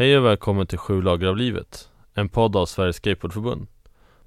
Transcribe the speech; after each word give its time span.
Hej 0.00 0.18
och 0.18 0.24
välkommen 0.24 0.66
till 0.66 0.78
Sju 0.78 1.02
lager 1.02 1.26
av 1.26 1.36
livet 1.36 1.88
En 2.14 2.28
podd 2.28 2.56
av 2.56 2.66
Sveriges 2.66 2.96
Skateboardförbund. 2.96 3.66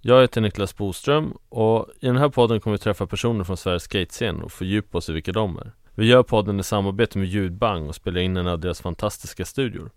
Jag 0.01 0.21
heter 0.21 0.41
Niklas 0.41 0.77
Boström 0.77 1.37
och 1.49 1.87
i 1.99 2.05
den 2.05 2.17
här 2.17 2.29
podden 2.29 2.59
kommer 2.59 2.77
vi 2.77 2.83
träffa 2.83 3.07
personer 3.07 3.43
från 3.43 3.57
Sveriges 3.57 3.83
skatescen 3.83 4.41
och 4.41 4.51
fördjupa 4.51 4.97
oss 4.97 5.09
i 5.09 5.13
vilka 5.13 5.31
de 5.31 5.57
är. 5.57 5.71
Vi 5.95 6.05
gör 6.05 6.23
podden 6.23 6.59
i 6.59 6.63
samarbete 6.63 7.17
med 7.17 7.27
Ljudbang 7.27 7.87
och 7.87 7.95
spelar 7.95 8.21
in 8.21 8.37
en 8.37 8.47
av 8.47 8.59
deras 8.59 8.81
fantastiska 8.81 9.45
studior. 9.45 9.91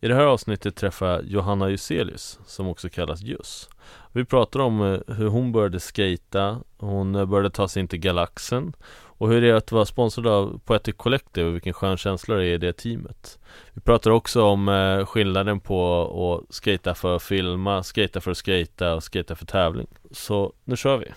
I 0.00 0.08
det 0.08 0.14
här 0.14 0.26
avsnittet 0.26 0.76
träffar 0.76 1.06
jag 1.06 1.24
Johanna 1.24 1.70
Juselius, 1.70 2.38
som 2.46 2.68
också 2.68 2.88
kallas 2.88 3.20
Jus 3.20 3.68
Vi 4.12 4.24
pratar 4.24 4.60
om 4.60 4.80
eh, 4.80 5.14
hur 5.14 5.28
hon 5.28 5.52
började 5.52 5.80
skata, 5.80 6.60
hon 6.76 7.14
eh, 7.14 7.24
började 7.24 7.50
ta 7.50 7.68
sig 7.68 7.80
in 7.80 7.88
till 7.88 8.00
Galaxen 8.00 8.72
och 9.18 9.28
hur 9.28 9.40
det 9.40 9.48
är 9.48 9.54
att 9.54 9.72
vara 9.72 9.84
sponsrad 9.84 10.26
av 10.26 10.60
Poetic 10.64 10.94
Collective 10.96 11.48
och 11.48 11.54
vilken 11.54 11.72
skön 11.72 11.96
känsla 11.96 12.34
det 12.34 12.46
är 12.46 12.54
i 12.54 12.58
det 12.58 12.72
teamet 12.72 13.38
Vi 13.72 13.80
pratar 13.80 14.10
också 14.10 14.42
om 14.42 14.68
eh, 14.68 15.06
skillnaden 15.06 15.60
på 15.60 16.44
att 16.48 16.54
skata 16.54 16.94
för 16.94 17.16
att 17.16 17.22
filma, 17.22 17.82
skata 17.82 18.20
för 18.20 18.30
att 18.30 18.36
skata 18.38 18.94
och 18.94 19.02
skata 19.02 19.36
för 19.36 19.46
tävling 19.46 19.86
Så 20.10 20.52
nu 20.64 20.76
kör 20.76 20.96
vi 20.96 21.12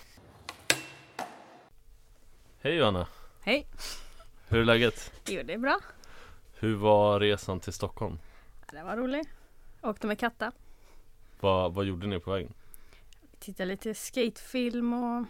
Hej 2.60 2.74
Johanna! 2.74 3.06
Hej! 3.40 3.66
Hur 4.48 4.60
är 4.60 4.64
läget? 4.64 5.12
Jo, 5.26 5.42
det 5.44 5.52
är 5.52 5.58
bra. 5.58 5.80
Hur 6.54 6.74
var 6.74 7.20
resan 7.20 7.60
till 7.60 7.72
Stockholm? 7.72 8.18
Det 8.72 8.82
var 8.82 8.96
roligt. 8.96 9.28
Åkte 9.82 10.06
med 10.06 10.18
Katta. 10.18 10.52
Vad, 11.40 11.74
vad 11.74 11.84
gjorde 11.84 12.06
ni 12.06 12.20
på 12.20 12.30
vägen? 12.30 12.52
Tittade 13.38 13.68
lite 13.68 13.94
skatefilm 13.94 14.92
och 14.92 15.26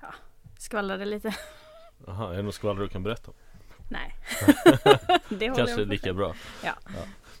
ja, 0.00 0.14
skvallrade 0.58 1.04
lite. 1.04 1.34
Jaha, 2.06 2.32
är 2.32 2.36
det 2.36 2.42
något 2.42 2.54
skvaller 2.54 2.80
du 2.82 2.88
kan 2.88 3.02
berätta 3.02 3.30
om? 3.30 3.36
Nej. 3.90 4.14
det 5.28 5.56
Kanske 5.56 5.84
lika 5.84 6.14
bra 6.14 6.34
Ja. 6.64 6.74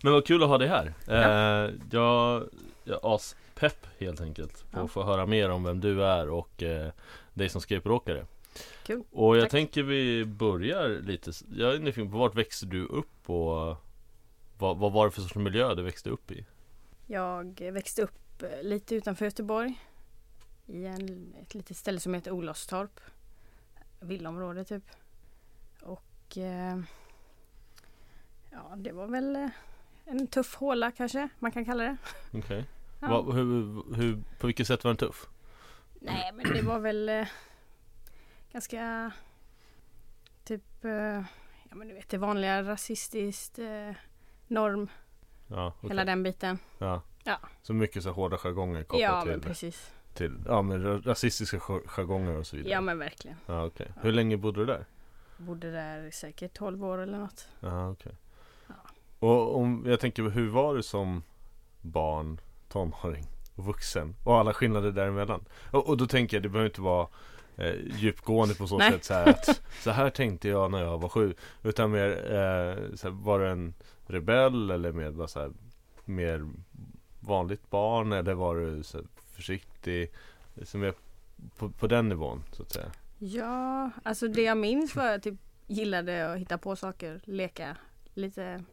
Men 0.02 0.12
vad 0.12 0.26
kul 0.26 0.42
att 0.42 0.48
ha 0.48 0.58
dig 0.58 0.68
här 0.68 0.94
Ja. 1.06 1.14
eh, 1.14 1.70
Jag, 1.90 2.48
jag 2.84 3.04
är 3.04 3.14
aspepp 3.14 3.86
helt 3.98 4.20
enkelt 4.20 4.70
på 4.70 4.78
Ja. 4.78 4.84
att 4.84 4.90
få 4.90 5.02
höra 5.04 5.26
mer 5.26 5.50
om 5.50 5.64
vem 5.64 5.80
du 5.80 6.04
är 6.04 6.28
och 6.28 6.62
eh, 6.62 6.92
dig 7.34 7.48
som 7.48 7.60
skateboardåkare 7.60 8.26
Kul. 8.82 9.02
Och 9.12 9.36
jag 9.36 9.42
Tack. 9.44 9.50
tänker 9.50 9.82
vi 9.82 10.24
börjar 10.24 10.88
lite 10.88 11.32
Jag 11.56 11.74
är 11.74 11.78
nyfiken 11.78 12.10
på 12.10 12.18
vart 12.18 12.34
växte 12.34 12.66
du 12.66 12.86
upp 12.86 13.30
och 13.30 13.76
vad, 14.58 14.76
vad 14.78 14.92
var 14.92 15.04
det 15.06 15.10
för 15.10 15.20
sorts 15.22 15.34
miljö 15.34 15.74
du 15.74 15.82
växte 15.82 16.10
upp 16.10 16.30
i? 16.30 16.44
Jag 17.06 17.60
växte 17.72 18.02
upp 18.02 18.42
eh, 18.42 18.62
lite 18.62 18.94
utanför 18.94 19.24
Göteborg. 19.24 19.80
I 20.66 20.86
en, 20.86 21.34
ett 21.42 21.54
litet 21.54 21.76
ställe 21.76 22.00
som 22.00 22.14
heter 22.14 22.30
Olofstorp. 22.30 23.00
Villaområde 24.00 24.64
typ. 24.64 24.84
Och 25.82 26.38
eh, 26.38 26.78
ja, 28.50 28.74
det 28.76 28.92
var 28.92 29.06
väl 29.06 29.36
eh, 29.36 29.48
en 30.04 30.26
tuff 30.26 30.54
håla 30.54 30.90
kanske 30.90 31.28
man 31.38 31.52
kan 31.52 31.64
kalla 31.64 31.84
det. 31.84 31.96
Okej 32.32 32.64
Ja. 33.00 33.08
Vad- 33.08 33.34
hur, 33.34 33.44
hur, 33.96 34.22
På 34.40 34.46
vilket 34.46 34.66
sätt 34.66 34.84
var 34.84 34.88
den 34.90 34.96
tuff? 34.96 35.26
Nej 36.00 36.32
men 36.32 36.52
det 36.54 36.62
var 36.62 36.78
väl 36.78 37.08
eh, 37.08 37.28
ganska 38.52 39.10
typ 40.44 40.84
eh, 40.84 40.92
ja 41.68 41.74
men 41.74 41.88
du 41.88 41.94
vet 41.94 42.08
det 42.08 42.18
vanliga 42.18 42.62
rasistiskt 42.62 43.58
eh, 43.58 43.90
norm 44.46 44.88
Ja, 45.46 45.72
okej. 45.78 45.90
hela 45.90 46.04
den 46.04 46.22
biten. 46.22 46.58
ja. 46.78 47.02
Ja. 47.24 47.38
Så 47.62 47.74
mycket 47.74 48.02
så 48.02 48.10
hårda 48.10 48.38
jargonger 48.38 48.82
kopplat 48.82 49.00
Ja 49.00 49.24
men 49.24 49.40
till, 49.40 49.48
precis. 49.48 49.92
Till 50.18 50.38
Ja 50.46 50.62
men 50.62 50.86
ra- 50.86 51.02
rasistiska 51.02 51.56
jar- 51.56 51.82
jargonger 51.86 52.36
och 52.36 52.46
så 52.46 52.56
vidare 52.56 52.72
Ja 52.72 52.80
men 52.80 52.98
verkligen. 52.98 53.36
Ja 53.46 53.64
okej 53.64 53.88
Hur 54.00 54.12
länge 54.12 54.36
bodde 54.36 54.60
du 54.60 54.66
där? 54.66 54.84
Bodde 55.36 55.70
där 55.70 56.02
i 56.06 56.12
säkert 56.12 56.54
12 56.54 56.84
år 56.84 56.98
eller 56.98 57.18
något. 57.18 57.48
Ja 57.60 57.90
okej 57.90 58.12
Ja. 58.66 58.74
Och 59.18 59.56
om, 59.56 59.84
jag 59.86 60.00
tänker 60.00 60.22
hur 60.22 60.48
var 60.48 60.74
du 60.76 60.82
som 60.82 61.22
barn, 61.80 62.40
tonåring 62.68 63.24
och 63.54 63.64
vuxen? 63.64 64.14
Och 64.24 64.38
alla 64.38 64.54
skillnader 64.54 64.90
däremellan 64.92 65.44
Och, 65.70 65.88
och 65.88 65.96
då 65.96 66.06
tänker 66.06 66.36
jag, 66.36 66.42
det 66.42 66.48
behöver 66.48 66.68
inte 66.70 66.80
vara 66.80 67.08
eh, 67.56 67.74
djupgående 67.96 68.54
på 68.54 68.66
så 68.66 68.78
Nej. 68.78 68.92
sätt 68.92 69.04
så 69.04 69.14
här 69.14 69.28
att 69.28 69.62
Så 69.82 69.90
här 69.90 70.10
tänkte 70.10 70.48
jag 70.48 70.70
när 70.70 70.82
jag 70.82 70.98
var 70.98 71.08
sju 71.08 71.34
Utan 71.62 71.90
mer, 71.90 72.08
eh, 72.10 72.94
så 72.96 73.08
här, 73.08 73.14
var 73.14 73.38
du 73.40 73.48
en 73.48 73.74
rebell 74.06 74.70
eller 74.70 74.92
mer, 74.92 75.10
bara 75.10 75.28
så 75.28 75.40
här, 75.40 75.50
mer 76.04 76.48
vanligt 77.20 77.70
barn 77.70 78.12
eller 78.12 78.34
var 78.34 78.56
du 78.56 78.82
så 78.82 78.98
här, 78.98 79.06
försiktig? 79.38 80.10
Som 80.62 80.82
är 80.82 80.94
på, 81.56 81.70
på 81.70 81.86
den 81.86 82.08
nivån 82.08 82.44
så 82.52 82.62
att 82.62 82.72
säga 82.72 82.92
Ja, 83.18 83.90
alltså 84.02 84.28
det 84.28 84.42
jag 84.42 84.56
minns 84.56 84.96
var 84.96 85.04
att 85.04 85.10
jag 85.10 85.22
typ 85.22 85.40
gillade 85.66 86.32
att 86.32 86.38
hitta 86.38 86.58
på 86.58 86.76
saker, 86.76 87.20
leka 87.24 87.76
lite 88.14 88.64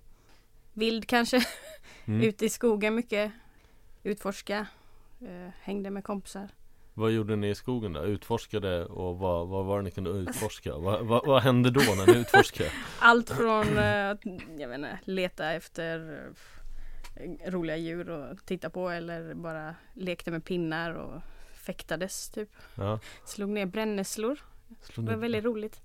vild 0.74 1.08
kanske. 1.08 1.46
Mm. 2.08 2.22
Ute 2.22 2.46
i 2.46 2.50
skogen 2.50 2.96
mycket. 2.96 3.32
Utforska. 4.04 4.68
Eh, 5.22 5.52
hängde 5.62 5.90
med 5.90 6.04
kompisar. 6.04 6.50
Vad 6.94 7.12
gjorde 7.12 7.36
ni 7.36 7.50
i 7.50 7.56
skogen 7.56 7.94
då? 7.94 8.04
Utforskade 8.04 8.86
och 8.86 9.18
vad, 9.18 9.48
vad 9.48 9.66
var 9.66 9.78
det 9.78 9.84
ni 9.84 9.92
kunde 9.92 10.10
utforska? 10.10 10.78
vad, 10.78 11.06
vad, 11.06 11.26
vad 11.26 11.42
hände 11.42 11.72
då 11.72 11.82
när 11.82 12.14
ni 12.14 12.20
utforskade? 12.20 12.70
Allt 13.00 13.30
från 13.30 13.78
eh, 13.78 13.86
jag 14.58 14.68
vet 14.68 14.78
inte, 14.78 15.00
leta 15.04 15.52
efter 15.52 16.20
roliga 17.48 17.78
djur 17.78 18.10
och 18.10 18.46
titta 18.46 18.70
på 18.70 18.90
eller 18.90 19.34
bara 19.34 19.76
lekte 19.94 20.32
med 20.32 20.46
pinnar 20.46 20.92
och 20.94 21.22
fäktades 21.54 22.30
typ. 22.30 22.50
Ja, 22.78 23.00
Slog 23.26 23.50
ner 23.50 23.66
brännässlor. 23.66 24.40
Det 24.96 25.02
var 25.02 25.16
väldigt 25.16 25.44
roligt. 25.46 25.82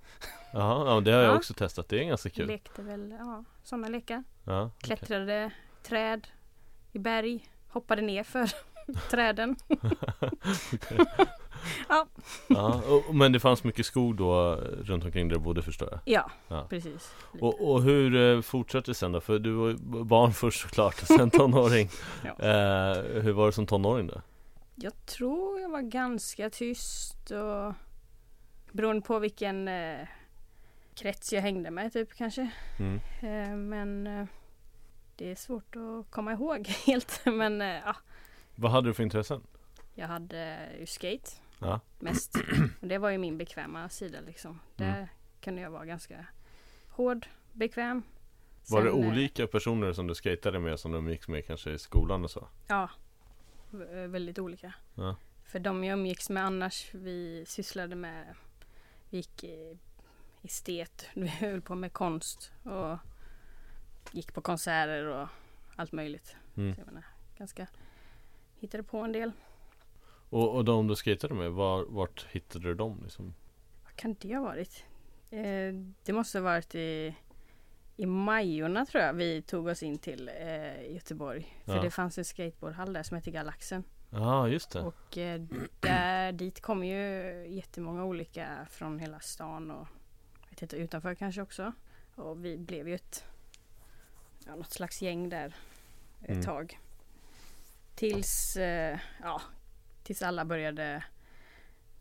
Jaha, 0.53 0.95
ja, 0.95 1.01
det 1.01 1.13
har 1.13 1.23
jag 1.23 1.33
Ja. 1.33 1.37
också 1.37 1.55
testat. 1.55 1.89
Det 1.89 2.01
är 2.01 2.05
ganska 2.05 2.31
kul. 2.31 2.47
Lekte 2.47 2.83
väl, 2.83 3.15
ja, 3.19 3.45
sådana 3.63 3.89
lekar. 3.89 4.23
Ja, 4.45 4.63
okej. 4.67 4.79
Klättrade 4.97 5.51
träd 5.83 6.29
i 6.93 6.99
berg. 6.99 7.49
Hoppade 7.69 8.03
ner 8.03 8.25
för 8.25 8.51
träden. 9.11 9.57
Ja, 12.49 12.83
och, 13.09 13.15
men 13.15 13.33
det 13.33 13.41
fanns 13.41 13.65
mycket 13.65 13.87
skog 13.87 14.17
då 14.17 14.53
eh, 14.53 14.57
runt 14.59 15.05
omkring 15.05 15.29
där 15.29 15.37
du 15.37 15.41
bodde 15.43 15.63
förstår 15.63 15.89
jag. 15.91 16.01
Ja, 16.05 16.31
Ja. 16.49 16.67
precis. 16.71 17.13
Och, 17.41 17.71
och 17.71 17.83
hur 17.83 18.17
eh, 18.37 18.41
fortsatte 18.41 18.91
det 18.91 18.95
sen 18.95 19.13
då? 19.13 19.21
För 19.21 19.39
du 19.39 19.53
var 19.53 19.69
ju 19.69 19.77
barn 20.05 20.33
först 20.33 20.61
såklart 20.61 21.01
och 21.03 21.07
sen 21.07 21.31
tonåring. 21.41 21.89
Ja. 22.25 22.31
eh, 22.31 23.03
hur 23.23 23.33
var 23.33 23.47
det 23.47 23.53
som 23.53 23.67
tonåring 23.67 24.07
då? 24.07 24.21
Jag 24.75 25.07
tror 25.07 25.61
jag 25.61 25.69
var 25.71 25.81
ganska 25.83 26.51
tyst 26.51 27.31
och 27.31 27.75
beroende 28.73 29.03
på 29.03 29.19
vilken 29.19 29.69
eh, 29.69 29.99
krets 30.95 31.33
jag 31.33 31.43
hängde 31.43 31.71
med 31.71 31.93
typ 31.93 32.15
kanske. 32.15 32.51
Mm. 32.79 33.01
Eh, 33.23 33.57
men 33.57 34.07
eh, 34.07 34.27
det 35.17 35.31
är 35.31 35.35
svårt 35.35 35.77
att 35.77 36.11
komma 36.11 36.33
ihåg 36.33 36.67
helt. 36.87 37.21
Men 37.25 37.61
ja, 37.61 37.97
Vad 38.55 38.71
hade 38.73 38.89
du 38.89 38.95
för 38.95 39.03
intressen? 39.03 39.41
jag 39.95 40.07
hade 40.09 40.59
ju 40.81 40.87
skate 40.87 41.31
Ja. 41.61 41.81
mest. 41.99 42.35
Och 42.81 42.87
det 42.89 42.99
var 42.99 43.11
ju 43.11 43.19
min 43.19 43.39
bekväma 43.39 43.89
sida 43.89 44.19
liksom. 44.27 44.61
Där 44.77 44.95
Mm. 44.97 45.07
kunde 45.41 45.63
jag 45.63 45.71
vara 45.71 45.85
ganska 45.87 46.27
hård, 46.89 47.27
bekväm. 47.53 48.03
Var 48.71 48.85
det 48.85 48.91
Sen, 48.91 49.03
eh, 49.03 49.09
olika 49.09 49.47
personer 49.47 49.93
som 49.93 50.07
du 50.07 50.15
skatade 50.15 50.59
med 50.61 50.81
som 50.81 50.93
de 50.93 51.09
gick 51.09 51.29
med 51.29 51.47
kanske 51.47 51.71
i 51.71 51.79
skolan 51.79 52.25
och 52.25 52.31
så? 52.31 52.49
Ja, 52.69 52.91
v- 53.71 54.07
väldigt 54.07 54.39
olika. 54.39 54.75
Ja. 54.95 55.17
För 55.45 55.59
de 55.59 55.85
jag 55.85 55.99
umgicks 55.99 56.31
med 56.31 56.45
annars, 56.45 56.95
vi 56.95 57.45
sysslade 57.47 57.95
med, 57.97 58.35
vi 59.11 59.17
gick 59.17 59.45
i 59.45 59.79
estet, 60.43 61.07
vi 61.15 61.27
höll 61.29 61.61
på 61.61 61.75
med 61.75 61.93
konst 61.93 62.53
och 62.65 62.99
gick 64.13 64.35
på 64.35 64.41
konserter 64.41 65.05
och 65.05 65.29
allt 65.77 65.93
möjligt. 65.93 66.37
Mm. 66.57 66.75
Så 66.75 66.81
jag 66.81 66.87
menar, 66.87 67.05
ganska, 67.39 67.67
hittade 68.57 68.83
på 68.83 68.99
en 68.99 69.13
del. 69.13 69.33
Och, 70.31 70.55
och 70.57 70.65
de 70.65 70.87
du 70.87 70.97
skatade 70.97 71.35
med, 71.35 71.51
var, 71.53 71.85
vart 71.89 72.27
hittade 72.31 72.69
du 72.69 72.75
dem 72.75 73.01
liksom? 73.03 73.35
Vad 73.85 73.97
kan 73.97 74.17
det 74.21 74.35
ha 74.35 74.43
varit? 74.43 74.85
Eh, 75.31 75.75
det 76.05 76.13
måste 76.13 76.39
ha 76.39 76.45
varit 76.45 76.75
i, 76.75 77.15
i 77.97 78.07
Majorna 78.07 78.87
tror 78.87 79.03
jag 79.05 79.13
vi 79.13 79.43
tog 79.43 79.67
oss 79.67 79.83
in 79.83 79.99
till 79.99 80.29
eh, 80.29 80.93
Göteborg. 80.95 81.57
För 81.65 81.77
Ja. 81.77 81.83
det 81.83 81.91
fanns 81.91 82.19
en 82.19 82.25
skateboardhall 82.25 82.93
där 82.93 83.03
som 83.03 83.15
hette 83.15 83.31
Galaxen. 83.31 83.85
Ja, 84.11 84.49
just 84.49 84.71
det. 84.71 84.81
Och 84.81 85.19
eh, 85.19 85.41
där, 85.81 86.33
dit 86.33 86.61
kom 86.61 86.85
ju 86.85 86.97
jättemånga 87.49 88.05
olika 88.05 88.67
från 88.71 88.99
hela 88.99 89.21
stan 89.21 89.71
och 89.71 89.87
vet 90.51 90.63
inte, 90.63 90.77
utanför 90.77 91.15
kanske 91.15 91.43
också. 91.43 91.73
Och 92.15 92.45
vi 92.45 92.57
blev 92.59 92.89
ju 92.89 92.95
ett, 92.95 93.25
ja, 94.47 94.55
något 94.57 94.73
slags 94.73 95.03
gäng 95.03 95.29
där 95.29 95.55
ett 96.23 96.29
Mm. 96.31 96.43
tag. 96.43 96.79
Tills, 97.95 98.57
eh, 98.57 98.99
ja, 99.23 99.41
tills 100.11 100.23
alla 100.23 100.45
började 100.45 101.05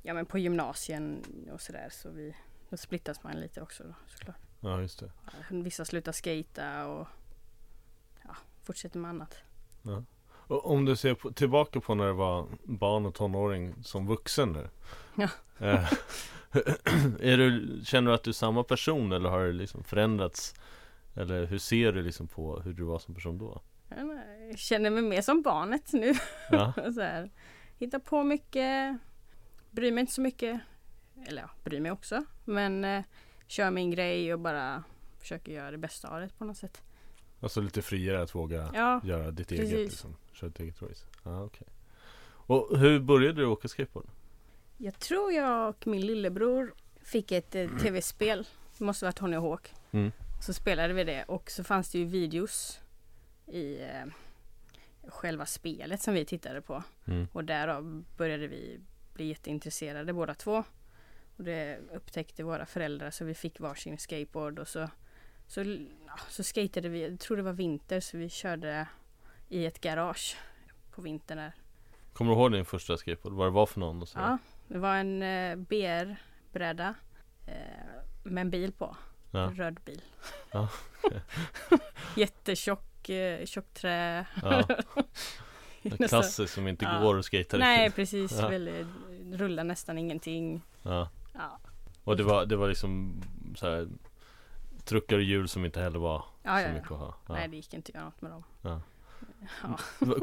ja, 0.02 0.14
men 0.14 0.26
på 0.26 0.38
gymnasien 0.38 1.24
och 1.54 1.62
sådär. 1.62 1.88
Så 1.92 2.10
vi, 2.10 2.36
då 2.70 2.78
splittas 2.78 3.24
man 3.24 3.40
lite 3.40 3.62
också 3.62 3.84
då, 3.84 3.94
såklart. 4.08 4.36
Ja, 4.60 4.82
just 4.82 5.00
det. 5.00 5.12
Vissa 5.50 5.86
slutar 5.86 6.12
skata 6.12 6.88
och 6.88 7.08
ja, 8.24 8.36
fortsätter 8.64 9.00
med 9.00 9.10
annat. 9.10 9.36
Och 10.26 10.72
om 10.72 10.86
du 10.86 10.96
ser 10.96 11.14
på, 11.14 11.32
tillbaka 11.32 11.80
på 11.80 11.96
när 11.96 12.08
du 12.08 12.14
var 12.14 12.48
barn 12.64 13.06
och 13.06 13.16
tonåring 13.16 13.84
som 13.84 14.08
vuxen 14.08 14.52
nu. 14.52 14.70
Ja. 15.16 15.30
Eh, 16.52 16.64
är 17.20 17.38
du, 17.38 17.82
känner 17.86 18.12
du 18.12 18.16
att 18.16 18.24
du 18.24 18.30
är 18.30 18.34
samma 18.34 18.64
person 18.64 19.12
eller 19.12 19.30
har 19.30 19.44
det 19.44 19.54
liksom 19.54 19.84
förändrats? 19.84 20.56
Eller 21.16 21.46
hur 21.46 21.58
ser 21.58 21.92
du 21.92 22.02
liksom 22.02 22.28
på 22.28 22.60
hur 22.60 22.74
du 22.74 22.84
var 22.84 23.00
som 23.00 23.16
person 23.16 23.38
då? 23.38 23.62
Jag 24.50 24.60
känner 24.60 24.90
mig 24.90 25.04
mer 25.04 25.22
som 25.22 25.42
barnet 25.42 25.94
nu. 25.94 26.14
Ja, 26.52 26.74
så 26.94 27.02
här, 27.02 27.30
hittar 27.80 28.00
på 28.00 28.24
mycket, 28.24 28.98
bryr 29.72 29.92
mig 29.92 30.02
inte 30.02 30.14
så 30.14 30.22
mycket. 30.22 30.62
Eller 31.28 31.42
ja, 31.42 31.50
bryr 31.64 31.80
mig 31.80 31.92
också. 31.92 32.24
Men 32.46 32.86
eh, 32.86 33.04
kör 33.48 33.72
min 33.72 33.92
grej 33.92 34.34
och 34.34 34.40
bara 34.40 34.84
försöker 35.20 35.52
göra 35.52 35.72
det 35.72 35.78
bästa 35.78 36.08
av 36.08 36.22
det 36.22 36.30
på 36.38 36.46
något 36.46 36.58
sätt. 36.58 36.82
alltså 37.40 37.62
lite 37.62 37.82
friare 37.82 38.22
att 38.22 38.36
våga 38.36 38.72
Ja, 38.74 39.02
göra 39.04 39.32
ditt 39.32 39.48
precis. 39.48 39.66
eget 39.74 39.80
liksom. 39.90 40.16
Köra 40.34 40.50
ditt 40.50 40.60
eget 40.60 40.82
race. 40.82 41.06
Ja, 41.24 41.44
okej. 41.44 41.68
Och 42.32 42.78
hur 42.80 43.00
började 43.00 43.42
du 43.42 43.46
åka 43.46 43.68
skateboard? 43.68 44.08
jag 44.82 45.00
tror 45.00 45.32
jag 45.34 45.70
och 45.70 45.88
min 45.88 46.02
lillebror 46.02 46.74
fick 47.04 47.32
ett 47.32 47.56
eh, 47.56 47.70
tv-spel. 47.78 48.48
Det 48.78 48.84
måste 48.86 49.06
varit 49.06 49.16
Tony 49.16 49.38
Hawk. 49.38 49.74
Mm. 49.92 50.12
Så 50.42 50.54
spelade 50.54 50.94
vi 50.94 51.04
det 51.04 51.24
och 51.24 51.52
så 51.52 51.64
fanns 51.64 51.92
det 51.92 51.98
ju 52.00 52.06
videos 52.06 52.80
i 53.48 53.80
eh, 53.82 54.06
själva 55.08 55.46
spelet 55.46 56.02
som 56.02 56.14
vi 56.14 56.26
tittade 56.26 56.62
på. 56.62 56.84
Mm. 57.08 57.28
Och 57.32 57.44
därav 57.44 58.04
började 58.18 58.48
vi 58.48 58.80
bli 59.14 59.26
jätteintresserade 59.26 60.14
båda 60.14 60.34
två. 60.34 60.64
Och 61.38 61.44
det 61.44 61.80
upptäckte 61.94 62.44
våra 62.44 62.66
föräldrar 62.66 63.12
så 63.12 63.26
vi 63.26 63.34
fick 63.34 63.60
varsin 63.60 63.98
skateboard 63.98 64.60
och 64.60 64.68
så, 64.68 64.90
så, 65.48 65.62
ja, 66.08 66.20
så 66.30 66.44
skatade 66.44 66.90
vi, 66.90 67.02
jag 67.02 67.20
tror 67.20 67.38
det 67.38 67.44
var 67.44 67.54
vinter 67.54 68.00
så 68.00 68.18
vi 68.18 68.30
körde 68.30 68.88
i 69.50 69.66
ett 69.66 69.82
garage 69.82 70.38
på 70.92 71.02
vintern 71.02 71.38
där. 71.38 71.54
Kommer 72.14 72.32
du 72.32 72.38
ihåg 72.38 72.52
din 72.52 72.66
första 72.66 72.98
skateboard? 72.98 73.34
Vad 73.34 73.48
det 73.48 73.52
var 73.52 73.66
för 73.66 73.80
någon? 73.80 74.02
Och 74.02 74.08
så? 74.08 74.20
Ja, 74.20 74.38
det 74.68 74.78
var 74.78 74.96
en 74.96 75.24
eh, 75.24 75.56
BR-bräda 75.56 76.96
eh, 77.48 77.54
med 78.24 78.42
en 78.42 78.50
bil 78.50 78.72
på. 78.72 78.98
Ja. 79.32 79.44
En 79.44 79.56
röd 79.56 79.80
bil. 79.86 80.02
Ja, 80.52 80.70
Jättetjock, 82.16 82.89
eh, 83.10 83.46
tjockt 83.46 83.74
trä. 83.74 84.26
ja. 84.44 84.64
Klassiskt 86.08 86.54
som 86.54 86.68
inte 86.68 86.86
Ja. 86.86 87.00
går 87.00 87.20
att 87.20 87.26
Nej 87.60 87.80
riktigt. 87.80 87.96
precis, 87.96 88.40
Ja. 88.40 88.48
väldigt, 88.50 88.88
rullar 89.32 89.64
nästan 89.64 89.98
ingenting. 89.98 90.62
Ja. 90.84 91.10
Ja, 91.34 91.60
Och 92.04 92.18
det 92.18 92.24
var, 92.24 92.46
det 92.46 92.56
var 92.56 92.68
liksom 92.68 93.22
så 93.56 93.66
här 93.70 93.88
Truckar 94.86 95.16
och 95.16 95.24
hjul 95.24 95.48
som 95.48 95.66
inte 95.66 95.80
heller 95.82 96.00
var 96.00 96.26
ja, 96.44 96.60
så 96.60 96.68
ja. 96.68 96.74
mycket 96.74 96.92
att 96.92 96.98
ha. 96.98 97.16
Nej 97.30 97.48
det 97.48 97.56
gick 97.56 97.74
inte 97.74 97.90
att 97.90 97.96
göra 97.96 98.06
något 98.06 98.22
med 98.22 98.32
dem. 98.32 98.44
Ja. 98.62 98.82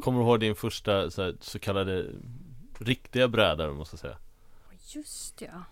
Kommer 0.02 0.19
du 0.20 0.25
ihåg 0.26 0.40
din 0.40 0.55
första 0.55 1.11
så, 1.11 1.23
här, 1.23 1.37
så 1.40 1.58
kallade 1.58 2.06
riktiga 2.78 3.28
bräda 3.28 3.70
måste 3.70 3.94
jag 3.94 4.00
säga? 4.00 4.19
Just 4.94 5.40
ja. 5.43 5.62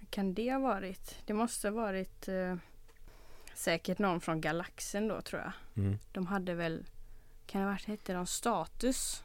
Vad 0.00 0.10
kan 0.10 0.34
det 0.34 0.52
ha 0.52 0.58
varit? 0.58 1.16
Det 1.26 1.32
måste 1.34 1.68
ha 1.68 1.74
varit 1.74 2.28
eh, 2.28 2.56
säkert 3.58 3.98
någon 3.98 4.20
från 4.20 4.40
Galaxen 4.40 5.08
då 5.08 5.20
tror 5.20 5.42
jag. 5.42 5.52
Mm. 5.84 5.98
De 6.12 6.26
hade 6.26 6.54
väl, 6.54 6.86
kan 7.46 7.60
det 7.60 7.66
ha 7.66 7.72
varit, 7.72 7.84
hette 7.84 8.12
de 8.12 8.26
Status? 8.26 9.24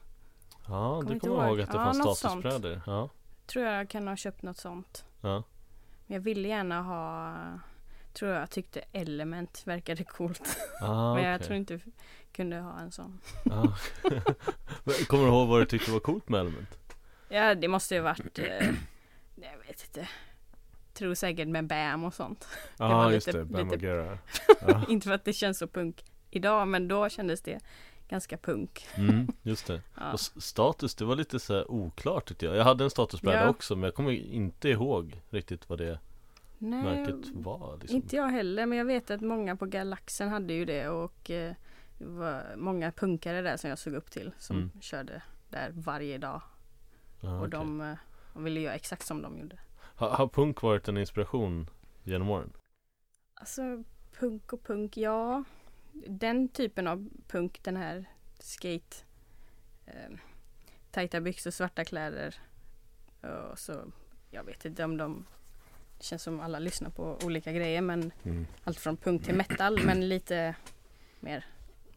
Ja, 0.68 1.00
Kommer 1.01 1.13
du 1.13 1.19
kommer 1.19 1.47
ihåg. 1.47 1.62
att 1.62 1.71
det 1.71 1.77
Ja, 1.77 1.83
fanns 1.83 2.18
statusbrädor? 2.19 2.81
Ja. 2.85 3.09
Tror 3.45 3.65
jag 3.65 3.89
kan 3.89 4.07
ha 4.07 4.15
köpt 4.15 4.41
något 4.41 4.57
sånt. 4.57 5.06
ja. 5.21 5.44
Men 6.07 6.15
jag 6.15 6.21
ville 6.21 6.47
gärna 6.47 6.81
ha, 6.81 7.35
tror 8.13 8.31
jag 8.31 8.50
tyckte 8.50 8.81
Element 8.91 9.62
verkade 9.65 10.03
coolt. 10.03 10.57
Ah, 10.81 11.13
Men 11.15 11.24
jag 11.24 11.36
okej. 11.36 11.45
tror 11.47 11.57
inte 11.57 11.74
jag 11.74 11.81
kunde 12.33 12.57
ha 12.59 12.79
en 12.79 12.91
sån. 12.91 13.19
Men 14.83 14.94
kommer 15.07 15.24
du 15.24 15.29
ihåg 15.29 15.47
vad 15.47 15.62
du 15.62 15.65
tyckte 15.65 15.91
var 15.91 16.00
coolt 16.00 16.29
med 16.29 16.39
Element? 16.39 16.77
Ja 17.29 17.56
det 17.56 17.68
måste 17.68 17.95
ju 17.95 18.01
varit, 18.01 18.39
eh, 18.39 18.45
jag 19.36 19.57
vet 19.68 19.83
inte. 19.86 20.07
Tror 20.93 21.13
säkert 21.13 21.47
med 21.47 21.67
BAM 21.67 22.03
och 22.03 22.13
sånt. 22.13 22.47
Ja, 22.77 23.11
just 23.11 23.27
lite- 23.27 23.39
det. 23.39 23.45
Bam 23.45 23.69
lite- 23.69 23.77
Margera. 23.85 24.17
Ja. 24.67 24.85
inte 24.89 25.07
för 25.07 25.15
att 25.15 25.25
det 25.25 25.33
känns 25.33 25.57
så 25.59 25.67
punk 25.67 26.05
idag 26.29 26.67
men 26.67 26.87
då 26.87 27.09
kändes 27.09 27.41
det 27.41 27.59
ganska 28.09 28.37
punk. 28.37 28.87
Mm, 28.95 29.27
just 29.41 29.67
det. 29.67 29.81
Ja. 29.97 30.13
Och 30.13 30.19
status, 30.19 30.95
det 30.95 31.05
var 31.05 31.15
lite 31.15 31.39
så 31.39 31.65
oklart 31.65 32.25
tyckte 32.27 32.45
jag. 32.45 32.55
Jag 32.55 32.63
hade 32.63 32.83
en 32.83 32.89
statusbräda 32.89 33.43
Ja. 33.43 33.49
också 33.49 33.75
men 33.75 33.83
jag 33.83 33.95
kommer 33.95 34.11
inte 34.11 34.69
ihåg 34.69 35.21
riktigt 35.29 35.69
vad 35.69 35.77
det 35.79 35.99
Nej, 36.57 36.83
märket 36.83 37.29
var. 37.33 37.77
Liksom. 37.81 37.95
inte 37.95 38.15
jag 38.15 38.27
heller 38.27 38.65
men 38.65 38.77
jag 38.77 38.85
vet 38.85 39.11
att 39.11 39.21
många 39.21 39.55
på 39.55 39.65
Galaxen 39.65 40.29
hade 40.29 40.53
ju 40.53 40.65
det 40.65 40.87
och 40.89 41.29
eh, 41.31 41.53
det 41.97 42.05
var 42.05 42.43
många 42.55 42.91
punkare 42.91 43.41
där 43.41 43.57
som 43.57 43.69
jag 43.69 43.79
såg 43.79 43.93
upp 43.93 44.11
till 44.11 44.31
som 44.39 44.57
Mm. 44.57 44.71
körde 44.81 45.21
där 45.49 45.69
varje 45.73 46.17
dag. 46.17 46.41
Ja, 47.21 47.29
och 47.31 47.37
okej. 47.37 47.49
de, 47.51 47.81
eh, 47.81 47.93
de 48.33 48.43
ville 48.43 48.59
göra 48.59 48.73
exakt 48.75 49.05
som 49.05 49.21
de 49.21 49.37
gjorde. 49.39 49.57
Har, 49.95 50.09
har 50.09 50.27
punk 50.27 50.61
varit 50.61 50.87
en 50.87 50.97
inspiration 50.97 51.69
genom 52.03 52.29
åren? 52.29 52.53
Alltså 53.33 53.83
punk 54.19 54.53
och 54.53 54.63
punk, 54.63 54.97
ja. 54.97 55.43
Den 56.07 56.47
typen 56.47 56.87
av 56.87 57.09
punk, 57.27 57.59
den 57.63 57.77
här 57.77 58.05
skate. 58.39 58.97
Eh, 59.85 60.17
tajta 60.91 61.21
byxor, 61.21 61.51
svarta 61.51 61.85
kläder. 61.85 62.35
Och 63.51 63.59
så, 63.59 63.91
jag 64.31 64.43
vet 64.43 64.65
inte 64.65 64.83
om 64.83 64.97
de 64.97 65.25
det 65.97 66.03
känns 66.03 66.23
som 66.23 66.39
alla 66.39 66.59
lyssnar 66.59 66.89
på 66.89 67.17
olika 67.23 67.51
grejer 67.51 67.81
men 67.81 68.11
Mm. 68.23 68.45
allt 68.63 68.79
från 68.79 68.97
punk 68.97 69.23
till 69.25 69.35
metal 69.35 69.79
men 69.85 70.09
lite 70.09 70.55
mer 71.19 71.45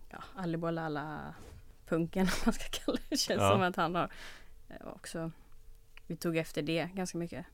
ja, 0.08 0.22
Alibolala 0.36 1.34
punken 1.86 2.22
om 2.26 2.32
man 2.44 2.52
ska 2.54 2.64
kalla 2.84 2.98
det. 3.08 3.16
Känns 3.16 3.40
Ja. 3.40 3.50
som 3.50 3.62
att 3.62 3.76
han 3.76 3.94
har 3.94 4.10
eh, 4.68 4.86
också 4.86 5.30
vi 6.06 6.16
tog 6.16 6.36
efter 6.36 6.62
det 6.62 6.88
ganska 6.94 7.18
mycket. 7.18 7.46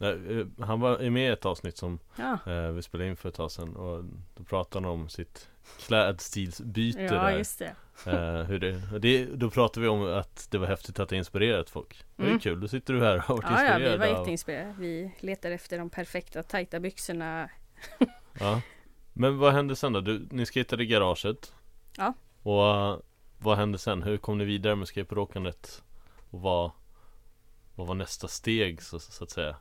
Eh, 0.00 0.08
eh, 0.08 0.46
Han 0.60 0.80
var 0.80 1.10
med 1.10 1.28
i 1.28 1.32
ett 1.32 1.46
avsnitt 1.46 1.76
som 1.76 1.98
Ja, 2.16 2.38
eh, 2.52 2.68
vi 2.70 2.82
spelade 2.82 3.10
in 3.10 3.16
för 3.16 3.28
ett 3.28 3.34
tag 3.34 3.50
sedan 3.50 3.76
och 3.76 4.04
då 4.34 4.44
pratade 4.44 4.86
han 4.86 4.94
om 5.00 5.08
sitt 5.08 5.48
klädstilsbyte 5.86 7.02
ja 7.02 7.12
där. 7.12 7.38
just 7.38 7.58
det. 7.58 7.74
Eh, 8.06 8.42
hur 8.42 8.58
det, 8.58 8.82
och 8.92 9.00
det, 9.00 9.24
då 9.24 9.50
pratade 9.50 9.80
vi 9.80 9.88
om 9.88 10.02
att 10.18 10.46
det 10.50 10.58
var 10.58 10.66
häftigt 10.66 10.98
att 11.00 11.08
det 11.08 11.16
inspirerat 11.16 11.70
folk. 11.70 12.04
Det 12.16 12.22
är 12.22 12.26
Mm. 12.26 12.38
kul, 12.40 12.60
då 12.60 12.68
sitter 12.68 12.94
du 12.94 13.00
här 13.00 13.16
och 13.16 13.22
har 13.22 13.34
varit 13.36 13.44
Ja, 13.50 13.50
ja, 13.64 13.70
inspirerad 13.70 13.92
vi 13.92 13.98
var 13.98 14.06
av- 14.14 14.18
jätteinspirerade. 14.20 14.74
Vi 14.78 15.14
letade 15.20 15.54
efter 15.54 15.78
de 15.78 15.90
perfekta 15.90 16.42
tajta 16.42 16.80
byxorna. 16.80 17.50
Ja. 18.40 18.60
Men 19.12 19.38
vad 19.38 19.52
hände 19.52 19.76
sen 19.76 19.92
då? 19.92 20.00
Du, 20.00 20.28
ni 20.30 20.46
skejtade 20.46 20.82
i 20.82 20.86
garaget. 20.86 21.54
Ja. 21.96 22.14
Och 22.42 22.66
eh, 22.66 22.98
vad 23.38 23.56
hände 23.58 23.78
sen? 23.78 24.02
Hur 24.02 24.16
kom 24.16 24.38
ni 24.38 24.44
vidare 24.44 24.76
med 24.76 24.88
skateboardåkandet? 24.88 25.82
Och 26.30 26.40
vad, 26.40 26.70
vad 27.74 27.86
var 27.86 27.94
nästa 27.94 28.28
steg 28.28 28.82
så, 28.82 28.98
så 28.98 29.24
att 29.24 29.30
säga? 29.30 29.56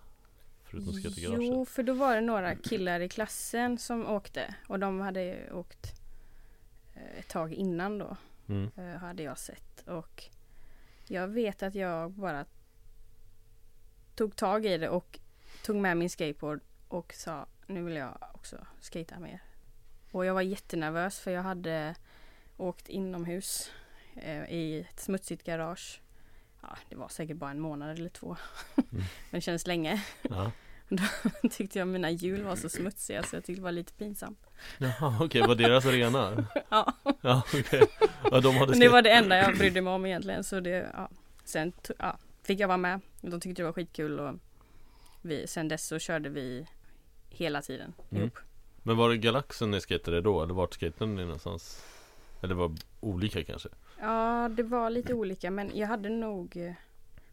Förutom 0.63 0.89
att 0.89 1.03
skejta 1.03 1.19
i 1.19 1.23
garaget. 1.23 1.47
Jo, 1.47 1.65
för 1.65 1.83
då 1.83 1.93
var 1.93 2.15
det 2.15 2.21
några 2.21 2.55
killar 2.55 2.99
i 2.99 3.09
klassen 3.09 3.77
som 3.77 4.07
åkte 4.07 4.55
och 4.67 4.79
de 4.79 4.99
hade 5.01 5.51
åkt 5.53 5.93
eh, 6.93 7.19
ett 7.19 7.29
tag 7.29 7.53
innan 7.53 7.97
då. 7.97 8.17
Mm. 8.47 8.71
eh, 8.77 8.99
hade 8.99 9.23
jag 9.23 9.37
sett 9.37 9.87
och 9.87 10.23
jag 11.07 11.27
vet 11.27 11.63
att 11.63 11.75
jag 11.75 12.11
bara 12.11 12.45
tog 14.15 14.35
tag 14.35 14.65
i 14.65 14.77
det 14.77 14.89
och 14.89 15.19
tog 15.63 15.75
med 15.75 15.97
min 15.97 16.09
skateboard 16.09 16.59
och 16.87 17.13
sa 17.13 17.45
nu 17.67 17.83
vill 17.83 17.95
jag 17.95 18.17
också 18.33 18.57
skata 18.81 19.19
mer. 19.19 19.43
Och 20.11 20.25
jag 20.25 20.33
var 20.33 20.41
jättenervös 20.41 21.19
för 21.19 21.31
jag 21.31 21.41
hade 21.41 21.95
åkt 22.57 22.89
inomhus 22.89 23.71
eh, 24.15 24.43
i 24.43 24.85
ett 24.89 24.99
smutsigt 24.99 25.43
garage. 25.43 26.01
Ja, 26.63 26.77
det 26.89 26.95
var 26.95 27.07
säkert 27.07 27.37
bara 27.37 27.51
en 27.51 27.59
månad 27.59 27.97
eller 27.99 28.09
två. 28.09 28.35
Mm. 28.75 28.85
Men 29.29 29.37
det 29.37 29.41
kändes 29.41 29.67
länge. 29.67 30.03
Ja. 30.21 30.51
Då 30.89 31.03
tyckte 31.51 31.79
jag 31.79 31.87
mina 31.87 32.09
hjul 32.11 32.43
var 32.43 32.55
så 32.55 32.69
smutsiga 32.69 33.23
så 33.23 33.35
jag 33.35 33.43
tyckte 33.45 33.59
det 33.59 33.63
var 33.63 33.71
lite 33.71 33.93
pinsamt. 33.93 34.39
Jaha, 34.77 35.17
okej, 35.21 35.41
var 35.41 35.55
deras 35.55 35.85
arena? 35.85 36.45
Ja. 36.69 36.93
Ja, 37.21 37.43
okej. 37.53 37.87
Ja, 38.31 38.39
de 38.39 38.55
hade 38.55 38.71
Men 38.71 38.79
det 38.79 38.89
var 38.89 39.01
det 39.01 39.09
enda 39.11 39.37
jag 39.37 39.57
brydde 39.57 39.81
mig 39.81 39.93
om 39.93 40.05
egentligen. 40.05 40.43
Så 40.43 40.59
det, 40.59 40.89
ja. 40.93 41.09
Sen 41.43 41.73
ja, 41.99 42.17
fick 42.43 42.59
jag 42.59 42.67
vara 42.67 42.77
med. 42.77 43.01
De 43.21 43.39
tyckte 43.39 43.61
det 43.61 43.65
var 43.65 43.73
skitkul 43.73 44.19
och 44.19 44.35
vi, 45.21 45.47
sen 45.47 45.67
dess 45.67 45.87
så 45.87 45.99
körde 45.99 46.29
vi 46.29 46.67
hela 47.29 47.61
tiden 47.61 47.93
Mm. 48.11 48.21
ihop. 48.23 48.37
Men 48.83 48.97
var 48.97 49.09
det 49.09 49.17
Galaxen 49.17 49.71
ni 49.71 49.79
skejtade 49.81 50.21
då? 50.21 50.43
Eller 50.43 50.53
vart 50.53 50.75
skejtade 50.79 51.11
ni 51.11 51.23
någonstans? 51.23 51.83
Eller 52.41 52.55
var 52.55 52.75
olika 52.99 53.43
kanske? 53.43 53.69
Ja, 54.03 54.49
det 54.49 54.63
var 54.63 54.89
lite 54.89 55.13
olika 55.13 55.51
men 55.51 55.71
jag 55.77 55.87
hade 55.87 56.09
nog 56.09 56.57
eh, 56.57 56.73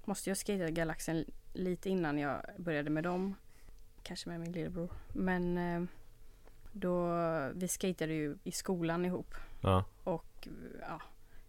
Måste 0.04 0.30
jag 0.30 0.36
skata 0.36 0.70
Galaxen 0.70 1.24
lite 1.52 1.90
innan 1.90 2.18
jag 2.18 2.42
började 2.56 2.90
med 2.90 3.04
dem. 3.04 3.34
Kanske 4.02 4.28
med 4.28 4.40
min 4.40 4.52
lillebror. 4.52 4.90
Men 5.12 5.58
eh, 5.58 5.82
då, 6.72 7.14
vi 7.54 7.68
skatade 7.68 8.12
ju 8.14 8.38
i 8.44 8.52
skolan 8.52 9.04
ihop. 9.04 9.34
Ja, 9.62 9.84
Och 10.04 10.48
ja, 10.80 11.00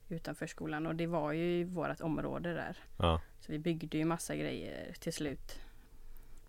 utanför 0.09 0.47
skolan 0.47 0.85
och 0.87 0.95
det 0.95 1.07
var 1.07 1.31
ju 1.31 1.59
i 1.59 1.63
vårt 1.63 2.01
område 2.01 2.53
där. 2.53 2.77
Ja, 2.97 3.21
Så 3.39 3.51
vi 3.51 3.59
byggde 3.59 3.97
ju 3.97 4.05
massa 4.05 4.35
grejer 4.35 4.93
till 4.99 5.13
slut 5.13 5.59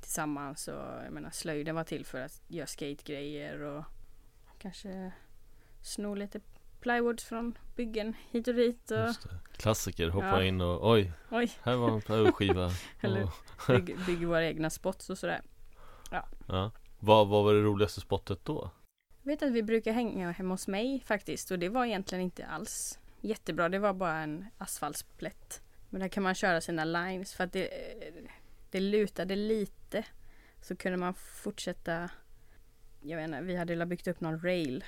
tillsammans 0.00 0.68
och 0.68 1.04
jag 1.04 1.12
menar 1.12 1.30
slöjden 1.30 1.74
var 1.74 1.84
till 1.84 2.06
för 2.06 2.20
att 2.20 2.42
göra 2.48 2.66
skategrejer 2.66 3.60
och 3.60 3.84
kanske 4.58 5.12
sno 5.82 6.14
lite 6.14 6.40
plywood 6.82 7.20
från 7.20 7.58
byggen 7.76 8.14
hit 8.30 8.48
och 8.48 8.54
dit 8.54 8.90
och. 8.90 9.14
Klassiker, 9.56 10.08
hoppa 10.08 10.26
Ja. 10.26 10.42
in 10.44 10.60
och 10.60 10.90
oj, 10.90 11.12
oj, 11.30 11.52
här 11.62 11.76
var 11.76 11.90
en 11.90 12.00
plywoodskiva. 12.00 12.70
Eller- 13.00 13.28
bygg, 13.68 13.96
bygga 14.06 14.26
våra 14.26 14.44
egna 14.46 14.70
spots 14.70 15.10
och 15.10 15.18
sådär. 15.18 15.42
ja. 16.10 16.28
vad, 16.98 17.28
vad 17.28 17.44
var 17.44 17.54
det 17.54 17.60
roligaste 17.62 18.00
spottet 18.00 18.44
då? 18.44 18.70
Jag 19.22 19.32
vet 19.32 19.42
att 19.42 19.52
vi 19.52 19.62
brukar 19.62 19.92
hänga 19.92 20.30
hemma 20.30 20.54
hos 20.54 20.68
mig 20.68 21.00
faktiskt 21.06 21.50
och 21.50 21.58
det 21.58 21.68
var 21.68 21.84
egentligen 21.84 22.24
inte 22.24 22.46
alls 22.46 22.98
jättebra. 23.20 23.68
Det 23.68 23.78
var 23.78 23.92
bara 23.92 24.18
en 24.18 24.46
asfaltsplätt. 24.58 25.62
Men 25.90 26.00
där 26.00 26.08
kan 26.08 26.22
man 26.22 26.34
köra 26.34 26.60
sina 26.60 26.84
lines 26.84 27.34
för 27.34 27.44
att 27.44 27.52
det, 27.52 27.68
det 28.70 28.80
lutade 28.80 29.36
lite. 29.36 30.04
Så 30.60 30.76
kunde 30.76 30.98
man 30.98 31.14
fortsätta. 31.14 32.10
Jag 33.02 33.16
vet 33.16 33.24
inte, 33.24 33.40
vi 33.40 33.56
hade 33.56 33.86
byggt 33.86 34.06
upp 34.08 34.20
någon 34.20 34.40
rail 34.40 34.84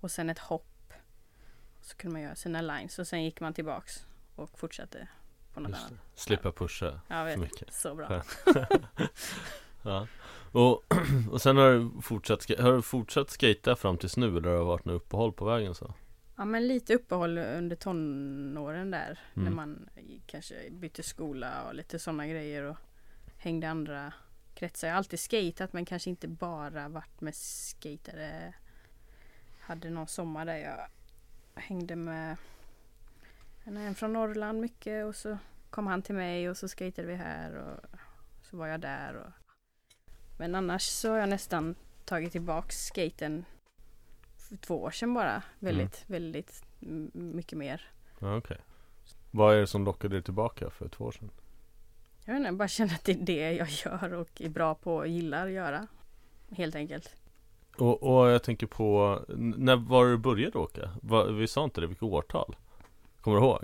och 0.00 0.10
sen 0.10 0.30
ett 0.30 0.38
hopp. 0.38 0.75
Så 1.86 1.96
kunde 1.96 2.12
man 2.12 2.22
göra 2.22 2.34
sina 2.34 2.60
lines 2.60 2.98
och 2.98 3.06
sen 3.06 3.24
gick 3.24 3.40
man 3.40 3.54
tillbaks 3.54 4.06
och 4.34 4.58
fortsatte 4.58 5.08
på 5.54 5.60
något 5.60 5.70
Just 5.70 5.80
annat. 5.82 5.92
det. 6.14 6.20
Slippa 6.20 6.52
pusha 6.52 7.00
Ja, 7.08 7.26
för 7.30 7.36
mycket. 7.36 7.72
Så 7.74 7.94
bra. 7.94 8.22
Ja. 9.82 10.06
Och, 10.52 10.84
och 11.30 11.42
sen 11.42 11.56
har 11.56 11.70
du 11.72 12.02
fortsatt, 12.02 12.58
har 12.58 12.72
du 12.72 12.82
fortsatt 12.82 13.30
skata 13.30 13.76
fram 13.76 13.98
tills 13.98 14.16
nu 14.16 14.26
eller 14.36 14.50
har 14.50 14.56
det 14.58 14.64
varit 14.64 14.84
något 14.84 15.02
uppehåll 15.02 15.32
på 15.32 15.44
vägen 15.44 15.74
så? 15.74 15.94
Ja 16.36 16.44
men 16.44 16.68
lite 16.68 16.94
uppehåll 16.94 17.38
under 17.38 17.76
tonåren 17.76 18.90
där. 18.90 19.20
När 19.34 19.42
Mm. 19.42 19.54
man 19.56 19.88
kanske 20.26 20.54
bytte 20.70 21.02
skola 21.02 21.62
och 21.68 21.74
lite 21.74 21.98
sådana 21.98 22.26
grejer 22.26 22.62
och 22.62 22.76
hängde 23.38 23.70
andra 23.70 24.12
kretsar. 24.54 24.88
Jag 24.88 24.94
har 24.94 24.98
alltid 24.98 25.20
skatat 25.20 25.72
men 25.72 25.84
kanske 25.84 26.10
inte 26.10 26.28
bara 26.28 26.88
varit 26.88 27.20
med 27.20 27.34
skatare. 27.34 28.54
Hade 29.60 29.90
någon 29.90 30.06
sommar 30.08 30.44
där 30.44 30.56
jag 30.56 30.88
hängde 31.56 31.96
med 31.96 32.36
en, 33.64 33.94
från 33.94 34.12
Norrland 34.12 34.60
mycket 34.60 35.06
och 35.06 35.16
så 35.16 35.38
kom 35.70 35.86
han 35.86 36.02
till 36.02 36.14
mig 36.14 36.50
och 36.50 36.56
så 36.56 36.68
skatade 36.68 37.08
vi 37.08 37.14
här 37.14 37.52
och 37.54 37.98
så 38.42 38.56
var 38.56 38.66
jag 38.66 38.80
där. 38.80 39.14
Och... 39.14 39.32
Men 40.38 40.54
annars 40.54 40.82
så 40.82 41.10
har 41.10 41.18
jag 41.18 41.28
nästan 41.28 41.74
tagit 42.04 42.32
tillbaks 42.32 42.86
skaten 42.86 43.44
för 44.48 44.56
två 44.56 44.82
år 44.82 44.90
sedan 44.90 45.14
bara. 45.14 45.42
Väldigt, 45.58 46.04
väldigt 46.06 46.64
m- 46.82 47.10
mycket 47.14 47.58
mer. 47.58 47.90
Ja, 48.18 48.36
okej. 48.36 48.58
Vad 49.30 49.54
är 49.54 49.60
det 49.60 49.66
som 49.66 49.84
lockade 49.84 50.14
dig 50.14 50.22
tillbaka 50.22 50.70
för 50.70 50.88
två 50.88 51.04
år 51.04 51.12
sedan? 51.12 51.30
Jag 52.24 52.32
vet 52.32 52.38
inte, 52.38 52.48
jag 52.48 52.56
bara 52.56 52.68
känner 52.68 52.94
att 52.94 53.04
det 53.04 53.12
är 53.12 53.16
det 53.26 53.52
jag 53.52 53.68
gör 53.68 54.12
och 54.12 54.40
är 54.40 54.48
bra 54.48 54.74
på 54.74 54.96
och 54.96 55.08
gillar 55.08 55.46
att 55.46 55.52
göra. 55.52 55.86
Helt 56.50 56.74
enkelt. 56.74 57.16
Och, 57.78 58.02
och 58.02 58.26
jag 58.28 58.42
tänker 58.42 58.66
på, 58.66 59.20
när 59.36 59.76
var 59.76 60.04
du 60.06 60.16
började 60.16 60.58
åka? 60.58 60.90
Va, 61.02 61.24
vi 61.24 61.46
sa 61.48 61.64
inte 61.64 61.80
det, 61.80 61.86
vilket 61.86 62.02
årtal? 62.02 62.56
Kommer 63.20 63.36
du 63.36 63.42
ihåg? 63.46 63.62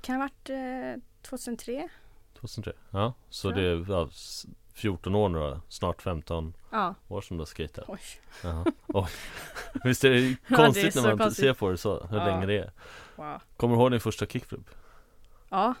Kan 0.00 0.14
ha 0.14 0.22
varit 0.22 0.50
eh, 0.50 1.02
2003? 1.22 1.88
2003? 2.40 2.72
Ja, 2.90 3.12
så 3.30 3.48
Ja. 3.50 3.54
det 3.54 3.62
är 3.62 3.86
ja, 3.88 4.08
s- 4.12 4.46
14 4.74 5.14
år 5.14 5.28
nu 5.28 5.38
då, 5.38 5.60
snart 5.68 6.02
15 6.02 6.54
Ja. 6.70 6.94
år 7.08 7.20
som 7.20 7.36
du 7.36 7.40
har 7.40 7.46
skatat 7.46 7.84
Oj. 7.88 7.98
Jaha, 8.42 8.64
oj 8.86 9.06
Visst 9.84 10.04
är 10.04 10.10
det 10.10 10.20
Ja, 10.28 10.36
det 10.48 10.54
är 10.54 10.56
konstigt 10.64 10.94
när 10.94 11.02
man 11.02 11.18
konstigt. 11.18 11.44
ser 11.44 11.54
på 11.54 11.70
det 11.70 11.76
så, 11.78 12.06
hur 12.06 12.16
länge 12.18 12.46
det 12.46 12.58
är 12.58 12.72
Wow. 13.16 13.40
Kommer 13.56 13.74
du 13.76 13.80
ihåg 13.82 13.90
din 13.90 14.00
första 14.00 14.26
kickflip? 14.26 14.70
Ja. 15.48 15.74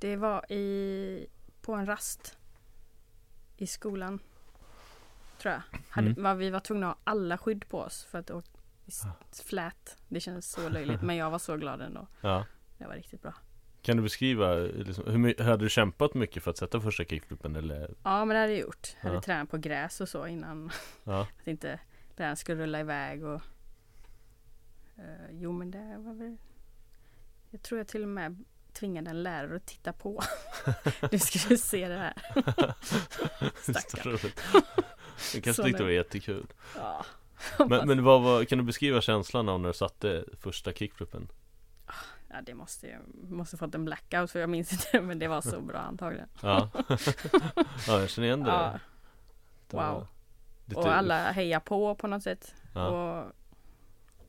Det 0.00 0.16
var 0.16 0.52
i, 0.52 1.26
på 1.62 1.74
en 1.74 1.86
rast. 1.86 2.38
I 3.56 3.66
skolan. 3.66 4.18
Tror 5.38 5.54
jag. 5.54 5.62
Hade, 5.88 6.08
Mm. 6.10 6.22
var, 6.22 6.34
vi 6.34 6.50
var 6.50 6.60
tvungna 6.60 6.90
att 6.90 6.96
ha 6.96 7.02
alla 7.12 7.38
skydd 7.38 7.68
på 7.68 7.80
oss 7.80 8.04
för 8.04 8.18
att 8.18 8.30
åka 8.30 8.48
s- 8.86 9.42
flät. 9.44 9.96
Det 10.08 10.20
kändes 10.20 10.50
så 10.50 10.68
löjligt 10.68 11.02
men 11.02 11.16
jag 11.16 11.30
var 11.30 11.38
så 11.38 11.56
glad 11.56 11.80
ändå. 11.80 12.06
Ja 12.20 12.44
Det 12.78 12.86
var 12.86 12.94
riktigt 12.94 13.22
bra. 13.22 13.34
Kan 13.82 13.96
du 13.96 14.02
beskriva, 14.02 14.54
liksom, 14.54 15.04
hur 15.06 15.42
hade 15.44 15.64
du 15.64 15.68
kämpat 15.70 16.14
mycket 16.14 16.42
för 16.42 16.50
att 16.50 16.56
sätta 16.58 16.80
första 16.80 17.04
kickflipen 17.04 17.56
eller? 17.56 17.94
Ja 18.02 18.24
men 18.24 18.34
det 18.34 18.40
hade 18.40 18.52
jag 18.52 18.60
gjort. 18.60 18.88
Jag 18.96 19.02
hade 19.02 19.14
Ja. 19.16 19.22
tränat 19.22 19.50
på 19.50 19.56
gräs 19.58 20.00
och 20.00 20.08
så 20.08 20.26
innan. 20.26 20.70
Ja, 21.04 21.20
Att 21.40 21.46
inte 21.48 21.80
den 22.16 22.36
skulle 22.36 22.62
rulla 22.62 22.80
iväg 22.80 23.24
och 23.24 23.40
eh, 24.96 25.30
Jo 25.30 25.52
men 25.52 25.70
det 25.70 25.94
var 25.98 26.14
väl 26.14 26.36
Jag 27.50 27.62
tror 27.62 27.78
jag 27.78 27.88
till 27.88 28.02
och 28.02 28.08
med 28.08 28.44
tvingade 28.72 29.10
en 29.10 29.22
lärare 29.22 29.56
att 29.56 29.66
titta 29.66 29.92
på. 29.92 30.22
du 31.10 31.18
skulle 31.18 31.56
se 31.58 31.88
det 31.88 31.96
här. 31.98 32.14
Stackarn. 33.62 34.18
Jag 35.34 35.44
kanske 35.44 35.62
tyckte 35.62 35.78
det 35.78 35.84
var 35.84 35.90
jättekul 35.90 36.46
Ja. 36.76 37.04
Men, 37.68 37.88
men 37.88 38.04
vad 38.04 38.22
var, 38.22 38.44
kan 38.44 38.58
du 38.58 38.64
beskriva 38.64 39.00
känslan 39.00 39.48
av 39.48 39.60
när 39.60 39.68
du 39.68 39.74
satte 39.74 40.24
första 40.40 40.72
kickflipen? 40.72 41.28
ja 42.28 42.36
det 42.42 42.54
måste 42.54 42.86
jag 42.88 43.00
måste 43.30 43.56
fått 43.56 43.74
en 43.74 43.84
blackout 43.84 44.30
för 44.30 44.38
jag 44.40 44.50
minns 44.50 44.72
inte 44.72 45.00
men 45.06 45.18
det 45.18 45.28
var 45.28 45.40
så 45.40 45.60
bra 45.60 45.78
antagligen. 45.78 46.28
Ja, 46.42 46.70
ja 47.86 48.00
jag 48.00 48.10
känner 48.10 48.26
igen 48.26 48.42
det 48.42 48.50
Ja. 48.50 48.78
Det 49.68 49.76
var 49.76 49.92
Wow. 49.94 50.06
lite- 50.66 50.80
Och 50.80 50.96
alla 50.96 51.32
hejar 51.32 51.60
på 51.60 51.94
på 51.94 52.06
något 52.06 52.22
sätt. 52.22 52.54
ja. 52.74 52.88
Och 52.88 53.32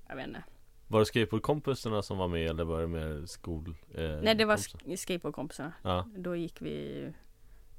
jag 0.08 0.16
vet 0.16 0.28
inte. 0.28 0.44
Var 0.88 1.00
det 1.00 1.06
skateboardkompisarna 1.06 2.02
som 2.02 2.18
var 2.18 2.28
med 2.28 2.50
eller 2.50 2.64
var 2.64 2.82
det 2.82 2.88
mer 2.88 3.26
skol? 3.26 3.76
Eh, 3.96 4.10
Nej 4.22 4.36
det 4.36 4.46
var 4.46 4.56
sk- 4.58 4.96
skateboardkompisarna. 4.96 5.74
Ja, 5.82 6.08
Då 6.18 6.36
gick 6.36 6.62
vi 6.62 6.70
i 6.70 7.14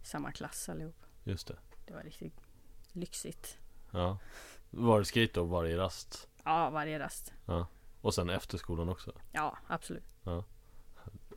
samma 0.03 0.33
klass 0.33 0.69
allihop. 0.69 0.97
just 1.25 1.49
det 1.49 1.57
Det 1.87 1.93
var 1.95 2.03
riktigt 2.03 2.35
lyxigt. 2.99 3.59
Ja 3.91 4.19
Var 4.71 4.99
det 4.99 5.05
skate 5.05 5.31
då 5.35 5.45
varje 5.45 5.79
rast? 5.79 6.29
Ja, 6.45 6.71
varje 6.71 6.99
rast. 6.99 7.33
Och 8.01 8.15
sen 8.15 8.31
efter 8.31 8.59
skolan 8.59 8.89
också? 8.89 9.13
Ja, 9.33 9.59
absolut. 9.67 10.05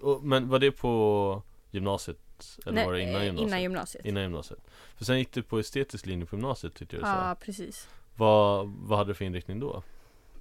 Och, 0.01 0.23
men 0.23 0.49
var 0.49 0.59
det 0.59 0.71
på 0.71 1.43
gymnasiet? 1.71 2.17
Eller 2.65 2.73
Nej, 2.73 2.85
var 2.85 2.93
det 2.93 3.01
innan 3.01 3.15
eh, 3.15 3.25
gymnasiet? 3.25 3.47
Innan 3.47 3.61
gymnasiet. 3.61 4.05
Innan 4.05 4.23
gymnasiet 4.23 4.59
För 4.95 5.05
sen 5.05 5.17
gick 5.19 5.31
du 5.33 5.43
på 5.43 5.59
estetisk 5.59 6.05
linje 6.05 6.25
på 6.25 6.35
gymnasiet 6.35 6.73
tyckte 6.73 6.95
jag 6.95 7.07
Ja, 7.07 7.35
precis. 7.41 7.89
vad, 8.15 8.67
vad 8.67 8.97
hade 8.97 9.09
du 9.09 9.13
för 9.15 9.25
inriktning 9.25 9.59
då? 9.59 9.83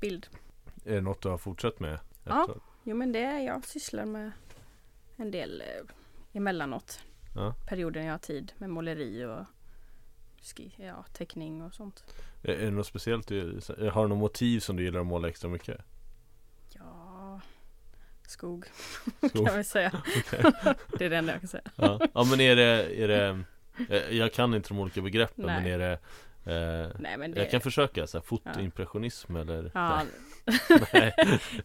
Bild. 0.00 0.26
Är 0.84 0.94
det 0.94 1.00
något 1.00 1.22
du 1.22 1.28
har 1.28 1.38
fortsatt 1.38 1.80
med? 1.80 1.98
Ja. 2.24 2.40
efteråt? 2.40 2.62
Jo, 2.84 2.96
men 2.96 3.12
det 3.12 3.42
jag 3.42 3.66
sysslar 3.66 4.04
med 4.04 4.32
en 5.16 5.30
del 5.30 5.60
eh, 5.60 5.66
emellanåt. 6.32 7.00
Ja. 7.34 7.54
Perioden 7.68 8.04
jag 8.04 8.12
har 8.12 8.18
tid 8.18 8.52
med 8.58 8.70
måleri 8.70 9.24
och 9.24 9.44
ja, 10.76 11.04
teckning 11.12 11.62
och 11.62 11.74
sånt. 11.74 12.04
Är, 12.42 12.52
är 12.52 12.64
det 12.64 12.70
något 12.70 12.86
speciellt 12.86 13.26
du, 13.28 13.60
har 13.92 14.02
du 14.02 14.08
något 14.08 14.18
motiv 14.18 14.60
som 14.60 14.76
du 14.76 14.82
gillar 14.82 15.00
att 15.00 15.06
måla 15.06 15.28
extra 15.28 15.50
mycket? 15.50 15.80
Ja, 16.74 17.40
skog, 18.26 18.66
Skog. 19.28 19.46
kan 19.46 19.56
vi 19.56 19.64
säga. 19.64 19.92
det 20.98 21.04
är 21.04 21.10
det 21.10 21.16
enda 21.16 21.32
jag 21.32 21.40
kan 21.40 21.48
säga. 21.48 21.62
Ja, 21.76 22.00
ja 22.14 22.24
men 22.24 22.40
är 22.40 22.56
det, 22.56 23.02
är 23.02 23.08
det 23.08 23.44
eh, 23.88 24.16
Jag 24.16 24.32
kan 24.32 24.54
inte 24.54 24.68
de 24.68 24.78
olika 24.78 25.00
begreppen 25.02 25.46
Nej. 25.46 25.62
men 25.62 25.72
är 25.72 25.78
det 25.78 25.92
eh, 26.44 26.90
Nej, 26.98 27.16
men 27.16 27.32
det 27.32 27.40
Jag 27.40 27.50
kan 27.50 27.60
försöka, 27.60 28.06
så 28.06 28.18
här, 28.18 28.22
fotoimpressionism 28.22 29.36
eller 29.36 29.70
Ja, 29.74 30.02
Nej, 30.92 31.14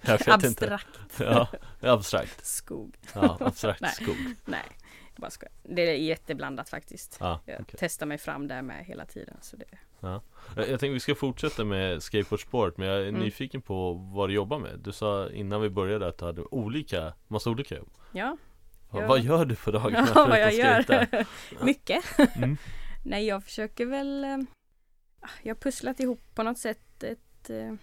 jag 0.02 0.26
vet 0.26 0.44
inte 0.44 0.74
abstrakt 0.74 1.00
Ja, 1.18 1.48
abstrakt 1.82 2.46
skog. 2.46 2.96
Ja, 3.14 3.38
abstrakt 3.40 3.82
Nej. 3.82 3.92
skog 3.92 4.16
Nej, 4.46 4.64
bara 5.22 5.32
skojar. 5.32 5.52
Det 5.64 5.82
är 5.82 5.94
jätteblandat 5.96 6.70
faktiskt. 6.70 7.18
Ja, 7.20 7.40
Jag 7.46 7.66
testar 7.78 8.06
mig 8.06 8.18
fram 8.18 8.48
där 8.48 8.62
med 8.62 8.86
hela 8.86 9.06
tiden. 9.06 9.38
Så 9.42 9.56
det, 9.58 9.66
Jag, 10.00 10.22
jag 10.56 10.68
tänkte 10.68 10.88
vi 10.88 11.00
ska 11.00 11.16
fortsätta 11.16 11.64
med 11.66 12.04
skateboardsport 12.04 12.78
Men 12.78 12.88
jag 12.88 12.98
är 12.98 13.08
Mm. 13.08 13.22
nyfiken 13.22 13.62
på 13.62 13.94
vad 13.94 14.30
du 14.30 14.34
jobbar 14.34 14.60
med 14.60 14.80
Du 14.80 14.92
sa 14.92 15.30
innan 15.30 15.62
vi 15.62 15.70
började 15.70 16.08
att 16.08 16.18
du 16.18 16.26
hade 16.26 16.42
olika, 16.42 17.14
massa 17.28 17.50
olika 17.50 17.76
jobb 17.76 17.90
ja, 18.12 18.38
Va- 18.90 19.02
Ja. 19.02 19.08
Vad 19.08 19.20
gör 19.22 19.46
du 19.46 19.56
på 19.56 19.72
dagarna 19.72 20.08
ja 20.16 20.26
vad 20.30 20.40
jag 20.42 20.54
gör. 20.54 21.08
Mycket. 21.66 22.06
Mm. 22.36 22.58
Nej, 23.04 23.26
jag 23.26 23.44
försöker 23.44 23.86
väl... 23.86 24.24
eh, 24.24 24.38
Jag 25.44 25.56
har 25.56 25.60
pusslat 25.60 26.00
ihop 26.00 26.22
på 26.36 26.44
något 26.44 26.58
sätt 26.58 27.04
ett, 27.04 27.50
eh, 27.50 27.74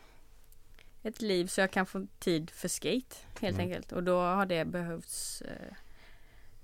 ett 1.03 1.23
liv 1.23 1.47
så 1.47 1.61
jag 1.61 1.71
kan 1.71 1.87
få 1.87 2.07
tid 2.19 2.51
för 2.51 2.69
skate 2.69 3.17
helt 3.41 3.55
Mm. 3.59 3.67
enkelt. 3.69 3.93
Och 3.93 4.03
då 4.03 4.17
har 4.21 4.47
det 4.47 4.65
behövts 4.65 5.43
eh, 5.43 5.75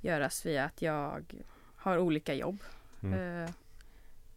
göras 0.00 0.46
via 0.46 0.64
att 0.64 0.82
jag 0.82 1.24
har 1.76 1.98
olika 1.98 2.34
jobb. 2.34 2.58
Mm. 3.02 3.44
Eh, 3.44 3.50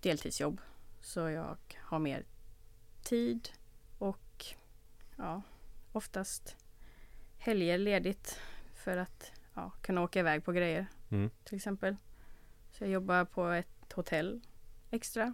deltidsjobb. 0.01 0.62
Så 1.01 1.20
jag 1.30 1.58
har 1.77 2.00
mer 2.00 2.24
tid 3.03 3.50
och 3.98 4.46
ja, 5.15 5.41
oftast 5.91 6.56
helger 7.38 7.77
ledigt 7.77 8.39
för 8.75 8.98
att 8.98 9.32
ja, 9.53 9.72
kunna 9.82 10.01
åka 10.01 10.20
iväg 10.20 10.46
på 10.46 10.51
grejer 10.51 10.88
Mm. 11.10 11.30
till 11.44 11.56
exempel. 11.56 11.96
Så 12.72 12.84
jag 12.84 12.91
jobbar 12.91 13.25
på 13.25 13.48
ett 13.48 13.94
hotell 13.94 14.41
extra. 14.91 15.34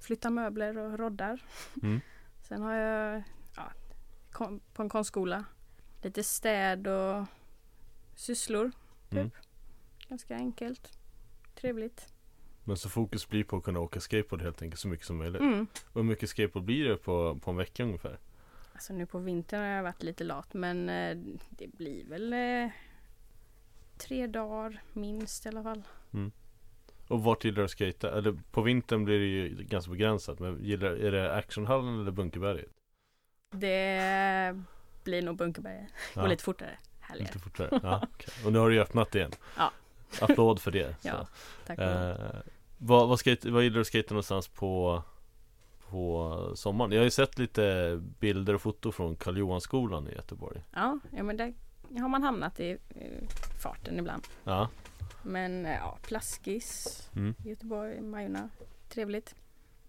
Flyttar 0.00 0.30
möbler 0.30 0.78
och 0.78 0.98
roddar. 0.98 1.42
Mm. 1.82 2.00
Sen 2.48 2.62
har 2.62 2.74
jag 2.74 3.22
ja, 3.56 3.72
på 4.72 4.82
en 4.82 4.88
konstskola. 4.88 5.44
lite 6.02 6.24
städ 6.24 6.86
och 6.86 7.24
sysslor. 8.16 8.72
Typ. 9.10 9.18
Mm. 9.18 9.30
Ganska 10.08 10.34
enkelt. 10.34 10.98
Trevligt. 11.54 12.06
Men 12.64 12.76
så 12.76 12.88
fokus 12.88 13.28
blir 13.28 13.44
på 13.44 13.56
att 13.56 13.64
kunna 13.64 13.80
åka 13.80 14.00
skateboard 14.00 14.42
helt 14.42 14.62
enkelt 14.62 14.80
så 14.80 14.88
mycket 14.88 15.06
som 15.06 15.16
möjligt. 15.16 15.40
Mm. 15.40 15.66
Och 15.84 15.94
hur 15.94 16.02
mycket 16.02 16.28
skateboard 16.30 16.64
blir 16.64 16.88
det 16.88 16.96
på, 16.96 17.38
på 17.38 17.50
en 17.50 17.56
vecka 17.56 17.84
ungefär? 17.84 18.18
Alltså 18.72 18.92
nu 18.92 19.06
på 19.06 19.18
vintern 19.18 19.60
har 19.60 19.66
jag 19.66 19.82
varit 19.82 20.02
lite 20.02 20.24
lat 20.24 20.54
men 20.54 20.88
eh, 20.88 21.16
det 21.50 21.66
blir 21.66 22.04
väl 22.04 22.32
eh, 22.32 22.70
tre 23.98 24.26
dagar 24.26 24.82
minst 24.92 25.46
i 25.46 25.48
alla 25.48 25.62
fall. 25.62 25.82
Och 27.08 27.22
vart 27.22 27.44
gillar 27.44 27.56
du 27.56 27.64
att 27.64 27.70
skata? 27.70 28.18
Eller 28.18 28.38
på 28.50 28.62
vintern 28.62 29.04
blir 29.04 29.18
det 29.18 29.26
ju 29.26 29.64
ganska 29.64 29.90
begränsat 29.90 30.38
Men 30.38 30.64
gillar, 30.64 30.90
är 30.90 31.12
det 31.12 31.34
Actionhallen 31.34 32.00
eller 32.00 32.10
Bunkerberget? 32.10 32.70
Det 33.50 34.64
blir 35.04 35.22
nog 35.22 35.36
Bunkerberget. 35.36 35.92
Ja, 36.14 36.22
Gå 36.22 36.26
lite 36.28 36.44
fortare. 36.44 36.78
Härligare. 37.08 37.32
lite 37.32 37.38
fortare 37.38 37.80
ja, 37.82 38.06
okej. 38.14 38.34
Och 38.44 38.52
nu 38.52 38.58
har 38.58 38.68
du 38.68 38.74
ju 38.74 38.80
öppnat 38.80 39.14
igen 39.14 39.30
Ja. 39.56 39.72
Applåd 40.20 40.60
för 40.60 40.70
det 40.70 40.94
så. 41.02 41.08
Ja, 41.08 41.26
Tack. 41.66 41.78
Eh, 41.78 42.16
vad, 42.78 43.08
vad, 43.08 43.18
skate, 43.18 43.50
vad 43.50 43.62
gillar 43.62 43.74
du 43.74 43.80
att 43.80 43.86
skata 43.86 44.14
någonstans 44.14 44.48
på, 44.48 45.02
på 45.90 46.52
sommaren? 46.54 46.92
Jag 46.92 46.98
har 46.98 47.04
ju 47.04 47.10
sett 47.10 47.38
lite 47.38 47.96
bilder 48.18 48.54
och 48.54 48.62
foto 48.62 48.92
från 48.92 49.16
Karl 49.16 49.38
Johan-skolan 49.38 50.08
i 50.08 50.14
Göteborg 50.14 50.62
Ja, 50.72 50.98
ja, 51.16 51.22
men 51.22 51.36
där 51.36 51.54
har 52.00 52.08
man 52.08 52.22
hamnat 52.22 52.60
i 52.60 52.78
farten 53.62 53.98
ibland. 53.98 54.22
Ja, 54.44 54.68
Men 55.22 55.66
eh, 55.66 55.72
ja, 55.72 55.98
Plaskis, 56.02 57.02
mm. 57.16 57.34
Göteborg, 57.44 58.00
Majorna. 58.00 58.48
Trevligt. 58.88 59.34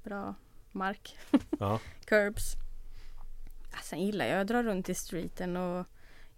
Bra 0.04 0.36
mark. 0.72 1.18
ja, 1.60 1.80
Curbs. 2.06 2.56
Ja, 3.72 3.78
Sen 3.84 4.06
gillar 4.06 4.26
jag 4.26 4.42
att 4.42 4.48
dra 4.48 4.64
runt 4.64 4.90
i 4.90 4.94
streeten 4.96 5.58
och 5.58 5.86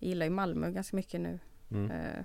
jag 0.01 0.07
gillar 0.09 0.25
ju 0.25 0.29
Malmö 0.29 0.71
ganska 0.71 0.95
mycket 0.95 1.21
nu. 1.21 1.39
mm. 1.71 1.91
Eh, 1.91 2.23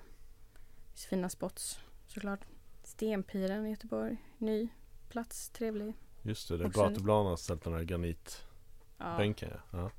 fina 1.09 1.29
spots 1.29 1.79
såklart. 2.07 2.39
Stenpiren 2.83 3.65
i 3.65 3.69
Göteborg. 3.69 4.17
Ny 4.37 4.69
plats, 5.09 5.49
trevlig. 5.49 5.93
just 6.21 6.49
det, 6.49 6.57
det 6.57 6.63
är 6.63 6.67
Också- 6.67 6.83
gatuplanen 6.89 7.29
har 7.29 7.35
ställt 7.37 7.63
den 7.63 7.73
här 7.73 7.83
granitbänken 7.83 9.49
Ja, 9.53 9.59
ja. 9.79 9.91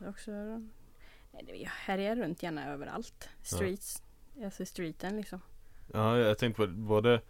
ja. 0.00 0.08
också. 0.08 0.30
Nej, 0.30 1.42
det- 1.46 1.56
Jag 1.56 1.70
härjar 1.70 2.16
runt 2.16 2.42
gärna 2.42 2.72
överallt. 2.72 3.28
Streets. 3.42 4.02
Alltså 4.44 4.62
i 4.62 4.66
streeten 4.66 5.16
liksom. 5.16 5.40
Ja, 5.92 6.18
jag 6.18 6.38
tänkte 6.38 6.66
på 6.66 6.72
både 6.72 7.20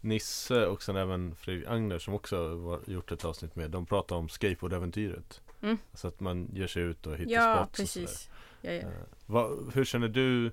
Nisse 0.00 0.66
och 0.66 0.82
sen 0.82 0.96
även 0.96 1.36
Fredrik 1.36 1.66
Agner 1.66 1.98
som 1.98 2.14
också 2.14 2.36
har 2.58 2.80
gjort 2.90 3.12
ett 3.12 3.24
avsnitt 3.24 3.56
med 3.56 3.70
De 3.70 3.86
pratar 3.86 4.16
om 4.16 4.28
skateboardäventyret 4.28 5.40
Mm. 5.62 5.78
Så 5.94 6.08
att 6.08 6.20
man 6.20 6.50
ger 6.52 6.66
sig 6.66 6.82
ut 6.82 7.06
och 7.06 7.16
hittar 7.16 7.32
Ja, 7.32 7.64
spots 7.64 7.80
och 7.80 7.88
sådär. 7.88 8.06
precis. 8.06 8.30
Ja, 8.62 8.72
ja. 8.72 8.80
Eh, 8.80 8.88
vad, 9.26 9.72
hur 9.74 9.84
känner 9.84 10.08
du 10.08 10.52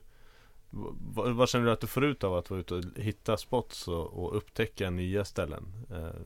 vad, 1.13 1.35
vad 1.35 1.49
känner 1.49 1.65
du 1.65 1.71
att 1.71 1.81
du 1.81 1.87
får 1.87 2.05
ut 2.05 2.23
av 2.23 2.35
att 2.35 2.49
vara 2.49 2.59
ute 2.59 2.73
och 2.73 2.83
hitta 2.95 3.37
spots 3.37 3.87
och, 3.87 4.23
och 4.23 4.37
upptäcka 4.37 4.89
nya 4.89 5.25
ställen? 5.25 5.73
Eh, 5.89 6.21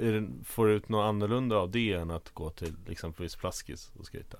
det, 0.00 0.28
får 0.44 0.66
du 0.66 0.72
ut 0.74 0.88
något 0.88 1.04
annorlunda 1.04 1.56
av 1.56 1.70
det 1.70 1.92
än 1.92 2.10
att 2.10 2.30
gå 2.30 2.50
till 2.50 2.76
exempelvis 2.88 3.36
Plaskis 3.36 3.92
och 3.98 4.08
skejta? 4.12 4.38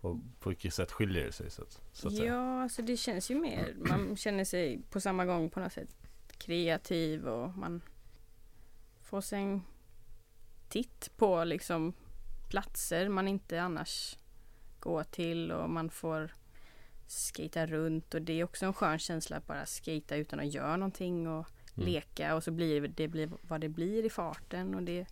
Och 0.00 0.16
på 0.40 0.48
vilket 0.48 0.74
sätt 0.74 0.92
skiljer 0.92 1.24
det 1.24 1.32
sig? 1.32 1.50
Så 1.50 1.62
så 1.92 2.08
att 2.08 2.16
säga? 2.16 2.34
Ja, 2.34 2.62
alltså 2.62 2.82
det 2.82 2.96
känns 2.96 3.30
ju 3.30 3.40
mer, 3.40 3.74
man 3.76 4.16
känner 4.16 4.44
sig 4.44 4.80
på 4.90 5.00
samma 5.00 5.24
gång 5.24 5.50
på 5.50 5.60
något 5.60 5.72
sätt 5.72 5.96
kreativ 6.38 7.26
och 7.28 7.58
man 7.58 7.82
får 9.02 9.20
sig 9.20 9.42
en 9.42 9.62
titt 10.68 11.10
på 11.16 11.44
liksom 11.44 11.92
platser 12.54 13.08
man 13.08 13.28
inte 13.28 13.62
annars 13.62 14.18
går 14.80 15.04
till 15.04 15.52
och 15.52 15.70
man 15.70 15.90
får 15.90 16.34
skata 17.06 17.66
runt 17.66 18.14
och 18.14 18.22
det 18.22 18.32
är 18.40 18.44
också 18.44 18.66
en 18.66 18.72
skön 18.72 18.98
känsla 18.98 19.36
att 19.36 19.46
bara 19.46 19.66
skata 19.66 20.16
utan 20.16 20.40
att 20.40 20.54
göra 20.54 20.76
någonting 20.76 21.28
och 21.28 21.46
Mm. 21.76 21.88
leka 21.88 22.34
och 22.34 22.44
så 22.44 22.50
blir 22.50 22.88
det 22.88 23.08
blir 23.08 23.30
vad 23.42 23.60
det 23.60 23.68
blir 23.68 24.04
i 24.04 24.10
farten 24.10 24.74
och 24.74 24.82
det 24.82 25.00
är 25.00 25.06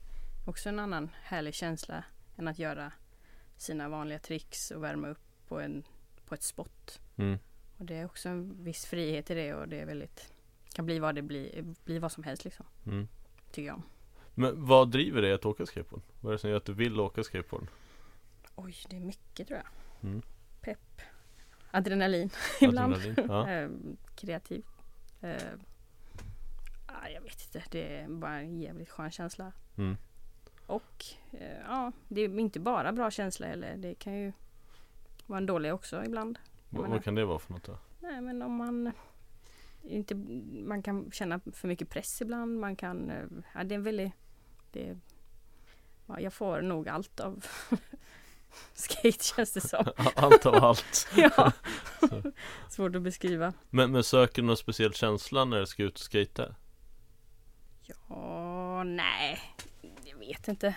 också 0.46 0.68
en 0.68 0.78
annan 0.78 1.10
härlig 1.22 1.54
känsla 1.54 2.04
än 2.36 2.48
att 2.48 2.58
göra 2.58 2.92
sina 3.56 3.88
vanliga 3.88 4.18
tricks 4.18 4.70
och 4.70 4.82
värma 4.82 5.08
upp 5.08 5.22
på, 5.48 5.60
en, 5.60 5.82
på 6.26 6.34
ett 6.34 6.42
spot. 6.42 7.00
Mm. 7.16 7.38
Och 7.78 7.84
det 7.84 7.94
är 7.96 8.04
också 8.04 8.28
en 8.28 8.64
viss 8.64 8.86
frihet 8.86 9.30
i 9.30 9.34
det 9.34 9.54
och 9.54 9.68
det 9.68 9.80
är 9.80 9.86
väldigt 9.86 10.32
kan 10.74 10.86
bli 10.86 10.98
vad 10.98 11.14
det 11.14 11.22
blir, 11.22 11.62
bli 11.84 11.98
vad 11.98 12.12
som 12.12 12.24
helst 12.24 12.44
liksom, 12.44 12.66
Mm. 12.86 13.08
tycker 13.52 13.66
jag. 13.66 13.82
Men 14.34 14.64
vad 14.66 14.90
driver 14.90 15.22
dig 15.22 15.32
att 15.32 15.44
åka 15.46 15.66
skateboard? 15.66 16.02
Vad 16.20 16.30
är 16.30 16.32
det 16.32 16.38
som 16.38 16.50
gör 16.50 16.56
att 16.56 16.64
du 16.64 16.72
vill 16.72 17.00
åka 17.00 17.24
skateboard? 17.24 17.66
Oj, 18.54 18.74
det 18.88 18.96
är 18.96 19.00
mycket 19.00 19.48
tror 19.48 19.60
jag. 19.60 19.66
Mm. 20.10 20.22
Pepp. 20.60 21.00
Adrenalin 21.70 22.30
ibland. 22.60 22.94
Adrenalin? 22.94 23.26
Ja. 23.28 23.48
Ehm, 23.48 23.96
kreativ. 24.16 24.64
Ehm, 25.20 25.60
ah, 26.86 27.08
jag 27.08 27.20
vet 27.20 27.42
inte, 27.44 27.62
det 27.70 27.96
är 27.96 28.08
bara 28.08 28.34
en 28.40 28.60
jävligt 28.60 28.90
skön 28.90 29.10
känsla. 29.10 29.52
Mm. 29.76 29.96
Och 30.66 31.04
eh, 31.32 31.58
ja, 31.68 31.92
det 32.08 32.20
är 32.20 32.38
inte 32.38 32.60
bara 32.60 32.92
bra 32.92 33.10
känsla 33.10 33.46
heller. 33.46 33.76
Det 33.76 33.94
kan 33.94 34.14
ju 34.18 34.32
vara 35.26 35.38
en 35.38 35.46
dålig 35.46 35.74
också 35.74 36.04
ibland. 36.04 36.38
Vad, 36.70 36.82
menar- 36.82 36.94
vad 36.96 37.04
kan 37.04 37.14
det 37.14 37.24
vara 37.24 37.38
för 37.38 37.52
något 37.52 37.64
då? 37.64 37.78
Nej 38.00 38.20
men 38.20 38.42
om 38.42 38.52
man 38.56 38.92
inte, 39.82 40.14
man 40.66 40.82
kan 40.82 41.10
känna 41.10 41.40
för 41.52 41.68
mycket 41.68 41.88
press 41.88 42.22
ibland. 42.22 42.60
Man 42.60 42.76
kan, 42.76 43.10
eh, 43.10 43.24
ja, 43.54 43.64
det 43.64 43.74
är 43.74 43.76
en 43.76 43.82
väldigt, 43.82 44.12
det 44.72 44.98
ja, 46.06 46.20
jag 46.20 46.32
får 46.32 46.62
nog 46.62 46.88
allt 46.88 47.20
av 47.20 47.46
skate 48.74 49.24
känns 49.24 49.52
det 49.52 49.60
som. 49.60 49.84
Allt 50.16 50.46
av 50.46 50.54
allt 50.54 51.08
ja. 51.16 51.52
Svårt 52.68 52.96
att 52.96 53.02
beskriva. 53.02 53.52
men, 53.70 53.92
men 53.92 54.04
söker 54.04 54.42
du 54.42 54.46
någon 54.46 54.56
speciell 54.56 54.94
känsla 54.94 55.44
när 55.44 55.60
du 55.60 55.66
ska 55.66 55.82
ut 55.82 56.00
och 56.00 56.12
skejta? 56.12 56.54
Ja, 57.82 58.84
nej, 58.84 59.40
jag 60.04 60.18
vet 60.18 60.48
inte. 60.48 60.74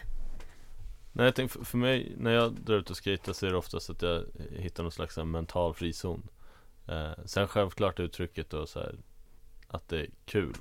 Nej 1.11 1.25
jag 1.25 1.35
tänkte 1.35 1.65
för, 1.65 1.77
mig 1.77 2.15
när 2.17 2.31
jag 2.31 2.53
drar 2.53 2.75
ut 2.75 2.89
och 2.89 3.03
skejtar 3.03 3.33
så 3.33 3.45
är 3.45 3.51
det 3.51 3.57
oftast 3.57 3.89
att 3.89 4.01
jag 4.01 4.25
hittar 4.51 4.83
någon 4.83 4.91
slags 4.91 5.17
mental 5.17 5.73
frizon 5.73 6.27
eh, 6.87 7.11
Sen 7.25 7.47
självklart 7.47 7.99
uttrycket 7.99 8.49
då 8.49 8.67
så 8.67 8.79
här 8.79 8.95
Att 9.67 9.87
det 9.89 9.99
är 9.99 10.09
kul 10.25 10.55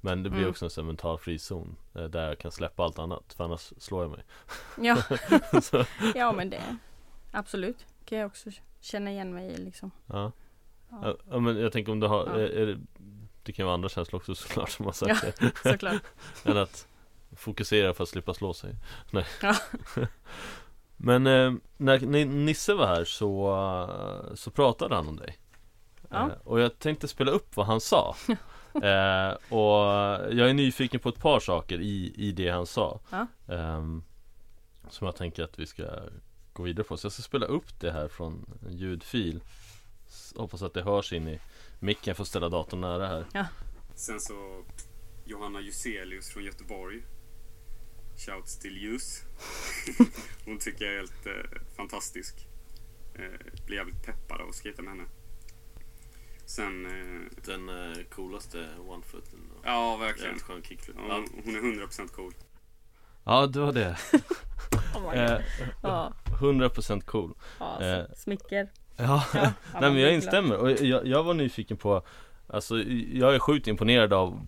Men 0.00 0.22
det 0.22 0.30
blir 0.30 0.40
Mm. 0.40 0.50
också 0.50 0.64
en 0.64 0.70
sån 0.70 0.86
mental 0.86 1.18
frizon 1.18 1.76
eh, 1.94 2.04
Där 2.04 2.28
jag 2.28 2.38
kan 2.38 2.52
släppa 2.52 2.84
allt 2.84 2.98
annat 2.98 3.32
för 3.36 3.44
annars 3.44 3.72
slår 3.78 4.02
jag 4.04 4.10
mig 4.10 4.24
Ja, 4.76 5.02
ja 6.14 6.32
men 6.32 6.50
det 6.50 6.76
absolut 7.30 7.86
kan 8.04 8.18
jag 8.18 8.26
också 8.26 8.50
känna 8.80 9.10
igen 9.10 9.34
mig 9.34 9.46
i 9.48 9.56
liksom. 9.56 9.90
ja. 10.06 10.32
Ja, 10.90 11.16
Ja, 11.30 11.38
men 11.38 11.56
jag 11.60 11.72
tänker 11.72 11.92
om 11.92 12.00
du 12.00 12.06
har 12.06 12.26
Ja. 12.26 12.32
det, 12.64 12.78
det 13.42 13.52
kan 13.52 13.64
vara 13.66 13.74
andra 13.74 13.88
känslor 13.88 14.20
också 14.20 14.34
såklart 14.48 14.70
som 14.70 14.84
har 14.86 14.92
sagt 14.92 15.24
Ja. 15.40 15.48
såklart. 15.72 16.02
Än 16.44 16.56
att 16.56 16.86
fokusera 17.36 17.94
för 17.94 18.02
att 18.02 18.08
slippa 18.08 18.34
slå 18.34 18.54
sig 18.54 18.74
Nej 19.10 19.26
Ja. 19.42 19.54
Men 20.96 21.26
eh, 21.26 21.52
när 21.76 21.98
Ni- 22.00 22.24
Nisse 22.24 22.74
var 22.74 22.86
här 22.86 23.04
så, 23.04 23.50
eh, 24.28 24.34
så 24.34 24.50
pratade 24.50 24.94
han 24.94 25.08
om 25.08 25.16
dig 25.16 25.38
Ja. 26.10 26.26
eh, 26.26 26.32
Och 26.44 26.60
jag 26.60 26.78
tänkte 26.78 27.08
spela 27.08 27.30
upp 27.30 27.56
vad 27.56 27.66
han 27.66 27.80
sa 27.80 28.16
eh, 28.82 29.52
Och 29.54 29.84
jag 30.38 30.50
är 30.50 30.54
nyfiken 30.54 31.00
på 31.00 31.08
ett 31.08 31.18
par 31.18 31.40
saker 31.40 31.80
i, 31.80 32.14
i 32.16 32.32
det 32.32 32.50
han 32.50 32.66
sa 32.66 33.00
Ja. 33.10 33.26
Ehm, 33.54 34.02
Som 34.88 35.04
jag 35.04 35.16
tänker 35.16 35.42
att 35.44 35.58
vi 35.58 35.66
ska 35.66 35.84
gå 36.52 36.62
vidare 36.62 36.84
på 36.84 36.96
Så 36.96 37.04
jag 37.06 37.12
ska 37.12 37.22
spela 37.22 37.46
upp 37.46 37.80
det 37.80 37.92
här 37.92 38.08
från 38.08 38.46
en 38.66 38.76
ljudfil 38.76 39.40
Hoppas 40.36 40.62
att 40.62 40.74
det 40.74 40.82
hörs 40.82 41.12
in 41.12 41.28
i 41.28 41.40
micken, 41.78 42.14
får 42.14 42.24
ställa 42.24 42.48
datorn 42.48 42.80
nära 42.80 43.06
här 43.06 43.26
Sen 43.94 44.20
så 44.20 44.64
Johanna 45.30 45.60
Juselius 45.60 46.28
från 46.30 46.44
Göteborg. 46.44 47.02
Shouts 48.16 48.58
till 48.58 48.76
Jus. 48.82 49.22
Hon 50.44 50.58
tycker 50.58 50.84
jag 50.84 50.94
är 50.94 50.98
helt 50.98 51.26
eh, 51.26 51.60
fantastisk. 51.76 52.34
Eh, 53.14 53.64
blir 53.66 53.76
jävligt 53.76 54.02
peppad 54.02 54.40
av 54.40 54.48
att 54.48 54.54
skejta 54.54 54.82
med 54.82 54.92
henne. 54.92 55.08
Sen, 56.50 56.86
eh, 56.86 57.42
Den 57.46 57.68
eh, 57.68 57.96
coolaste 58.14 58.58
one-footen 58.88 59.38
ja 59.64 59.96
verkligen. 59.96 60.26
Jävligt 60.28 60.42
skön 60.44 60.62
kickflip. 60.62 60.96
Ja, 61.08 61.24
hon- 61.44 61.56
är 61.56 61.60
100% 61.86 62.08
cool. 62.12 62.32
Ja, 63.24 63.46
det 63.46 63.60
var 63.60 63.72
det. 63.72 63.96
Oh 64.94 65.14
eh, 65.18 65.40
Ja, 65.82 66.12
100% 66.40 67.00
cool. 67.00 67.34
Ja 67.58 67.80
eh, 67.82 68.04
smicker. 68.16 68.68
Ja, 68.96 69.24
Ja, 69.34 69.52
nej 69.80 69.90
men 69.92 69.96
jag 69.96 70.14
instämmer. 70.14 70.56
och 70.56 70.70
jag, 70.70 71.06
jag 71.06 71.22
var 71.22 71.34
nyfiken 71.34 71.76
på 71.76 72.02
Alltså 72.46 72.78
jag 73.12 73.34
är 73.34 73.38
sjukt 73.38 73.66
imponerad 73.66 74.12
av 74.12 74.40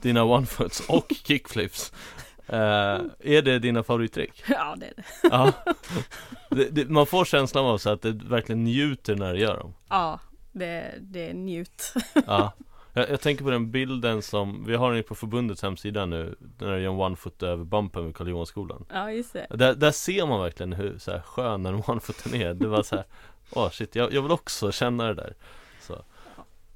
dina 0.00 0.22
one-foots 0.24 0.90
och 0.90 1.06
kickflips. 1.24 1.92
Eh, 2.46 3.00
Är 3.18 3.42
det 3.42 3.58
dina 3.58 3.82
favorittrick? 3.82 4.42
Ja, 4.48 4.76
det 4.78 4.86
är 4.86 4.94
det. 4.96 5.04
Ja. 5.22 5.52
Det, 6.50 6.64
det, 6.70 6.88
Man 6.88 7.06
får 7.06 7.24
känslan 7.24 7.64
av 7.66 7.78
så 7.78 7.90
att 7.90 8.02
du 8.02 8.12
verkligen 8.12 8.64
njuter 8.64 9.16
när 9.16 9.34
du 9.34 9.40
gör 9.40 9.56
dem. 9.58 9.74
Ja, 9.88 10.20
det, 10.52 10.94
det 11.00 11.30
är 11.30 11.34
njut. 11.34 11.94
Ja 12.26 12.52
jag, 12.92 13.10
jag 13.10 13.20
tänker 13.20 13.44
på 13.44 13.50
den 13.50 13.70
bilden 13.70 14.22
som, 14.22 14.64
vi 14.64 14.74
har 14.76 14.92
den 14.92 15.02
på 15.04 15.14
förbundets 15.14 15.62
hemsida 15.62 16.06
nu 16.06 16.36
När 16.58 16.76
du 16.76 16.82
gör 16.82 16.92
en 16.92 17.00
one-foot 17.00 17.42
över 17.42 17.64
bumpen 17.64 18.06
vid 18.06 18.16
Karl 18.16 18.28
Johan-skolan 18.28 18.84
Ja, 18.90 19.12
just 19.12 19.32
det. 19.32 19.46
där, 19.50 19.74
där 19.74 19.90
ser 19.90 20.26
man 20.26 20.40
verkligen 20.40 20.72
hur 20.72 20.98
så 20.98 21.10
här, 21.10 21.20
skön 21.20 21.62
den 21.62 21.74
one-footen 21.82 22.34
är 22.34 22.54
Det 22.54 22.68
var 22.68 22.82
så 22.82 22.96
här, 22.96 23.04
Åh 23.50 23.70
shit, 23.70 23.94
jag, 23.96 24.12
jag 24.12 24.22
vill 24.22 24.32
också 24.32 24.72
känna 24.72 25.04
det 25.06 25.14
där 25.14 25.34
så. 25.80 26.04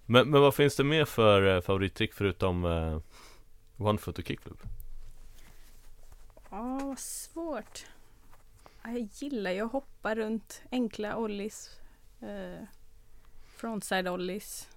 Men, 0.07 0.31
men 0.31 0.41
vad 0.41 0.55
finns 0.55 0.77
det 0.77 0.85
mer 0.85 1.05
för 1.05 1.57
eh, 1.57 1.61
favorittrick 1.61 2.13
förutom 2.15 2.65
eh, 2.65 2.99
One 3.87 3.99
foot 3.99 4.19
och 4.19 4.27
kickflip? 4.27 4.63
Ja, 6.51 6.81
vad 6.83 6.99
svårt. 6.99 7.87
Ja, 8.83 8.91
Jag 8.91 9.09
gillar 9.13 9.51
ju 9.51 9.61
att 9.61 9.73
hoppa 9.73 10.15
runt 10.15 10.63
enkla 10.71 11.17
ollies. 11.17 11.71
Eh, 12.21 12.65
frontside 13.65 14.11
ollies. 14.11 14.69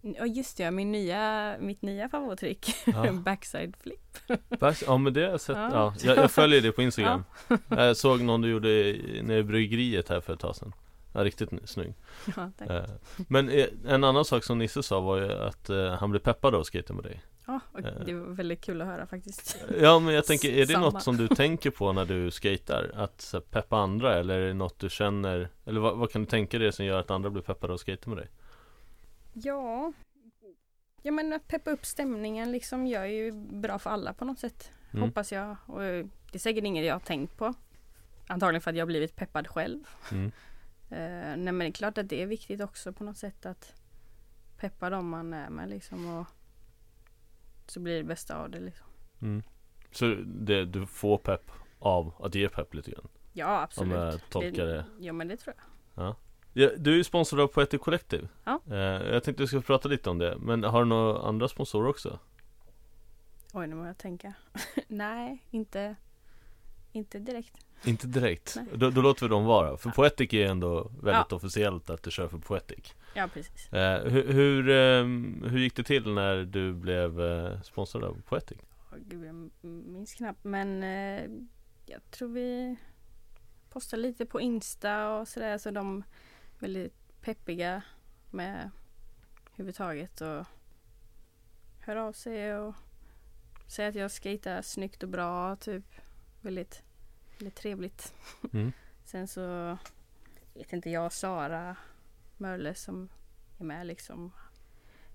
Ja 0.00 0.26
just 0.26 0.56
det, 0.56 0.70
min 0.70 0.92
nya, 0.92 1.56
mitt 1.60 1.82
nya 1.82 2.08
favorittrick. 2.08 2.74
Ja. 2.86 3.12
Backside 3.24 3.72
flip. 3.82 4.16
Bärs- 4.48 4.82
Ja 4.86 4.96
men 4.98 5.12
det 5.12 5.20
har 5.24 5.30
jag 5.30 5.40
sett, 5.40 5.56
Ja. 5.56 5.70
ja. 5.72 5.94
jag, 6.02 6.16
jag 6.16 6.30
följer 6.30 6.60
det 6.60 6.72
på 6.72 6.82
Instagram 6.88 7.24
Jag 7.68 7.96
såg 7.96 8.20
någon 8.22 8.40
du 8.40 8.48
gjorde 8.50 8.68
nere 9.22 9.38
i 9.38 9.42
bryggeriet 9.42 10.08
här 10.08 10.20
för 10.20 10.32
ett 10.34 10.40
tag 10.40 10.56
sedan 10.56 10.72
Ja 11.18 11.24
riktigt 11.24 11.50
snygg 11.64 11.94
Ja, 12.36 12.50
tack. 12.58 12.70
Eh, 12.70 12.84
Men 13.28 13.48
eh, 13.48 13.66
en 13.86 14.04
annan 14.04 14.24
sak 14.24 14.44
som 14.44 14.58
Nisse 14.58 14.82
sa 14.82 15.00
var 15.00 15.16
ju 15.16 15.32
att 15.32 15.70
eh, 15.70 15.94
han 15.94 16.10
blev 16.10 16.20
peppad 16.20 16.54
av 16.54 16.60
att 16.60 16.66
skata 16.66 16.92
med 16.94 17.04
dig 17.04 17.22
Ja, 17.46 17.60
och 17.72 17.82
det 17.82 18.14
var 18.14 18.26
väldigt 18.34 18.60
kul 18.60 18.82
att 18.82 18.86
höra 18.88 19.06
faktiskt. 19.06 19.58
Ja 19.80 19.98
men 19.98 20.14
jag 20.14 20.26
tänker, 20.26 20.52
är 20.52 20.66
det 20.66 20.72
Samma. 20.72 20.90
något 20.90 21.02
som 21.02 21.16
du 21.16 21.28
tänker 21.28 21.70
på 21.70 21.92
när 21.92 22.04
du 22.04 22.30
skater? 22.30 22.90
Att 22.94 23.34
peppa 23.50 23.76
andra 23.76 24.14
eller 24.14 24.38
är 24.40 24.48
det 24.48 24.54
något 24.54 24.78
du 24.78 24.90
känner 24.90 25.48
Eller 25.64 25.80
vad, 25.80 25.96
vad 25.96 26.10
kan 26.10 26.22
du 26.22 26.26
tänka 26.26 26.58
dig 26.58 26.72
som 26.72 26.84
gör 26.84 27.00
att 27.00 27.10
andra 27.10 27.30
blir 27.30 27.42
peppade 27.42 27.72
av 27.72 27.74
att 27.74 27.80
skata 27.80 28.10
med 28.10 28.18
dig? 28.18 28.28
Ja. 29.32 29.92
Ja 31.02 31.12
men 31.12 31.32
att 31.32 31.48
peppa 31.48 31.70
upp 31.70 31.86
stämningen 31.86 32.52
liksom 32.52 32.86
gör 32.86 33.04
ju 33.04 33.32
bra 33.32 33.78
för 33.78 33.90
alla 33.90 34.12
på 34.12 34.24
något 34.24 34.38
sätt. 34.38 34.70
Mm. 34.90 35.02
Hoppas 35.02 35.32
jag. 35.32 35.56
Och 35.66 35.80
det 35.80 36.34
är 36.34 36.38
säkert 36.38 36.64
inget 36.64 36.86
jag 36.86 36.94
har 36.94 37.00
tänkt 37.00 37.36
på. 37.36 37.54
Antagligen 38.26 38.60
för 38.60 38.70
att 38.70 38.76
jag 38.76 38.82
har 38.82 38.86
blivit 38.86 39.16
peppad 39.16 39.48
själv. 39.48 39.80
Mm. 40.12 40.32
Eh, 40.90 41.36
nej 41.36 41.36
men 41.38 41.58
det 41.58 41.66
är 41.66 41.72
klart 41.72 41.98
att 41.98 42.08
det 42.08 42.22
är 42.22 42.26
viktigt 42.26 42.60
också 42.60 42.92
på 42.92 43.04
något 43.04 43.16
sätt 43.16 43.46
att 43.46 43.72
peppa 44.56 44.90
dem 44.90 45.08
man 45.08 45.34
är 45.34 45.50
med 45.50 45.68
liksom 45.68 46.16
och 46.16 46.26
så 47.66 47.80
blir 47.80 47.96
det 47.96 48.04
bästa 48.04 48.36
av 48.36 48.50
det 48.50 48.60
liksom. 48.60 48.86
Mm. 49.22 49.42
Så 49.92 50.14
det, 50.26 50.64
du 50.64 50.86
får 50.86 51.18
pepp 51.18 51.50
av 51.78 52.14
att 52.18 52.34
ge 52.34 52.48
pepp 52.48 52.74
lite 52.74 52.90
grann? 52.90 53.08
Ja 53.32 53.62
absolut. 53.62 53.92
Om 53.92 53.98
jag 54.00 54.20
tolkar 54.30 54.66
det 54.66 54.84
Ja 54.98 55.12
men 55.12 55.28
det 55.28 55.36
tror 55.36 55.54
jag. 55.56 55.64
Ja, 56.04 56.70
du 56.78 56.92
är 56.92 56.96
ju 56.96 57.04
sponsrad 57.04 57.40
av 57.40 57.46
Poetic 57.46 57.80
Collective 57.80 58.28
Ja. 58.44 58.60
eh, 58.70 58.76
Jag 58.76 59.24
tänkte 59.24 59.42
vi 59.42 59.46
ska 59.46 59.60
prata 59.60 59.88
lite 59.88 60.10
om 60.10 60.18
det 60.18 60.36
Men 60.38 60.64
har 60.64 60.78
du 60.80 60.84
några 60.88 61.22
andra 61.28 61.48
sponsorer 61.48 61.88
också? 61.88 62.18
Oj 63.52 63.66
nu 63.66 63.74
måste 63.74 63.88
jag 63.88 63.98
tänka. 63.98 64.34
nej 64.88 65.44
inte, 65.50 65.96
inte 66.98 67.18
direkt. 67.18 67.56
Inte 67.84 68.06
direkt, 68.06 68.56
då, 68.74 68.90
då 68.90 69.00
låter 69.02 69.22
vi 69.26 69.28
dem 69.30 69.44
vara 69.44 69.76
För 69.76 69.88
Ja. 69.88 69.92
Poetic 69.94 70.32
är 70.34 70.46
ändå 70.46 70.82
väldigt 70.82 71.26
Ja. 71.30 71.36
officiellt 71.36 71.90
att 71.90 72.02
du 72.02 72.10
kör 72.10 72.28
för 72.28 72.38
Poetic 72.38 72.94
Ja 73.14 73.28
precis. 73.34 73.72
eh, 73.72 74.04
hur, 74.04 74.32
hur, 74.32 74.68
ehm, 74.70 75.44
hur 75.50 75.58
gick 75.58 75.76
det 75.76 75.82
till 75.82 76.12
när 76.14 76.36
du 76.44 76.72
blev 76.74 77.20
eh, 77.20 77.60
sponsrad 77.62 78.04
av 78.04 78.22
Poetic? 78.22 78.58
Gud, 78.96 79.24
jag 79.24 79.50
minns 79.68 80.14
knappt 80.14 80.44
men 80.44 80.82
eh, 80.82 81.30
jag 81.86 82.10
tror 82.10 82.28
vi 82.28 82.76
postar 83.70 83.96
lite 83.96 84.26
på 84.26 84.40
Insta 84.40 85.16
och 85.18 85.28
sådär 85.28 85.58
så 85.58 85.70
de 85.70 85.98
är 85.98 86.04
väldigt 86.60 87.20
peppiga 87.20 87.82
med 88.30 88.70
huvudtaget 89.56 90.20
och 90.20 90.44
hör 91.80 91.96
av 91.96 92.12
sig 92.12 92.54
och 92.56 92.74
säger 93.66 93.88
att 93.88 93.94
jag 93.94 94.12
skejtar 94.12 94.62
snyggt 94.62 95.02
och 95.02 95.08
bra 95.08 95.56
typ. 95.56 95.84
Väldigt, 96.40 96.82
väldigt 97.38 97.54
trevligt. 97.54 98.14
Mm. 98.52 98.72
Sen 99.04 99.28
så 99.28 99.78
vet 100.54 100.72
inte 100.72 100.90
jag 100.90 101.12
Sara 101.12 101.76
Mörle 102.36 102.74
som 102.74 103.08
är 103.58 103.64
med 103.64 103.86
liksom 103.86 104.32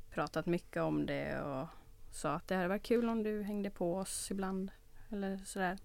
pratat 0.09 0.45
mycket 0.45 0.81
om 0.81 1.05
det 1.05 1.41
och 1.41 1.67
sa 2.11 2.33
att 2.33 2.47
det 2.47 2.55
hade 2.55 2.67
varit 2.67 2.83
kul 2.83 3.09
om 3.09 3.23
du 3.23 3.43
hängde 3.43 3.69
på 3.69 3.95
oss 3.97 4.31
ibland. 4.31 4.71
Eller 5.09 5.37
sådär. 5.37 5.77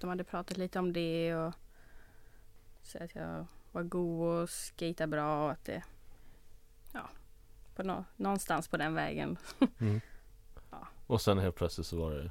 De 0.00 0.10
hade 0.10 0.24
pratat 0.24 0.56
lite 0.56 0.78
om 0.78 0.92
det 0.92 1.34
och 1.34 1.54
så 2.82 3.04
att 3.04 3.14
jag 3.14 3.46
var 3.72 3.82
god 3.82 4.42
och 4.42 4.50
skata 4.50 5.06
bra 5.06 5.44
och 5.44 5.50
att 5.50 5.64
det 5.64 5.82
ja, 6.92 7.08
på 7.76 7.82
nå- 7.82 8.04
någonstans 8.16 8.68
på 8.68 8.76
den 8.76 8.94
vägen. 8.94 9.38
Mm. 9.78 10.00
Ja. 10.70 10.88
Och 11.06 11.20
sen 11.20 11.38
helt 11.38 11.56
plötsligt 11.56 11.86
så 11.86 11.96
var 11.98 12.12
det 12.14 12.30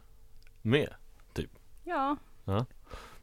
med 0.62 0.94
Ja, 2.46 2.66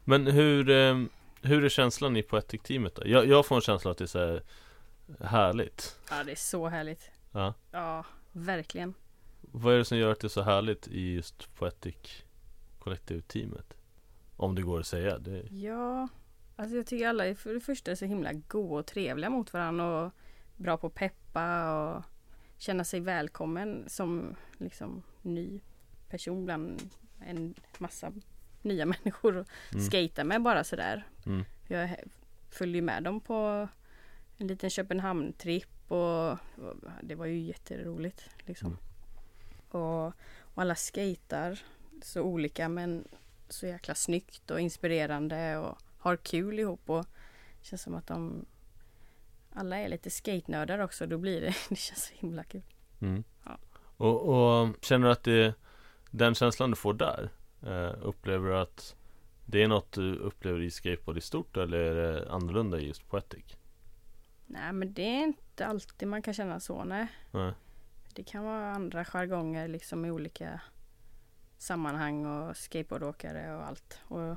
Men 0.03 0.27
hur, 0.27 0.69
ehm, 0.69 1.09
hur 1.41 1.63
är 1.65 1.69
känslan 1.69 2.17
i 2.17 2.23
Poetic-teamet 2.23 2.95
då? 2.95 3.01
Jag, 3.05 3.27
jag 3.27 3.45
får 3.45 3.55
en 3.55 3.61
känsla 3.61 3.91
att 3.91 3.97
det 3.97 4.03
är 4.03 4.07
så 4.07 4.19
här 4.19 4.43
härligt 5.19 5.99
ja 6.09 6.23
det 6.23 6.31
är 6.31 6.35
så 6.35 6.67
härligt. 6.67 7.11
Ja 7.31 7.53
Ja, 7.71 8.05
verkligen. 8.31 8.93
Vad 9.41 9.73
är 9.73 9.77
det 9.77 9.85
som 9.85 9.97
gör 9.97 10.11
att 10.11 10.19
det 10.19 10.27
är 10.27 10.29
så 10.29 10.41
härligt 10.41 10.87
i 10.87 11.13
just 11.13 11.55
Poetic 11.55 12.23
Collective-teamet? 12.79 13.73
Om 14.37 14.55
det 14.55 14.61
går 14.61 14.79
att 14.79 14.87
säga 14.87 15.17
det 15.17 15.43
Ja, 15.51 16.07
alltså 16.55 16.75
jag 16.75 16.87
tycker 16.87 17.07
alla 17.07 17.25
är 17.25 17.35
för 17.35 17.53
det 17.53 17.59
första 17.59 17.95
så 17.95 18.05
himla 18.05 18.33
goa 18.33 18.79
och 18.79 18.85
trevliga 18.85 19.29
mot 19.29 19.53
varandra 19.53 20.05
och 20.05 20.11
bra 20.57 20.77
på 20.77 20.87
att 20.87 20.95
peppa 20.95 21.71
och 21.73 22.03
känna 22.57 22.83
sig 22.83 22.99
välkommen 22.99 23.83
som 23.87 24.35
liksom 24.57 25.03
ny 25.21 25.61
person 26.09 26.45
bland 26.45 26.81
en 27.25 27.53
massa 27.77 28.11
nya 28.63 28.85
människor 28.93 29.37
och 29.37 29.47
Mm. 29.73 29.85
skata 29.85 30.23
med 30.23 30.41
bara 30.41 30.63
sådär. 30.63 31.07
Mm. 31.25 31.45
Jag 31.67 31.95
följer 32.49 32.81
med 32.81 33.03
dem 33.03 33.19
på 33.21 33.67
en 34.37 34.47
liten 34.47 34.69
Köpenhamn-tripp 34.69 35.91
och, 35.91 36.37
det 37.03 37.15
var 37.15 37.25
ju 37.25 37.39
jätteroligt 37.39 38.29
liksom. 38.39 38.67
Mm. 38.67 38.79
Och, 39.69 40.07
och 40.39 40.61
alla 40.61 40.75
skatar 40.75 41.59
så 42.01 42.21
olika 42.21 42.69
men 42.69 43.07
så 43.49 43.67
jäkla 43.67 43.95
snyggt 43.95 44.51
och 44.51 44.59
inspirerande 44.59 45.57
och 45.57 45.77
har 45.97 46.17
kul 46.17 46.59
ihop 46.59 46.89
och 46.89 47.05
det 47.59 47.65
känns 47.67 47.81
som 47.81 47.95
att 47.95 48.07
de 48.07 48.45
alla 49.53 49.77
är 49.77 49.89
lite 49.89 50.09
skatenördar 50.09 50.79
också. 50.79 51.07
Då 51.07 51.17
blir 51.17 51.41
det, 51.41 51.55
det 51.69 51.75
känns 51.75 52.05
så 52.05 52.13
himla 52.13 52.43
kul. 52.43 52.61
Mm. 53.01 53.23
Ja. 53.45 53.57
Och, 53.97 54.21
och 54.21 54.75
känner 54.81 55.05
du 55.07 55.11
att 55.11 55.23
det 55.23 55.53
Den 56.11 56.35
känslan 56.35 56.69
du 56.69 56.75
får 56.75 56.93
där 56.93 57.29
Upplever 58.01 58.49
du 58.49 58.57
att 58.57 58.95
Det 59.45 59.63
är 59.63 59.67
något 59.67 59.91
du 59.91 60.15
upplever 60.15 60.61
i 60.61 60.71
skateboard 60.71 61.17
i 61.17 61.21
stort 61.21 61.57
eller 61.57 61.77
är 61.77 61.95
det 61.95 62.31
annorlunda 62.31 62.79
just 62.79 63.09
Poetic? 63.09 63.43
Nej 64.45 64.73
men 64.73 64.93
det 64.93 65.01
är 65.01 65.23
inte 65.23 65.65
alltid 65.65 66.07
man 66.07 66.21
kan 66.21 66.33
känna 66.33 66.59
så 66.59 66.83
nej. 66.83 67.07
Nej. 67.31 67.53
Det 68.13 68.23
kan 68.23 68.43
vara 68.43 68.71
andra 68.71 69.05
jargonger 69.05 69.67
liksom 69.67 70.05
i 70.05 70.11
olika 70.11 70.61
sammanhang 71.57 72.25
och 72.25 72.57
skateboardåkare 72.57 73.55
och 73.55 73.67
allt. 73.67 73.99
Och 74.07 74.35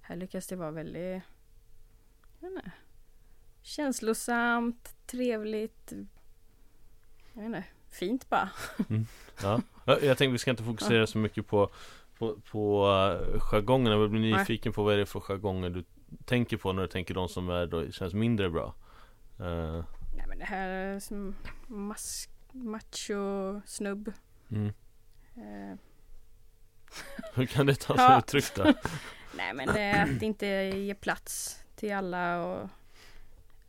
här 0.00 0.16
lyckas 0.16 0.46
det 0.46 0.56
vara 0.56 0.70
väldigt 0.70 1.22
jag 2.40 2.50
vet 2.50 2.56
inte, 2.56 2.70
känslosamt, 3.62 4.96
trevligt. 5.06 5.92
Jag 7.32 7.42
vet 7.42 7.46
inte, 7.46 7.64
fint 7.90 8.28
bara. 8.28 8.50
Ja, 9.42 9.60
Ja, 9.84 9.98
jag 10.00 10.18
tänkte 10.18 10.32
vi 10.32 10.38
ska 10.38 10.50
inte 10.50 10.62
fokusera 10.62 11.06
så 11.06 11.18
mycket 11.18 11.46
på 11.46 11.70
På, 12.18 12.36
på 12.50 12.86
uh, 12.86 13.40
jargongen, 13.40 13.92
jag 13.92 14.10
blir 14.10 14.20
nyfiken 14.20 14.72
på 14.72 14.82
vad 14.82 14.94
är 14.94 14.98
det 14.98 15.06
för 15.06 15.20
jargonger 15.20 15.70
du 15.70 15.84
tänker 16.24 16.56
på 16.56 16.72
när 16.72 16.82
du 16.82 16.88
tänker 16.88 17.14
de 17.14 17.28
som 17.28 17.48
är 17.48 17.66
då, 17.66 17.90
känns 17.90 18.14
mindre 18.14 18.50
bra? 18.50 18.74
Eh, 19.38 19.84
Nej 20.16 20.26
men 20.28 20.38
det 20.38 20.44
här 20.44 20.68
är 20.68 21.00
som 21.00 21.34
mas- 21.66 22.28
macho 22.52 23.60
snubb. 23.66 24.12
mm. 24.50 24.72
Eh, 25.36 25.78
Hur 27.34 27.46
kan 27.46 27.66
det 27.66 27.74
ta 27.74 27.94
sig 27.96 28.04
Ja. 28.04 28.18
uttryck 28.18 28.54
då? 28.54 28.62
nej 29.36 29.54
men 29.54 29.66
det 29.66 29.80
är 29.80 30.16
att 30.16 30.22
inte 30.22 30.46
ge 30.46 30.94
plats 30.94 31.62
till 31.76 31.92
alla 31.94 32.44
och 32.44 32.68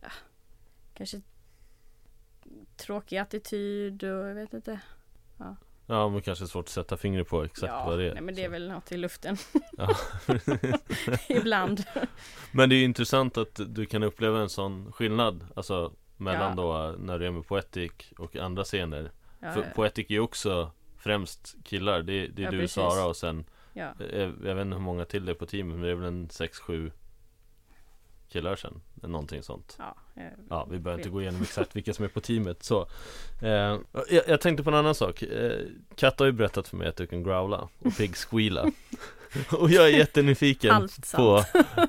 ja, 0.00 0.08
kanske 0.94 1.20
tråkig 2.76 3.16
attityd 3.18 4.02
och 4.04 4.28
jag 4.28 4.34
vet 4.34 4.54
inte. 4.54 4.80
Ja 5.38 5.56
men 5.86 6.20
kanske 6.22 6.46
svårt 6.46 6.64
att 6.64 6.68
sätta 6.68 6.96
fingret 6.96 7.28
på 7.28 7.44
exakt 7.44 7.72
ja, 7.72 7.84
vad 7.86 7.98
det 7.98 8.04
är 8.08 8.12
Nej 8.14 8.22
men 8.22 8.34
det 8.34 8.40
är 8.42 8.46
så. 8.46 8.50
väl 8.52 8.68
något 8.68 8.92
i 8.92 8.96
luften 8.96 9.36
Ja. 9.78 9.96
ibland. 11.28 11.84
Men 12.52 12.68
det 12.68 12.74
är 12.74 12.78
ju 12.78 12.84
intressant 12.84 13.38
att 13.38 13.60
du 13.66 13.86
kan 13.86 14.02
uppleva 14.02 14.40
en 14.40 14.48
sån 14.48 14.92
skillnad 14.92 15.46
Alltså 15.56 15.92
mellan 16.16 16.58
Ja. 16.58 16.62
då 16.62 16.94
när 16.98 17.18
du 17.18 17.26
är 17.26 17.30
med 17.30 17.46
Poetic 17.46 17.92
och 18.18 18.36
andra 18.36 18.64
scener 18.64 19.10
Ja, 19.40 19.52
För 19.52 19.62
Poetic 19.74 20.06
är 20.08 20.14
ju 20.14 20.20
också 20.20 20.70
främst 20.98 21.54
killar 21.64 22.02
Det, 22.02 22.26
det 22.26 22.42
är 22.42 22.44
Ja, 22.44 22.50
du, 22.50 22.58
precis. 22.60 22.74
Sara 22.74 23.06
och 23.06 23.16
sen 23.16 23.44
ja, 23.72 23.92
jag, 24.12 24.32
jag 24.44 24.54
vet 24.54 24.62
inte 24.66 24.76
hur 24.76 24.82
många 24.84 25.04
till 25.04 25.24
det 25.24 25.32
är 25.32 25.36
på 25.36 25.46
teamet 25.46 25.74
Men 25.76 25.84
det 25.84 25.90
är 25.90 25.94
väl 25.94 26.08
en 26.08 26.28
6-7 26.28 26.90
killar 28.36 28.56
sen. 28.56 28.80
Någonting 28.94 29.42
sånt. 29.42 29.76
Ja, 29.78 29.96
Ja, 30.50 30.66
vi 30.70 30.78
behöver 30.78 31.00
inte 31.00 31.10
gå 31.10 31.20
igenom 31.20 31.42
exakt 31.42 31.76
vilka 31.76 31.94
som 31.94 32.04
är 32.04 32.08
på 32.08 32.20
teamet 32.20 32.62
så. 32.62 32.88
Eh, 33.42 33.78
jag, 34.10 34.28
jag 34.28 34.40
tänkte 34.40 34.64
på 34.64 34.70
en 34.70 34.76
annan 34.76 34.94
sak. 34.94 35.22
Eh, 35.22 35.60
Katta 35.94 36.24
har 36.24 36.26
ju 36.26 36.32
berättat 36.32 36.68
för 36.68 36.76
mig 36.76 36.88
att 36.88 36.96
du 36.96 37.06
kan 37.06 37.22
growla 37.22 37.68
och 37.78 37.96
pig 37.96 38.16
squeala. 38.16 38.70
Och 39.52 39.70
jag 39.70 39.84
är 39.84 39.98
jättenyfiken 39.98 40.88
på 41.14 41.44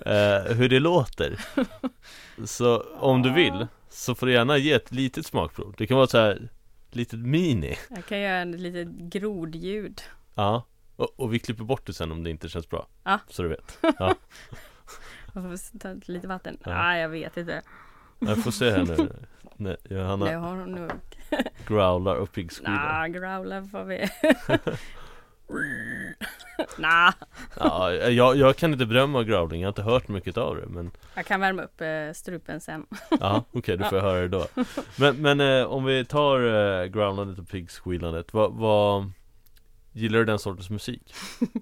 eh, 0.05 0.55
hur 0.55 0.69
det 0.69 0.79
låter. 0.79 1.39
Så 2.45 2.81
om 2.99 3.21
du 3.21 3.33
vill 3.33 3.67
så 3.89 4.15
får 4.15 4.25
du 4.27 4.33
gärna 4.33 4.57
ge 4.57 4.71
ett 4.73 4.91
litet 4.91 5.25
smakprov. 5.25 5.73
Det 5.77 5.87
kan 5.87 5.97
vara 5.97 6.07
så 6.07 6.17
här 6.17 6.49
litet 6.91 7.19
mini. 7.19 7.77
Jag 7.89 8.05
kan 8.05 8.19
göra 8.19 8.41
ett 8.41 8.59
litet 8.59 8.87
grodljud. 8.87 10.01
Ja. 10.35 10.65
Och, 10.95 11.19
och 11.19 11.33
vi 11.33 11.39
klipper 11.39 11.63
bort 11.63 11.85
det 11.85 11.93
sen 11.93 12.11
om 12.11 12.23
det 12.23 12.29
inte 12.29 12.49
känns 12.49 12.69
bra. 12.69 12.87
Ja. 13.03 13.19
Så 13.29 13.43
du 13.43 13.49
vet 13.49 13.79
Jag 15.37 15.59
får 15.59 15.79
ta 15.79 15.95
lite 16.05 16.27
vatten. 16.27 16.57
Ja. 16.63 16.71
Ja. 16.71 16.97
jag 16.97 17.09
vet 17.09 17.37
inte. 17.37 17.61
Jag 18.19 18.43
får 18.43 18.51
se 18.51 18.71
här 18.71 18.85
nu 18.85 19.09
Det 19.57 19.77
Johanna 19.89 20.37
har 20.39 20.55
hon 20.55 20.71
nog. 20.71 20.91
growlar 21.67 22.15
och 22.15 22.31
piggsquealar 22.31 22.99
Nah, 22.99 23.07
growlar 23.07 23.61
får 23.61 23.83
vi. 23.83 24.09
nah, 26.77 27.13
Ja, 27.59 27.93
jag, 27.93 28.37
jag 28.37 28.55
kan 28.55 28.73
inte 28.73 28.85
bedöma 28.85 29.23
growling, 29.23 29.61
jag 29.61 29.67
har 29.67 29.71
inte 29.71 29.81
hört 29.81 30.07
mycket 30.07 30.37
av 30.37 30.55
det 30.55 30.67
men 30.67 30.91
jag 31.15 31.25
kan 31.25 31.39
värma 31.39 31.63
upp 31.63 31.81
eh, 31.81 32.13
strupen 32.13 32.61
sen. 32.61 32.85
Ja, 33.19 33.43
okej, 33.51 33.77
du 33.77 33.83
får 33.83 33.99
höra 33.99 34.21
det 34.21 34.27
då 34.27 34.47
Men, 34.95 35.15
men 35.21 35.41
eh, 35.41 35.65
om 35.65 35.85
vi 35.85 36.05
tar 36.05 36.39
eh, 36.39 36.85
growlandet 36.85 37.39
och 37.39 37.49
piggsquealandet, 37.49 38.33
vad, 38.33 38.53
vad 38.53 39.11
Gillar 39.97 40.19
du 40.19 40.25
den 40.25 40.39
sortens 40.39 40.69
musik? 40.69 41.13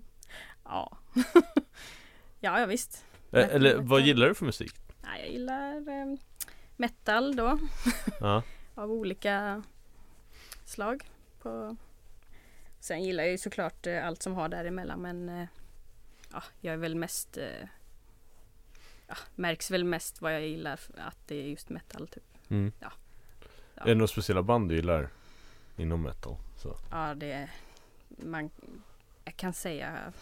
Ja. 0.68 0.98
ja, 2.40 2.60
ja 2.60 2.66
visst. 2.66 3.06
Eh, 3.36 3.56
eller 3.56 3.76
vad 3.78 4.02
gillar 4.02 4.28
du 4.28 4.36
för 4.36 4.45
musik? 4.45 4.74
Nej, 5.02 5.21
jag 5.21 5.32
gillar 5.32 5.76
eh, 5.89 6.17
metal 6.76 7.36
då. 7.36 7.60
Ja, 8.19 8.43
Av 8.76 8.91
olika 8.91 9.63
slag. 10.65 11.04
På... 11.41 11.76
Sen 12.80 13.04
gillar 13.04 13.24
jag 13.24 13.32
ju 13.32 13.38
såklart 13.38 13.88
eh, 13.88 14.08
allt 14.08 14.21
som 14.24 14.34
har 14.34 14.50
däremellan 14.50 15.02
men 15.02 15.30
eh, 15.30 15.48
ja, 16.32 16.43
jag 16.62 16.74
är 16.74 16.78
väl 16.78 16.95
mest 16.95 17.38
eh, 17.38 17.67
ja, 19.08 19.15
märks 19.36 19.71
väl 19.71 19.84
mest 19.84 20.21
vad 20.21 20.34
jag 20.34 20.48
gillar 20.48 20.80
att 20.98 21.28
det 21.28 21.36
är 21.36 21.48
just 21.48 21.69
metal 21.69 22.08
typ. 22.08 22.24
mm. 22.50 22.71
Ja. 22.80 22.91
Ja. 23.76 23.82
Är 23.84 23.88
det 23.88 23.95
några 23.95 24.08
speciella 24.08 24.43
band 24.43 24.69
du 24.69 24.76
gillar? 24.76 25.10
Inom 25.78 26.02
metal? 26.02 26.38
Så. 26.58 26.78
Ja, 26.91 27.13
det 27.15 27.32
är, 27.32 27.50
man, 28.08 28.50
jag 29.26 29.36
kan 29.36 29.54
säga 29.54 30.13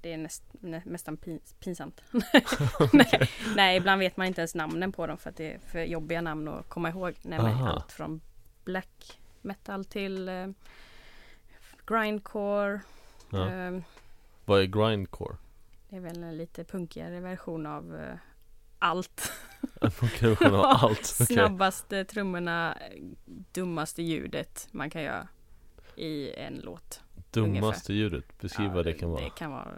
det 0.00 0.12
är 0.12 0.18
näst, 0.18 0.42
nä, 0.60 0.82
nästan 0.84 1.16
pins, 1.16 1.54
pinsamt. 1.60 2.02
nej, 2.92 3.30
nej, 3.56 3.76
ibland 3.76 3.98
vet 3.98 4.16
man 4.16 4.26
inte 4.26 4.40
ens 4.40 4.54
namnen 4.54 4.92
på 4.92 5.06
dem 5.06 5.18
för 5.18 5.30
att 5.30 5.36
det 5.36 5.52
är 5.52 5.58
för 5.58 5.82
jobbiga 5.84 6.20
namn 6.20 6.48
att 6.48 6.68
komma 6.68 6.88
ihåg. 6.88 7.14
Nej, 7.22 7.38
men 7.38 7.54
allt 7.64 7.92
från 7.92 8.20
black 8.64 9.20
metal 9.42 9.84
till 9.84 10.28
eh, 10.28 10.46
grindcore. 11.86 12.80
Ja. 13.30 13.50
Eh, 13.52 13.78
Vad 14.44 14.60
är 14.60 14.64
grindcore? 14.64 15.36
det 15.88 15.96
är 15.96 16.00
väl 16.00 16.22
en 16.22 16.36
lite 16.36 16.64
punkigare 16.64 17.20
version 17.20 17.66
av 17.66 17.96
eh, 17.96 18.16
allt. 18.78 19.32
En 19.80 19.90
version 20.00 20.54
av 20.54 20.64
allt? 20.64 20.82
okej. 21.20 21.26
Snabbaste 21.26 22.04
trummorna, 22.04 22.78
dummaste 23.52 24.02
ljudet 24.02 24.68
man 24.70 24.90
kan 24.90 25.02
göra 25.02 25.28
i 25.96 26.32
en 26.34 26.60
låt. 26.64 27.00
Dummaste 27.40 27.92
ljudet, 27.94 28.24
beskriv 28.40 28.66
Ja, 28.66 28.74
vad 28.74 28.84
det 28.84 28.92
kan 28.92 29.10
vara 29.10 29.24
Det 29.24 29.30
kan 29.30 29.50
vara 29.50 29.68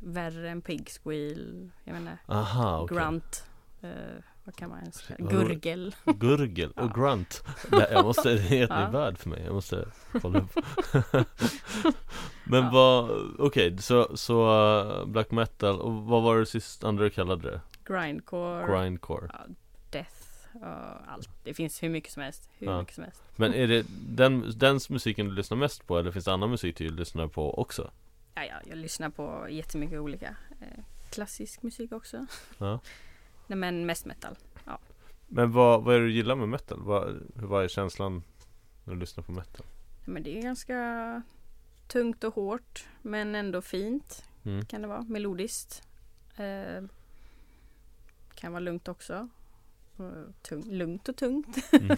värre 0.00 0.50
än 0.50 0.60
pig 0.60 0.88
squeal, 1.02 1.70
jag 1.84 1.92
menar 1.94 2.18
Aha, 2.26 2.80
okej 2.80 2.96
grunt. 2.96 3.44
eh, 3.80 3.90
vad 4.44 4.56
kan 4.56 4.68
man 4.70 4.78
ens 4.80 5.10
Vad- 5.18 5.30
Gurgel. 5.30 5.94
Gurgel 6.04 6.70
och 6.70 6.82
Ja. 6.82 6.92
grunt 6.94 7.44
Nej, 7.70 7.86
jag 7.90 8.04
måste, 8.04 8.28
det 8.28 8.34
är 8.34 8.36
en 8.42 8.48
helt 8.48 8.70
ny 8.86 8.92
värld 8.98 9.18
för 9.18 9.28
mig 9.30 9.42
Jag 9.44 9.54
måste 9.54 9.84
kolla 10.22 10.38
upp 10.38 10.54
Men 12.44 12.64
Ja. 12.64 12.70
vad, 12.72 13.10
okej 13.38 13.78
så, 13.78 14.16
så 14.16 14.46
uh, 15.00 15.06
black 15.06 15.30
metal 15.30 15.80
och 15.80 15.92
vad 15.94 16.22
var 16.22 16.36
det 16.38 16.46
sist 16.46 16.84
andra 16.84 17.04
du 17.04 17.10
kallade 17.10 17.50
det? 17.50 17.60
Grindcore. 17.84 18.66
Grindcore 18.82 19.30
ja, 19.32 19.38
death. 19.90 20.27
Och 20.52 21.10
allt. 21.12 21.28
Det 21.44 21.54
finns 21.54 21.82
hur 21.82 21.88
mycket 21.88 22.12
som 22.12 22.22
helst. 22.22 22.50
Hur 22.58 22.66
Ja. 22.66 22.80
mycket 22.80 22.94
som 22.94 23.04
helst. 23.04 23.22
Men 23.36 23.54
är 23.54 23.66
det 23.68 23.86
den, 24.08 24.52
den 24.56 24.80
musiken 24.90 25.26
du 25.28 25.32
lyssnar 25.34 25.56
mest 25.58 25.86
på 25.86 25.98
eller 25.98 26.10
finns 26.12 26.24
det 26.24 26.32
annan 26.32 26.50
musik 26.50 26.76
du 26.76 26.90
lyssnar 26.90 27.26
på 27.28 27.58
också? 27.58 27.90
Ja, 28.34 28.44
ja, 28.44 28.54
jag 28.66 28.78
lyssnar 28.78 29.10
på 29.10 29.46
jättemycket 29.50 29.98
olika. 29.98 30.36
Eh, 30.60 30.84
klassisk 31.10 31.62
musik 31.62 31.92
också. 31.92 32.26
Ja. 32.58 32.80
Nej, 33.46 33.56
men 33.58 33.86
mest 33.86 34.06
metal. 34.06 34.36
Men 35.30 35.52
vad, 35.52 35.84
vad 35.84 35.94
är 35.94 36.00
det 36.00 36.06
du 36.06 36.12
gillar 36.12 36.36
med 36.36 36.48
metal? 36.48 36.82
Vad, 36.82 37.22
vad 37.34 37.64
är 37.64 37.68
känslan 37.68 38.22
när 38.84 38.94
du 38.94 39.00
lyssnar 39.00 39.24
på 39.24 39.32
metal? 39.32 39.66
Nej, 39.66 40.14
Men 40.14 40.22
det 40.22 40.38
är 40.38 40.42
ganska 40.42 41.22
tungt 41.86 42.24
och 42.24 42.34
hårt. 42.34 42.86
Men 43.02 43.34
ändå 43.34 43.62
fint. 43.62 44.24
Mm. 44.44 44.64
Kan 44.66 44.82
det 44.82 44.88
vara. 44.88 45.02
Melodiskt. 45.02 45.82
Eh, 46.36 46.84
kan 48.34 48.52
vara 48.52 48.60
lugnt 48.60 48.88
också. 48.88 49.28
Tung, 50.42 50.64
lugnt 50.70 51.08
och 51.08 51.16
tungt. 51.16 51.72
Mm. 51.72 51.96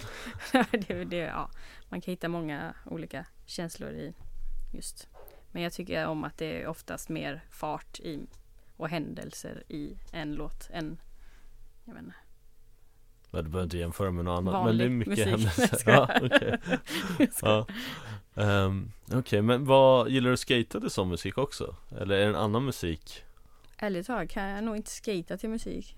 det, 0.89 1.05
det, 1.05 1.17
ja, 1.17 1.51
man 1.89 2.01
kan 2.01 2.13
hitta 2.13 2.29
många 2.29 2.75
olika 2.87 3.27
känslor 3.47 3.91
i 3.91 4.15
just. 4.73 5.09
Men 5.53 5.63
jag 5.63 5.73
tycker 5.73 6.07
om 6.07 6.25
att 6.25 6.39
det 6.39 6.63
är 6.63 6.67
oftast 6.67 7.09
mer 7.09 7.45
fart 7.51 8.01
i 8.01 8.27
och 8.77 8.89
händelser 8.89 9.65
i 9.69 9.99
en 10.13 10.35
låt 10.35 10.71
än 10.73 11.01
jag 11.85 11.95
vet 11.95 12.03
inte, 12.03 12.15
Ja, 13.31 13.43
Du 13.43 13.49
behöver 13.49 13.65
inte 13.65 13.79
jämföra 13.79 14.11
med 14.11 14.25
något 14.25 14.39
annat 14.39 14.55
men 14.55 14.65
vanlig 14.65 14.87
det 14.87 14.93
är 14.93 14.97
mycket 14.97 15.09
musik. 15.09 15.27
händelser 15.27 15.83
ja. 15.87 16.09
Okej, 16.23 16.59
skojar. 17.33 17.67
ja. 18.35 18.43
Ehm, 18.43 18.93
Okej, 19.13 19.43
men 19.43 19.65
vad, 19.65 20.11
gillar 20.11 20.31
du 20.31 20.37
skata 20.37 20.81
till 20.81 20.91
sån 20.91 21.09
musik 21.09 21.39
också? 21.39 21.77
Eller 22.01 22.15
är 22.17 22.21
det 22.21 22.27
en 22.27 22.35
annan 22.35 22.65
musik? 22.65 23.25
Ärligt 23.77 24.07
talat 24.07 24.31
kan 24.31 24.43
jag 24.49 24.65
nog 24.65 24.77
inte 24.77 24.91
skata 24.91 25.37
till 25.37 25.51
musik. 25.51 25.97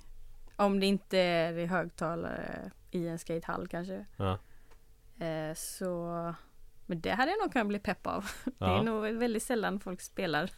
Om 0.63 0.81
det 0.81 0.87
inte 0.87 1.19
är 1.19 1.59
i 1.59 1.67
högtalare 1.67 2.71
i 2.91 3.09
en 3.09 3.19
skatehall 3.19 3.69
kanske. 3.69 4.07
Ja, 4.17 4.39
Eh, 5.19 5.55
så 5.55 6.35
men 6.87 7.01
det 7.01 7.11
hade 7.11 7.31
jag 7.31 7.41
nog 7.41 7.53
kunnat 7.53 7.69
bli 7.69 7.79
pepp 7.79 8.07
av. 8.07 8.25
Det 8.59 8.65
är 8.65 8.69
ja. 8.69 8.83
nog 8.83 9.03
väldigt 9.03 9.43
sällan 9.43 9.81
folk 9.81 10.01
spelar 10.01 10.51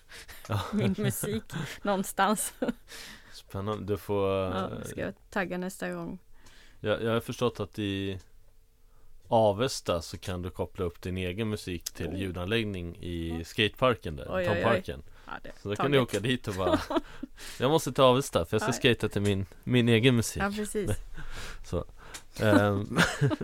ja. 0.49 0.61
min 0.73 0.95
musik 0.99 1.43
någonstans. 1.83 2.55
Spännande, 3.33 3.93
du 3.93 3.99
får 3.99 4.31
Ja, 4.31 4.71
eh, 4.71 4.83
ska 4.83 5.01
jag 5.01 5.15
tagga 5.31 5.59
nästa 5.59 5.91
gång. 5.91 6.19
jag, 6.81 7.03
jag 7.03 7.13
har 7.13 7.21
förstått 7.21 7.61
att 7.61 7.79
i 7.79 8.19
Avesta 9.29 10.03
så 10.03 10.19
kan 10.19 10.43
du 10.43 10.51
koppla 10.51 10.85
upp 10.85 11.03
din 11.03 11.17
egen 11.17 11.49
musik 11.49 11.85
till 11.91 12.09
Oh. 12.09 12.19
ljudanläggning 12.19 12.97
i 12.97 13.45
skateparken 13.45 14.17
där, 14.17 14.27
Oj, 14.31 14.49
oj, 14.51 14.65
oj. 14.67 14.97
Ja, 15.27 15.33
Så 15.63 15.69
då 15.69 15.77
kan 15.77 15.91
du 15.91 15.99
åka 16.01 16.21
dit 16.21 16.49
och 16.49 16.55
bara 16.55 16.81
Jag 17.59 17.71
måste 17.71 17.93
till 17.93 18.05
Avesta 18.05 18.45
för 18.45 18.55
jag 18.55 18.63
ska 18.75 18.89
Ja. 18.89 18.95
skata 18.95 19.09
till 19.09 19.23
min, 19.23 19.47
min 19.65 19.89
egen 19.89 20.17
musik 20.17 20.43
Ja 20.43 20.51
precis. 20.57 20.91
Ehm, 22.41 22.99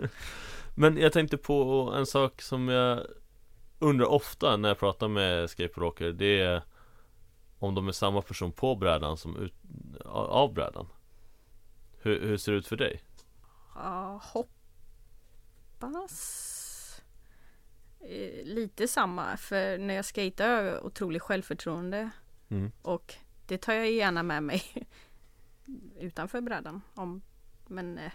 Men 0.75 0.97
jag 0.97 1.13
tänkte 1.13 1.37
på 1.37 1.93
en 1.97 2.05
sak 2.05 2.41
som 2.41 2.67
jag 2.69 3.05
undrar 3.79 4.05
ofta 4.05 4.57
när 4.57 4.69
jag 4.69 4.79
pratar 4.79 5.07
med 5.07 5.49
skateboardåkare 5.49 6.11
Det 6.11 6.39
är 6.41 6.61
om 7.59 7.75
de 7.75 7.87
är 7.87 7.91
samma 7.91 8.21
person 8.21 8.51
på 8.51 8.75
brädan 8.75 9.17
som 9.17 9.37
ut, 9.37 9.53
av 10.05 10.53
brädan 10.53 10.87
hur, 12.01 12.21
hur 12.21 12.37
ser 12.37 12.51
det 12.51 12.57
ut 12.57 12.67
för 12.67 12.75
dig? 12.77 13.01
Ja, 13.75 14.21
hoppas. 15.79 16.57
Eh, 18.03 18.45
Lite 18.45 18.87
samma 18.87 19.37
för 19.37 19.77
när 19.77 19.93
jag 19.93 20.05
skejtar 20.05 20.47
har 20.47 20.63
jag 20.63 20.85
otroligt 20.85 21.21
självförtroende. 21.21 22.09
Mm. 22.49 22.71
Och 22.81 23.15
det 23.47 23.57
tar 23.57 23.73
jag 23.73 23.91
gärna 23.91 24.23
med 24.23 24.43
mig 24.43 24.63
utanför 25.99 26.41
brädan. 26.41 26.81
Om, 26.93 27.21
men 27.67 27.97
eh, 27.97 28.11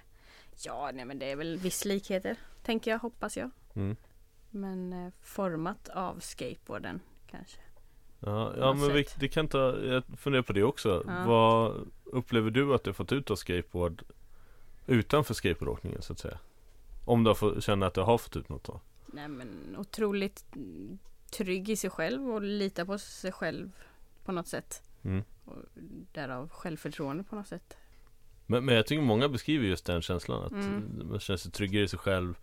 ja, 0.64 0.90
nej 0.94 1.05
men 1.05 1.18
det 1.18 1.31
är 1.31 1.37
väl 1.37 1.57
viss 1.57 1.85
likheter. 1.85 2.37
Tänker 2.62 2.90
jag, 2.90 2.99
hoppas 2.99 3.37
jag. 3.37 3.51
Mm. 3.75 3.96
Men 4.51 4.92
eh, 4.92 5.12
format 5.22 5.88
av 5.88 6.18
skateboarden 6.20 7.01
kanske. 7.31 7.59
Ja, 8.20 8.55
ja 8.59 8.75
men 8.75 8.92
vi, 8.92 9.07
det 9.18 9.29
kan 9.29 9.49
ta, 9.49 9.79
jag 9.85 10.03
funderar 10.18 10.42
på 10.42 10.53
det 10.53 10.62
också 10.62 11.05
Ja. 11.07 11.25
Vad 11.27 11.87
upplever 12.05 12.51
du 12.51 12.75
att 12.75 12.85
du 12.85 12.92
fått 12.92 13.12
ut 13.12 13.31
av 13.31 13.37
skateboard 13.37 14.03
Utanför 14.87 15.35
skateboardåkningen 15.35 16.03
så 16.03 16.12
att 16.12 16.18
säga? 16.18 16.38
Om 17.05 17.25
du 17.25 17.31
har 17.31 17.35
fått, 17.35 17.64
känner 17.64 17.87
att 17.87 17.94
du 17.94 18.01
har 18.01 18.18
fått 18.18 18.37
ut 18.37 18.49
något 18.49 18.64
då? 18.64 18.81
Nej 19.16 19.29
men 19.29 19.76
otroligt 19.79 20.44
trygg 21.31 21.68
i 21.68 21.76
sig 21.76 21.90
själv 21.90 22.31
och 22.31 22.42
lita 22.42 22.87
på 22.87 22.98
sig 22.98 23.33
själv 23.33 23.70
på 24.24 24.33
något 24.33 24.48
sätt. 24.48 24.83
Mm. 25.02 25.24
Och 25.44 25.57
därav 26.12 26.48
självförtroende 26.48 27.24
på 27.24 27.37
något 27.37 27.48
sätt. 27.48 27.76
Men, 28.46 28.64
men 28.64 28.74
jag 28.74 28.87
tycker 28.87 29.02
många 29.02 29.29
beskriver 29.29 29.66
just 29.66 29.87
den 29.87 30.02
känslan 30.02 30.44
att 30.44 30.52
Mm. 30.52 31.09
man 31.11 31.20
känner 31.20 31.37
sig 31.38 31.52
tryggare 31.52 31.85
i 31.85 31.88
sig 31.88 31.98
själv 31.98 32.38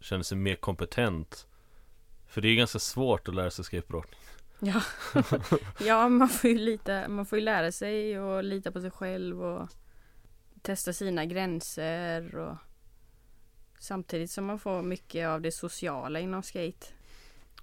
Känner 0.00 0.22
sig 0.22 0.38
mer 0.38 0.54
kompetent 0.56 1.46
För 2.26 2.40
det 2.40 2.48
är 2.48 2.54
ganska 2.56 2.78
svårt 2.78 3.28
att 3.28 3.34
lära 3.34 3.50
sig 3.50 3.64
skateboardåkning 3.64 4.20
Ja, 4.58 4.82
ja 5.80 6.08
man, 6.08 6.28
får 6.28 6.50
ju 6.50 6.58
lita, 6.58 7.08
man 7.08 7.26
får 7.26 7.38
ju 7.38 7.44
lära 7.44 7.72
sig 7.72 8.20
och 8.20 8.44
lita 8.44 8.72
på 8.72 8.80
sig 8.80 8.90
själv 8.90 9.42
och 9.44 9.68
testa 10.62 10.92
sina 10.92 11.24
gränser 11.24 12.34
och 12.34 12.56
samtidigt 13.84 14.30
som 14.30 14.44
man 14.44 14.58
får 14.58 14.82
mycket 14.82 15.28
av 15.28 15.40
det 15.40 15.52
sociala 15.52 16.20
inom 16.20 16.42
skate 16.42 16.86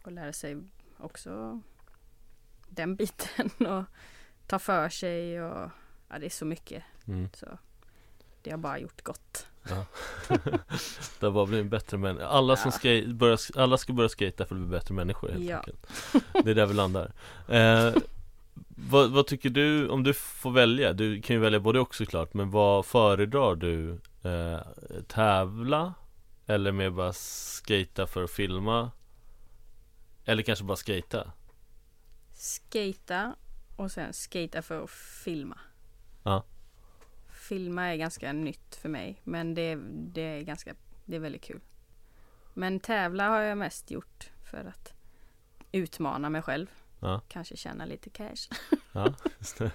och 0.03 0.11
lära 0.11 0.33
sig 0.33 0.57
också 0.97 1.61
den 2.69 2.95
biten 2.95 3.49
och 3.67 3.83
ta 4.47 4.59
för 4.59 4.89
sig 4.89 5.41
och 5.43 5.69
ja, 6.09 6.19
det 6.19 6.25
är 6.25 6.29
så 6.29 6.45
mycket. 6.45 6.83
Mm. 7.07 7.29
Så 7.33 7.45
det 8.41 8.51
har 8.51 8.57
bara 8.57 8.79
gjort 8.79 9.03
gott. 9.03 9.45
Ja. 9.69 9.85
det 11.19 11.25
har 11.25 11.31
bara 11.31 11.45
blivit 11.45 11.63
en 11.63 11.69
bättre 11.69 11.97
människa 11.97 12.25
alla, 12.27 12.55
som 12.55 12.71
Ja. 12.73 12.77
skate, 12.79 13.07
börja, 13.07 13.37
alla 13.55 13.77
ska 13.77 13.93
börja 13.93 14.09
skata 14.09 14.45
för 14.45 14.55
att 14.55 14.61
bli 14.61 14.69
bättre 14.69 14.93
människor 14.93 15.29
helt 15.29 15.43
Ja. 15.43 15.57
enkelt 15.57 15.87
Det 16.45 16.51
är 16.51 16.55
där 16.55 16.65
vi 16.65 16.73
landar 16.73 17.11
eh, 17.47 17.93
vad, 18.89 19.11
vad 19.11 19.27
tycker 19.27 19.49
du, 19.49 19.89
om 19.89 20.03
du 20.03 20.13
får 20.13 20.51
välja, 20.51 20.93
du 20.93 21.21
kan 21.21 21.35
ju 21.35 21.39
välja 21.41 21.59
både 21.59 21.79
och 21.79 21.95
såklart 21.95 22.33
Men 22.33 22.51
vad 22.51 22.85
föredrar 22.85 23.55
du? 23.55 23.99
Eh, 24.23 24.59
tävla? 25.07 25.93
Eller 26.51 26.71
mer 26.71 26.89
bara 26.89 27.13
skata 27.13 28.07
för 28.07 28.23
att 28.23 28.31
filma? 28.31 28.91
Eller 30.25 30.43
kanske 30.43 30.65
bara 30.65 30.77
skata? 30.77 31.31
Skata 32.33 33.35
och 33.75 33.91
sen 33.91 34.13
skata 34.13 34.61
för 34.61 34.83
att 34.83 34.89
filma. 35.23 35.59
Ja. 36.23 36.43
Filma 37.31 37.83
är 37.83 37.95
ganska 37.95 38.33
nytt 38.33 38.75
för 38.75 38.89
mig 38.89 39.21
men 39.23 39.53
det, 39.53 39.79
det 39.91 40.21
är 40.21 40.41
ganska, 40.41 40.75
det 41.05 41.15
är 41.15 41.19
väldigt 41.19 41.43
kul. 41.43 41.61
Men 42.53 42.79
tävla 42.79 43.29
har 43.29 43.41
jag 43.41 43.57
mest 43.57 43.91
gjort 43.91 44.29
för 44.51 44.65
att 44.65 44.93
utmana 45.71 46.29
mig 46.29 46.41
själv. 46.41 46.67
Ja. 46.99 47.21
Kanske 47.27 47.57
tjäna 47.57 47.85
lite 47.85 48.09
cash. 48.09 48.49
Ja, 48.91 49.13
just 49.39 49.57
det. 49.57 49.71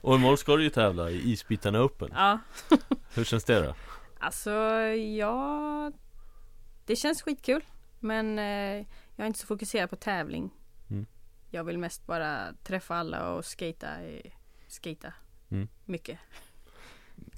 Och 0.00 0.14
imorgon 0.14 0.38
ska 0.38 0.56
du 0.56 0.62
ju 0.62 0.70
tävla 0.70 1.10
i 1.10 1.32
Isbitarna 1.32 1.82
Open 1.82 2.10
Ja, 2.14 2.38
Hur 3.14 3.24
känns 3.24 3.44
det 3.44 3.60
då? 3.60 3.74
Alltså 4.24 4.50
ja, 5.18 5.92
det 6.86 6.96
känns 6.96 7.22
skitkul. 7.22 7.64
Men 8.00 8.38
eh, 8.38 8.86
jag 9.16 9.24
är 9.24 9.26
inte 9.26 9.38
så 9.38 9.46
fokuserad 9.46 9.90
på 9.90 9.96
tävling. 9.96 10.50
Mm. 10.90 11.06
Jag 11.50 11.64
vill 11.64 11.78
mest 11.78 12.06
bara 12.06 12.52
träffa 12.64 12.96
alla 12.96 13.30
och 13.34 13.44
skata, 13.44 13.88
skata 14.68 15.12
Mm. 15.50 15.68
mycket. 15.84 16.18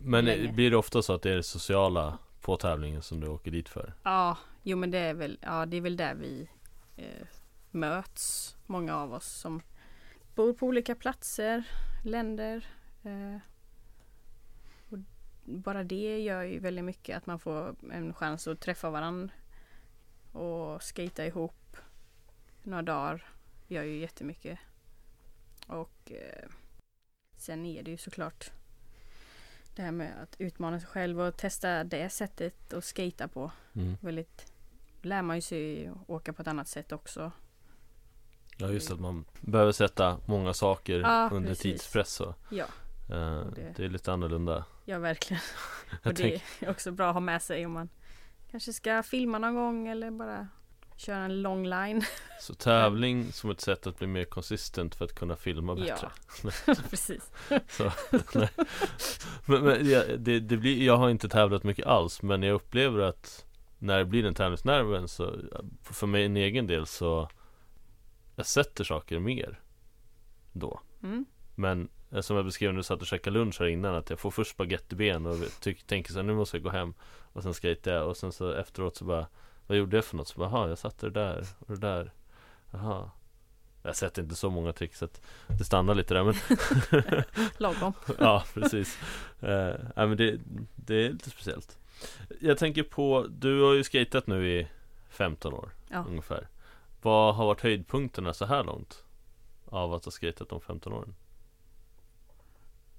Men 0.01 0.25
Länge. 0.25 0.53
blir 0.53 0.71
det 0.71 0.77
ofta 0.77 1.03
så 1.03 1.13
att 1.13 1.23
det 1.23 1.31
är 1.31 1.37
det 1.37 1.43
sociala 1.43 2.19
på 2.41 2.57
tävlingen 2.57 3.03
som 3.03 3.21
du 3.21 3.29
åker 3.29 3.51
dit 3.51 3.69
för? 3.69 3.95
Ja, 4.03 4.39
jo 4.63 4.77
men 4.77 4.91
det 4.91 4.99
är 4.99 5.15
väl, 5.15 5.39
ja, 5.43 5.67
det 5.67 5.77
är 5.77 5.81
väl 5.81 5.97
där 5.97 6.15
vi 6.15 6.49
eh, 6.97 7.27
möts. 7.71 8.57
Många 8.67 8.97
av 8.97 9.13
oss 9.13 9.27
som 9.27 9.61
bor 10.35 10.53
på 10.53 10.67
olika 10.67 10.95
platser, 10.95 11.65
länder. 12.05 12.67
Eh, 13.05 13.37
bara 15.47 15.85
det 15.85 16.19
gör 16.19 16.43
ju 16.43 16.59
väldigt 16.59 16.85
mycket 16.85 17.17
att 17.17 17.27
man 17.27 17.39
får 17.39 17.77
en 17.93 18.15
chans 18.15 18.47
att 18.49 18.61
träffa 18.61 18.91
varandra 18.91 19.35
och 20.33 20.83
skata 20.83 21.27
ihop 21.27 21.77
några 22.63 22.83
dagar. 22.83 23.25
Gör 23.69 23.83
ju 23.83 23.99
jättemycket. 23.99 24.59
Och 25.67 26.13
eh, 26.13 26.49
sen 27.37 27.67
är 27.67 27.83
det 27.83 27.91
ju 27.91 27.97
såklart 27.97 28.51
det 29.77 29.83
här 29.83 29.93
med 29.93 30.23
att 30.23 30.37
utmana 30.39 30.81
sig 30.81 30.89
själv 30.89 31.21
och 31.21 31.37
testa 31.37 31.85
det 31.85 32.11
sättet 32.11 32.73
att 32.73 32.85
skata 32.85 33.29
på. 33.29 33.51
Mm. 33.75 33.97
Väldigt 34.01 34.53
lär 35.03 35.23
man 35.23 35.37
ju 35.37 35.41
sig 35.43 35.93
åka 36.07 36.33
på 36.33 36.43
ett 36.43 36.49
annat 36.49 36.69
sätt 36.69 36.93
också. 36.93 37.33
Ja 38.57 38.69
just 38.71 38.91
att 38.91 39.01
man 39.01 39.25
behöver 39.41 39.73
sätta 39.73 40.19
många 40.27 40.55
saker 40.55 41.01
Ja, 41.01 41.29
under 41.33 41.49
precis. 41.49 41.63
tidspress 41.63 42.09
så. 42.15 42.35
Ja, 42.51 42.67
det- 43.07 43.73
det 43.77 43.85
är 43.85 43.89
lite 43.89 44.13
annorlunda 44.13 44.65
ja 44.85 44.99
verkligen. 44.99 45.43
Och 46.05 46.15
det 46.15 46.43
är 46.61 46.71
också 46.71 46.91
bra 46.93 47.09
att 47.09 47.15
ha 47.15 47.21
med 47.21 47.43
sig 47.43 47.67
om 47.67 47.73
man 47.73 47.89
kanske 48.51 48.73
ska 48.73 49.03
filma 49.03 49.39
någon 49.39 49.55
gång 49.55 49.89
eller 49.89 50.11
bara 50.11 50.49
köra 50.97 51.17
en 51.25 51.43
lång 51.43 51.67
line. 51.67 52.03
Så 52.41 52.55
tävling 52.55 53.33
som 53.33 53.51
ett 53.51 53.61
sätt 53.61 53.87
att 53.87 53.99
bli 53.99 54.07
mer 54.07 54.25
konsistent 54.25 54.95
för 54.95 55.05
att 55.05 55.15
kunna 55.15 55.37
filma 55.37 55.75
bättre 55.75 56.11
Ja, 56.67 56.75
precis. 56.91 57.31
så. 57.69 57.91
Men, 59.47 59.65
men 59.65 59.91
jag, 59.91 60.21
det, 60.21 60.41
det 60.41 60.57
blir, 60.57 60.83
jag 60.87 60.97
har 60.97 61.11
inte 61.11 61.29
tävlat 61.29 61.65
mycket 61.65 61.87
alls 61.87 62.23
Men 62.23 62.43
jag 62.43 62.55
upplever 62.55 62.99
att 63.01 63.45
När 63.79 63.99
det 63.99 64.05
blir 64.05 64.23
den 64.23 64.35
tävlingsnerven 64.35 65.09
så 65.09 65.37
För 65.83 66.07
mig 66.07 66.25
en 66.25 66.37
egen 66.37 66.67
del 66.67 66.87
så 66.87 67.29
Jag 68.37 68.47
sätter 68.47 68.85
saker 68.85 69.19
mer 69.19 69.61
Då 70.53 70.81
Mm. 71.03 71.25
Men 71.55 71.83
eh, 71.83 71.89
som 72.23 72.37
jag 72.37 72.45
beskrev 72.45 72.71
när 72.73 72.77
du 72.77 72.83
satt 72.83 73.01
och 73.01 73.07
käkade 73.07 73.39
lunch 73.39 73.61
här 73.61 73.67
innan 73.67 73.95
Att 73.95 74.11
jag 74.11 74.19
får 74.21 74.31
först 74.31 74.51
spagettiben 74.51 75.27
och 75.27 75.37
tyck, 75.61 75.87
tänker 75.87 76.13
så 76.13 76.19
här, 76.19 76.23
nu 76.23 76.35
måste 76.35 76.57
jag 76.57 76.65
gå 76.65 76.71
hem 76.71 76.95
Och 77.33 77.43
sen 77.43 77.55
skejtar 77.55 77.93
jag 77.93 78.09
och 78.09 78.17
sen 78.17 78.33
så 78.33 78.53
efteråt 78.53 78.97
så 78.97 79.05
bara 79.05 79.27
Vad 79.67 79.79
gjorde 79.79 79.97
jag 79.97 80.05
för 80.05 80.17
något? 80.17 80.29
Så 80.29 80.39
bara, 80.39 80.51
jaha 80.51 80.69
jag 80.69 80.79
satte 80.79 81.07
det 81.07 81.13
där 81.21 81.47
och 81.59 81.75
det 81.75 81.81
där 81.81 82.13
Jaha 82.71 83.11
Jag 83.83 83.97
sätter 83.97 84.23
inte 84.23 84.35
så 84.35 84.51
många 84.51 84.73
tricks 84.73 84.99
så 84.99 85.05
att 85.05 85.21
det 85.59 85.65
stannar 85.65 85.95
lite 85.95 86.15
där 86.15 86.25
men 86.25 86.35
Lagom. 87.59 87.93
Ja 88.19 88.45
precis 88.55 88.99
uh, 89.43 89.49
nej, 89.97 90.07
men 90.07 90.17
det, 90.17 90.39
det 90.75 91.07
är 91.07 91.11
lite 91.11 91.31
speciellt 91.31 91.79
Jag 92.41 92.59
tänker 92.59 92.83
på, 92.83 93.27
du 93.29 93.63
har 93.63 93.75
ju 93.75 93.85
skatat 93.85 94.27
nu 94.27 94.51
i 94.51 94.69
15 95.09 95.55
år 95.55 95.71
Ja. 95.89 96.05
ungefär 96.09 96.49
Vad 97.03 97.35
har 97.35 97.47
varit 97.47 97.61
höjdpunkterna 97.61 98.35
så 98.35 98.45
här 98.45 98.65
långt? 98.65 99.05
Av 99.69 99.95
att 99.95 100.05
ha 100.05 100.13
skatat 100.13 100.49
de 100.49 100.61
15 100.61 100.93
åren? 100.93 101.15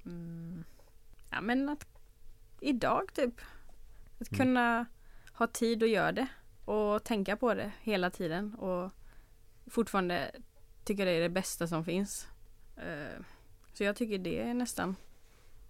Mm. 0.08 0.64
Ja 1.30 1.42
men 1.42 1.70
att 1.70 1.86
idag 2.60 3.14
typ. 3.14 3.34
Att 4.20 4.32
Mm. 4.32 4.38
kunna 4.38 4.86
ha 5.34 5.48
tid 5.48 5.84
att 5.84 5.90
göra 5.90 6.12
det 6.12 6.28
och 6.66 7.04
tänka 7.04 7.38
på 7.38 7.54
det 7.54 7.72
hela 7.82 8.10
tiden 8.10 8.56
och 8.56 8.92
fortfarande 9.68 10.32
tycker 10.84 11.06
det 11.06 11.12
är 11.12 11.22
det 11.22 11.30
bästa 11.30 11.68
som 11.68 11.86
finns. 11.86 12.28
Eh, 12.78 13.22
Så 13.74 13.84
jag 13.84 13.96
tycker 13.96 14.18
det 14.18 14.42
är 14.42 14.54
nästan 14.54 14.96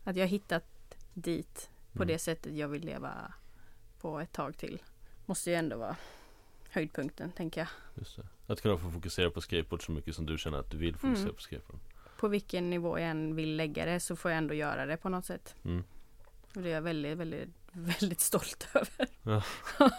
att 0.03 0.15
jag 0.15 0.27
hittat 0.27 0.65
dit 1.13 1.69
på 1.93 1.97
Mm. 2.03 2.07
det 2.07 2.19
sättet 2.19 2.55
jag 2.55 2.67
vill 2.67 2.85
leva 2.85 3.33
på 4.01 4.19
ett 4.19 4.31
tag 4.31 4.57
till. 4.57 4.81
Måste 5.25 5.49
ju 5.49 5.55
ändå 5.55 5.77
vara 5.77 5.95
höjdpunkten 6.69 7.31
tänker 7.31 7.61
jag. 7.61 7.67
Just 7.95 8.15
det. 8.15 8.27
Att 8.53 8.61
kunna 8.61 8.77
få 8.77 8.91
fokusera 8.91 9.29
på 9.31 9.41
skateboard 9.41 9.85
så 9.85 9.91
mycket 9.91 10.15
som 10.15 10.25
du 10.25 10.37
känner 10.37 10.57
att 10.57 10.71
du 10.71 10.77
vill 10.77 10.95
fokusera 10.95 11.23
Mm. 11.23 11.35
på 11.35 11.41
skateboard 11.41 11.79
På 12.17 12.27
vilken 12.27 12.69
nivå 12.69 12.99
jag 12.99 13.09
än 13.09 13.35
vill 13.35 13.55
lägga 13.55 13.85
det 13.85 13.99
så 13.99 14.15
får 14.15 14.31
jag 14.31 14.37
ändå 14.37 14.53
göra 14.53 14.85
det 14.85 14.97
på 14.97 15.09
något 15.09 15.25
sätt. 15.25 15.55
mm. 15.65 15.83
Och 16.55 16.61
det 16.61 16.69
är 16.69 16.73
jag 16.73 16.81
väldigt, 16.81 17.17
väldigt, 17.17 17.49
väldigt 17.71 18.19
stolt 18.19 18.67
över. 18.73 19.07
Ja. 19.23 19.41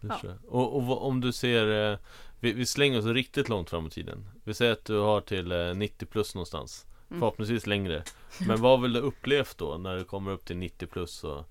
jag. 0.00 0.38
Och, 0.48 0.76
och 0.76 1.06
om 1.06 1.20
du 1.20 1.32
ser 1.32 1.92
eh, 1.92 1.98
vi, 2.40 2.52
vi 2.52 2.66
slänger 2.66 2.98
oss 2.98 3.04
riktigt 3.04 3.48
långt 3.48 3.70
fram 3.70 3.86
i 3.86 3.90
tiden 3.90 4.30
Vi 4.44 4.54
säger 4.54 4.72
att 4.72 4.84
du 4.84 4.98
har 4.98 5.20
till 5.20 5.52
eh, 5.52 5.74
90 5.74 6.06
plus 6.06 6.34
någonstans 6.34 6.86
Mm. 7.10 7.20
Förhoppningsvis 7.20 7.66
längre 7.66 8.02
Men 8.46 8.60
vad 8.60 8.82
vill 8.82 8.92
du 8.92 9.00
upplevt 9.00 9.58
då 9.58 9.78
när 9.78 9.96
du 9.96 10.04
kommer 10.04 10.30
upp 10.30 10.44
till 10.44 10.56
90 10.56 10.86
plus 10.86 11.24
och 11.24 11.44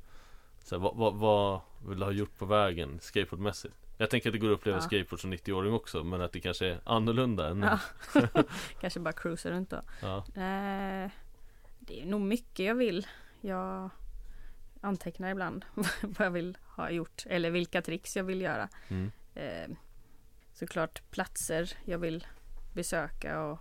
så 0.64 0.76
här, 0.76 0.82
vad, 0.82 0.96
vad, 0.96 1.16
vad 1.16 1.60
vill 1.88 2.00
du 2.00 2.06
ha 2.06 2.12
gjort 2.12 2.38
på 2.38 2.46
vägen 2.46 3.00
skateboardmässigt? 3.02 3.76
Jag 3.98 4.10
tänker 4.10 4.30
att 4.30 4.34
det 4.34 4.40
går 4.40 4.48
att 4.52 4.58
uppleva 4.60 4.78
Ja. 4.78 4.82
skateboard 4.82 5.20
som 5.22 5.34
90-åring 5.34 5.74
också 5.74 6.04
Men 6.04 6.22
att 6.22 6.32
det 6.32 6.40
kanske 6.40 6.68
är 6.68 6.80
annorlunda 6.84 7.50
än 7.50 7.62
Ja. 7.62 7.80
Kanske 8.82 9.00
bara 9.00 9.14
cruisa 9.14 9.52
runt 9.52 9.70
då. 9.70 9.82
ja. 10.02 10.18
Eh, 10.18 11.12
det 11.80 12.02
är 12.02 12.06
nog 12.06 12.22
mycket 12.22 12.66
jag 12.66 12.76
vill. 12.76 13.08
Jag 13.42 13.90
antecknar 14.82 15.32
ibland 15.32 15.66
vad 16.02 16.26
jag 16.26 16.32
vill 16.32 16.58
ha 16.76 16.90
gjort 16.90 17.24
eller 17.30 17.52
vilka 17.52 17.82
tricks 17.82 18.16
jag 18.18 18.24
vill 18.24 18.42
göra. 18.42 18.70
Mm. 18.88 19.12
Eh, 19.36 19.76
såklart 20.54 21.02
platser 21.12 21.74
jag 21.86 21.98
vill 22.00 22.28
besöka 22.74 23.42
och, 23.44 23.60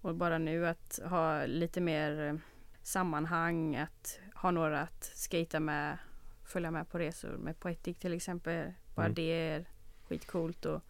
och 0.00 0.14
bara 0.14 0.38
nu 0.38 0.66
att 0.66 1.00
ha 1.04 1.46
lite 1.46 1.80
mer 1.80 2.20
eh, 2.20 2.34
sammanhang, 2.82 3.76
att 3.76 4.20
ha 4.34 4.50
några 4.50 4.80
att 4.80 5.04
skata 5.14 5.60
med, 5.60 5.98
följa 6.44 6.70
med 6.70 6.90
på 6.90 6.98
resor 6.98 7.28
med 7.36 7.60
Poetic 7.60 7.98
till 7.98 8.12
exempel. 8.14 8.72
Bara 8.98 9.06
Mm. 9.06 9.14
det 9.14 9.22
är 9.22 9.64
skitcoolt 10.08 10.64
och 10.66 10.80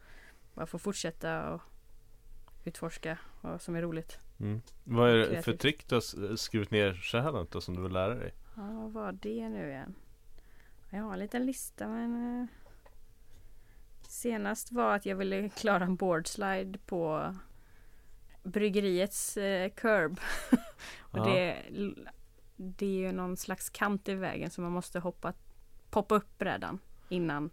bara 0.54 0.66
få 0.66 0.78
fortsätta 0.78 1.50
och 1.54 1.60
utforska 2.64 3.18
vad 3.40 3.62
som 3.62 3.74
är 3.76 3.82
roligt. 3.82 4.18
Mm. 4.40 4.60
Vad 4.84 5.10
är 5.10 5.14
det 5.16 5.42
för 5.42 5.52
trick 5.52 5.88
du 5.88 5.94
har 5.94 6.36
skrivit 6.36 6.70
ner 6.70 6.94
så 6.94 7.18
här 7.18 7.32
långt 7.32 7.50
då, 7.50 7.60
som 7.60 7.76
du 7.76 7.82
vill 7.82 7.92
lära 7.92 8.14
dig? 8.14 8.34
Ja, 8.56 8.62
vad 8.72 8.92
var 8.92 9.12
det 9.12 9.48
nu 9.48 9.68
igen? 9.70 9.94
Jag 10.90 11.02
har 11.02 11.12
en 11.12 11.18
liten 11.18 11.46
lista 11.46 11.88
men 11.88 12.40
eh, 12.40 12.46
Senast 14.08 14.72
var 14.72 14.94
att 14.96 15.06
jag 15.06 15.16
ville 15.16 15.48
klara 15.48 15.84
en 15.84 15.96
boardslide 15.96 16.78
på 16.86 17.34
Bryggeriets 18.42 19.36
eh, 19.36 19.70
curb. 19.70 20.20
Och 21.00 21.26
det, 21.26 21.62
det 22.56 22.86
är 22.86 23.06
ju 23.06 23.12
någon 23.12 23.36
slags 23.36 23.70
kant 23.70 24.08
i 24.08 24.14
vägen 24.14 24.50
så 24.50 24.60
man 24.60 24.72
måste 24.72 24.98
hoppa 25.00 25.32
Poppa 25.90 26.14
upp 26.14 26.38
brädan 26.38 26.78
innan 27.08 27.50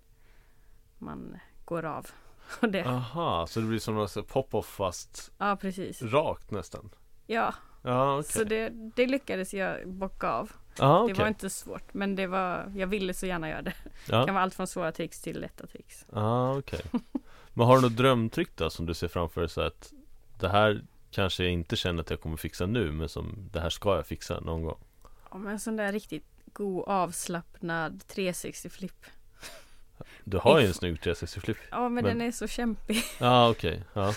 man 0.97 1.37
går 1.65 1.85
av. 1.85 2.07
Och 2.61 2.69
det, 2.69 2.83
Aha, 2.85 3.47
så 3.47 3.59
det 3.59 3.65
blir 3.65 3.79
som 3.79 3.95
här 3.97 4.21
pop-off 4.21 4.65
fast 4.65 5.31
ja 5.37 5.55
precis. 5.61 6.01
rakt 6.01 6.51
nästan? 6.51 6.89
Ja, 7.27 7.53
Ja 7.81 8.19
okej 8.19 8.31
så 8.31 8.43
det, 8.43 8.69
det 8.95 9.05
lyckades 9.07 9.53
jag 9.53 9.87
bocka 9.89 10.29
av. 10.31 10.51
Ja, 10.77 10.85
Det 10.97 11.03
okej. 11.03 11.15
var 11.15 11.27
inte 11.27 11.49
svårt 11.49 11.93
men 11.93 12.15
det 12.15 12.27
var, 12.27 12.71
jag 12.75 12.87
ville 12.87 13.13
så 13.13 13.25
gärna 13.25 13.49
göra 13.49 13.61
det. 13.61 13.73
Det 13.83 14.15
Ja, 14.15 14.25
kan 14.25 14.35
vara 14.35 14.43
allt 14.43 14.53
från 14.55 14.67
svåra 14.67 14.91
tricks 14.91 15.21
till 15.21 15.39
lätta 15.41 15.67
tricks. 15.67 16.05
ja 16.13 16.57
okej. 16.57 16.81
Men 17.53 17.67
har 17.67 17.75
du 17.75 17.81
något 17.81 17.97
drömtrick 17.97 18.49
då 18.55 18.69
som 18.69 18.85
du 18.85 18.93
ser 18.93 19.07
framför 19.07 19.41
dig 19.41 19.49
så 19.49 19.61
att 19.61 19.93
det 20.39 20.49
här 20.49 20.81
kanske 21.11 21.43
jag 21.43 21.51
inte 21.53 21.75
känner 21.75 22.01
att 22.03 22.09
jag 22.09 22.21
kommer 22.21 22.37
fixa 22.37 22.65
nu 22.65 22.91
men 22.91 23.09
som 23.09 23.49
det 23.51 23.59
här 23.59 23.69
ska 23.69 23.95
jag 23.95 24.07
fixa 24.07 24.39
någon 24.39 24.63
gång? 24.63 24.79
Ja, 25.31 25.37
men 25.37 25.51
en 25.53 25.59
sån 25.59 25.75
där 25.75 25.91
riktigt 25.91 26.25
god 26.53 26.83
avslappnad 26.87 28.03
360 28.07 28.69
flip. 28.69 29.05
Du 30.23 30.37
har 30.37 30.59
ju 30.59 30.67
en 30.67 30.73
snygg 30.73 30.95
360-flip. 30.99 31.57
Ja 31.71 31.79
men, 31.79 31.93
Men- 31.93 32.03
den 32.03 32.21
är 32.21 32.31
så 32.31 32.47
kämpig. 32.47 33.03
Ja, 33.19 33.49
okej. 33.49 33.83
Ja. 33.93 34.13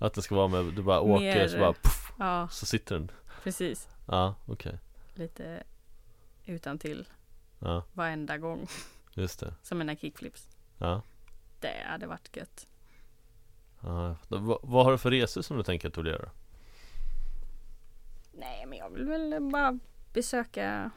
Att 0.00 0.14
det 0.14 0.22
ska 0.22 0.34
vara 0.34 0.48
med, 0.48 0.64
du 0.64 0.82
bara 0.82 1.00
åker 1.00 1.24
Mer- 1.24 1.48
så 1.48 1.58
bara 1.58 1.72
puff, 1.72 2.12
Ja 2.18 2.48
så 2.48 2.66
sitter 2.66 2.94
den. 2.94 3.10
precis. 3.42 3.88
Ja, 4.06 4.34
okej. 4.46 4.78
Lite 5.14 5.62
utan 6.46 6.78
till 6.78 7.08
Ja, 7.58 7.84
varenda 7.92 8.38
gång. 8.38 8.66
just 9.14 9.40
det. 9.40 9.54
Som 9.62 9.78
mina 9.78 9.96
kickflips. 9.96 10.48
Ja. 10.78 11.02
Det 11.60 11.82
hade 11.86 12.06
varit 12.06 12.36
gött. 12.36 12.66
ja. 13.80 14.16
Vad, 14.28 14.58
vad 14.62 14.84
har 14.84 14.92
du 14.92 14.98
för 14.98 15.10
resor 15.10 15.42
som 15.42 15.56
du 15.56 15.62
tänker 15.62 15.88
att 15.88 15.94
du 15.94 16.02
vill 16.02 16.12
göra? 16.12 16.30
Nej 18.32 18.66
men 18.66 18.78
jag 18.78 18.90
vill 18.90 19.04
väl 19.06 19.48
bara 19.52 19.78
besöka 20.12 20.90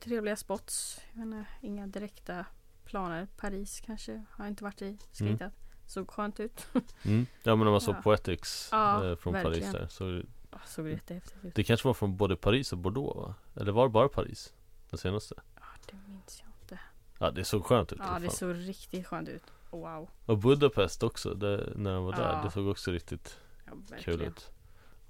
trevliga 0.00 0.36
spots. 0.36 1.00
Jag 1.12 1.26
menar, 1.26 1.44
inga 1.60 1.86
direkta 1.86 2.46
planer. 2.94 3.26
Paris 3.36 3.80
kanske 3.86 4.24
har 4.30 4.46
inte 4.46 4.64
varit 4.64 4.82
i. 4.82 4.98
Skatat. 5.12 5.52
Såg 5.86 6.10
skönt 6.10 6.40
ut. 6.40 6.66
Mm. 7.04 7.26
Ja 7.42 7.56
men 7.56 7.66
om 7.66 7.72
man 7.72 7.80
såg 7.80 7.94
Ja. 7.94 8.02
Poetics 8.02 8.68
Ja, 8.72 9.10
eh, 9.10 9.16
från 9.16 9.32
verkligen. 9.32 9.72
Paris 9.72 9.80
där 9.80 9.88
så 9.88 10.22
Ja, 10.50 10.58
Såg 10.66 10.88
jättehäftigt 10.88 11.44
ut. 11.44 11.54
Det 11.54 11.64
kanske 11.64 11.88
var 11.88 11.94
från 11.94 12.16
både 12.16 12.36
Paris 12.36 12.72
och 12.72 12.78
Bordeaux 12.78 13.16
va? 13.16 13.34
Eller 13.56 13.72
var 13.72 13.82
det 13.84 13.90
bara 13.92 14.08
Paris? 14.08 14.52
Den 14.90 14.98
senaste? 14.98 15.34
Ja, 15.54 15.62
det 15.86 15.96
minns 16.08 16.42
jag 16.42 16.48
inte. 16.62 16.78
Ja 17.18 17.30
det 17.30 17.44
såg 17.44 17.64
skönt 17.64 17.92
ut 17.92 17.98
Ja 18.02 18.18
det 18.18 18.30
såg 18.30 18.54
riktigt 18.56 19.06
skönt 19.06 19.28
ut. 19.28 19.42
Wow. 19.70 20.10
Och 20.26 20.38
Budapest 20.38 21.02
också, 21.02 21.34
det, 21.34 21.72
när 21.76 21.90
jag 21.92 22.02
var 22.02 22.12
där, 22.12 22.32
Ja. 22.32 22.42
det 22.44 22.50
såg 22.50 22.66
också 22.68 22.90
riktigt 22.90 23.38
Ja, 23.66 23.72
kul 24.00 24.22
ut. 24.22 24.50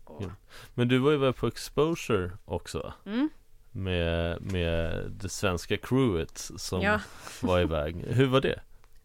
Ja. 0.06 0.30
Men 0.74 0.88
du 0.88 0.98
var 0.98 1.10
ju 1.10 1.16
väl 1.16 1.32
på 1.32 1.46
Exposure 1.46 2.30
också 2.44 2.78
va? 2.78 2.94
Mm. 3.06 3.28
Med, 3.76 4.42
med 4.42 5.10
det 5.10 5.28
svenska 5.28 5.76
crewet 5.76 6.38
som 6.38 6.82
Ja, 6.82 7.00
var 7.42 7.60
iväg 7.60 7.96
Hur 7.96 8.26
var 8.26 8.40
det? 8.40 8.60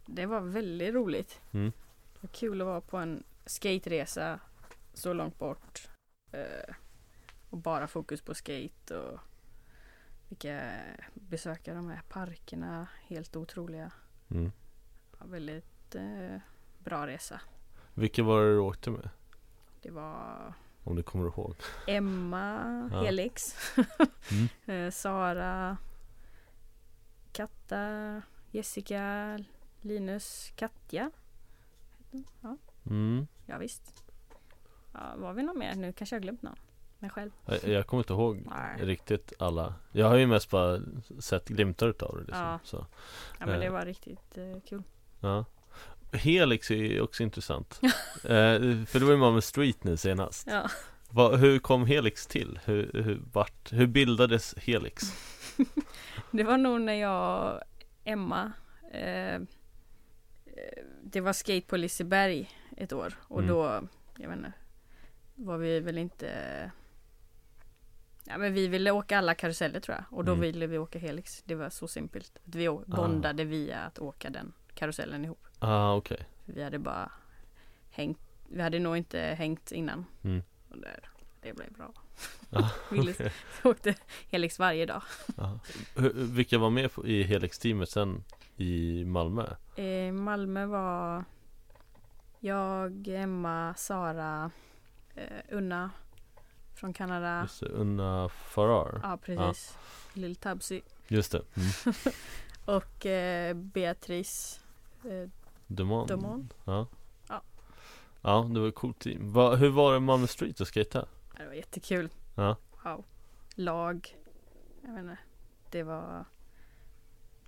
det 0.05 0.25
var 0.25 0.41
väldigt 0.41 0.93
roligt. 0.93 1.41
Mm. 1.51 1.71
Det 2.13 2.19
var 2.21 2.29
kul 2.33 2.61
att 2.61 2.67
vara 2.67 2.81
på 2.81 2.97
en 2.97 3.23
skateresa 3.45 4.39
så 4.93 5.13
långt 5.13 5.39
bort. 5.39 5.87
Eh, 6.31 6.75
och 7.49 7.57
bara 7.57 7.87
fokus 7.87 8.21
på 8.21 8.33
skate 8.33 8.97
och 8.97 9.19
vilka 10.29 10.71
besöka 11.13 11.73
de 11.73 11.89
här 11.89 12.01
parkerna. 12.09 12.87
Helt 13.07 13.35
otroliga. 13.35 13.91
Mm. 14.31 14.51
Ja, 15.19 15.25
väldigt 15.25 15.95
eh, 15.95 16.37
bra 16.79 17.07
resa. 17.07 17.41
Vilka 17.93 18.23
var 18.23 18.41
det 18.43 18.51
du 18.53 18.59
åkte 18.59 18.89
med? 18.91 19.09
Det 19.81 19.91
var 19.91 20.53
Om 20.83 20.95
du 20.95 21.03
kommer 21.03 21.25
ihåg 21.25 21.55
Emma 21.87 22.89
Ja. 22.91 23.01
Helix, 23.03 23.55
Mm. 24.31 24.47
eh, 24.85 24.91
Sara, 24.91 25.77
Katta, 27.31 28.21
Jessica, 28.51 29.37
Linus, 29.81 30.51
Katja. 30.55 31.11
Ja, 32.41 32.57
mm. 32.85 33.27
ja 33.45 33.57
visst. 33.57 34.03
Ja, 34.93 35.13
var 35.17 35.33
vi 35.33 35.43
någon 35.43 35.59
mer? 35.59 35.75
Nu 35.75 35.93
kanske 35.93 36.15
jag 36.15 36.23
glömt 36.23 36.41
någon. 36.41 36.55
Mig 36.99 37.09
själv. 37.09 37.31
jag, 37.45 37.63
jag 37.67 37.87
kommer 37.87 38.03
inte 38.03 38.13
ihåg 38.13 38.41
Nej. 38.45 38.85
riktigt 38.85 39.33
alla 39.39 39.73
Jag 39.91 40.07
har 40.09 40.15
ju 40.17 40.27
mest 40.27 40.49
bara 40.49 40.79
sett 41.19 41.47
glimtar 41.47 41.87
utav 41.87 42.15
det 42.15 42.21
liksom. 42.23 42.39
Ja. 42.45 42.59
så. 42.63 42.85
Ja 43.39 43.45
men 43.45 43.59
det 43.59 43.65
Eh. 43.65 43.71
var 43.71 43.85
riktigt 43.85 44.37
eh, 44.37 44.59
kul. 44.65 44.83
Ja. 45.19 45.45
Helix 46.11 46.71
är 46.71 46.75
ju 46.75 47.01
också 47.01 47.23
intressant. 47.23 47.79
eh, 48.23 48.85
för 48.85 48.99
det 48.99 49.05
var 49.05 49.11
ju 49.11 49.17
man 49.17 49.33
med 49.33 49.43
Street 49.43 49.83
nu 49.83 49.97
senast. 49.97 50.47
Ja. 50.51 50.69
Va, 51.11 51.35
hur 51.35 51.59
kom 51.59 51.85
Helix 51.85 52.27
till? 52.27 52.59
Hur, 52.65 52.91
hur, 52.93 53.21
vart, 53.33 53.71
hur 53.73 53.87
bildades 53.87 54.55
Helix? 54.57 55.03
Det 56.31 56.43
var 56.43 56.57
nog 56.57 56.81
när 56.81 56.93
jag 56.93 57.55
och 57.55 57.61
Emma 58.03 58.51
eh, 58.91 59.35
eh, 59.35 59.41
Det 61.03 61.21
var 61.21 61.33
skate 61.33 61.67
på 61.67 61.77
Liseberg 61.77 62.49
ett 62.77 62.93
år 62.93 63.13
och 63.21 63.39
Mm. 63.39 63.49
då 63.51 63.87
Jag 64.17 64.29
vet 64.29 64.37
inte 64.37 64.53
Var 65.35 65.57
vi 65.57 65.79
väl 65.79 65.97
inte 65.97 66.71
Ja 68.25 68.37
men 68.37 68.53
vi 68.53 68.67
ville 68.67 68.91
åka 68.91 69.17
alla 69.17 69.35
karuseller 69.35 69.79
tror 69.79 69.95
jag 69.97 70.17
och 70.17 70.25
då 70.25 70.31
Mm. 70.31 70.41
ville 70.41 70.67
vi 70.67 70.77
åka 70.77 70.99
Helix 70.99 71.43
Det 71.45 71.55
var 71.55 71.69
så 71.69 71.87
simpelt 71.87 72.31
att 72.47 72.55
Vi 72.55 72.67
Ah. 72.67 72.81
bondade 72.87 73.43
via 73.43 73.79
att 73.79 73.99
åka 73.99 74.29
den 74.29 74.53
karusellen 74.73 75.25
ihop 75.25 75.45
Ah 75.59 75.93
okej. 75.95 76.25
För 76.45 76.53
Vi 76.53 76.63
hade 76.63 76.79
bara 76.79 77.11
hängt 77.89 78.19
Vi 78.49 78.61
hade 78.61 78.79
nog 78.79 78.97
inte 78.97 79.19
hängt 79.19 79.71
innan 79.71 80.05
Mm. 80.23 80.43
och 80.69 80.77
där, 80.77 81.09
Det 81.41 81.53
blev 81.53 81.73
bra 81.73 81.91
Ah, 82.51 82.69
Ville, 82.91 83.11
okej. 83.11 83.31
åkte 83.63 83.95
Helix 84.31 84.59
varje 84.59 84.85
dag 84.85 85.01
Ah. 85.37 85.51
Vilka 86.13 86.57
var 86.57 86.69
med 86.69 86.91
i 87.05 87.23
Helix-teamet 87.23 87.89
sen 87.89 88.23
i 88.55 89.05
Malmö? 89.05 89.45
Eh, 89.75 90.11
Malmö 90.13 90.65
var 90.65 91.23
jag, 92.39 93.07
Emma, 93.07 93.73
Sara, 93.77 94.51
eh, 95.15 95.23
Unna 95.49 95.91
från 96.75 96.93
Kanada. 96.93 97.41
Just 97.41 97.59
det, 97.59 97.65
Unna 97.69 98.29
Farrar. 98.29 98.99
Ja, 99.03 99.17
precis. 99.17 99.77
Lill 100.13 100.35
Tabsy. 100.35 100.81
Just 101.07 101.31
det. 101.31 101.41
Mm. 101.55 101.93
Och 102.65 103.05
eh, 103.05 103.53
Beatrice. 103.55 104.59
Eh, 105.03 105.29
Dumont. 105.69 106.07
Dumont. 106.07 106.53
Ja. 106.65 106.87
Ja. 107.29 107.41
Ja, 108.21 108.49
det 108.53 108.59
var 108.59 108.67
ett 108.67 108.75
coolt 108.75 108.99
team. 108.99 109.33
Va, 109.33 109.55
hur 109.55 109.69
var 109.69 109.93
det 109.93 109.99
Malmö 109.99 110.27
Street 110.27 110.61
att 110.61 110.67
skejta? 110.67 111.05
det 111.37 111.45
var 111.45 111.53
jättekul. 111.53 112.09
Ja. 112.35 112.55
Wow. 112.83 113.05
Lag. 113.55 114.15
Jag 114.85 114.91
vet 114.91 114.99
inte. 115.01 115.17
Det 115.71 115.83
var 115.83 116.25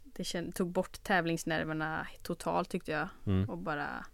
Det 0.03 0.23
känd, 0.23 0.55
tog 0.55 0.71
bort 0.71 1.03
tävlingsnerverna 1.03 2.07
totalt 2.23 2.69
tyckte 2.69 2.91
jag. 2.91 3.07
Mm. 3.25 3.49
Och 3.49 3.57
bara 3.57 4.05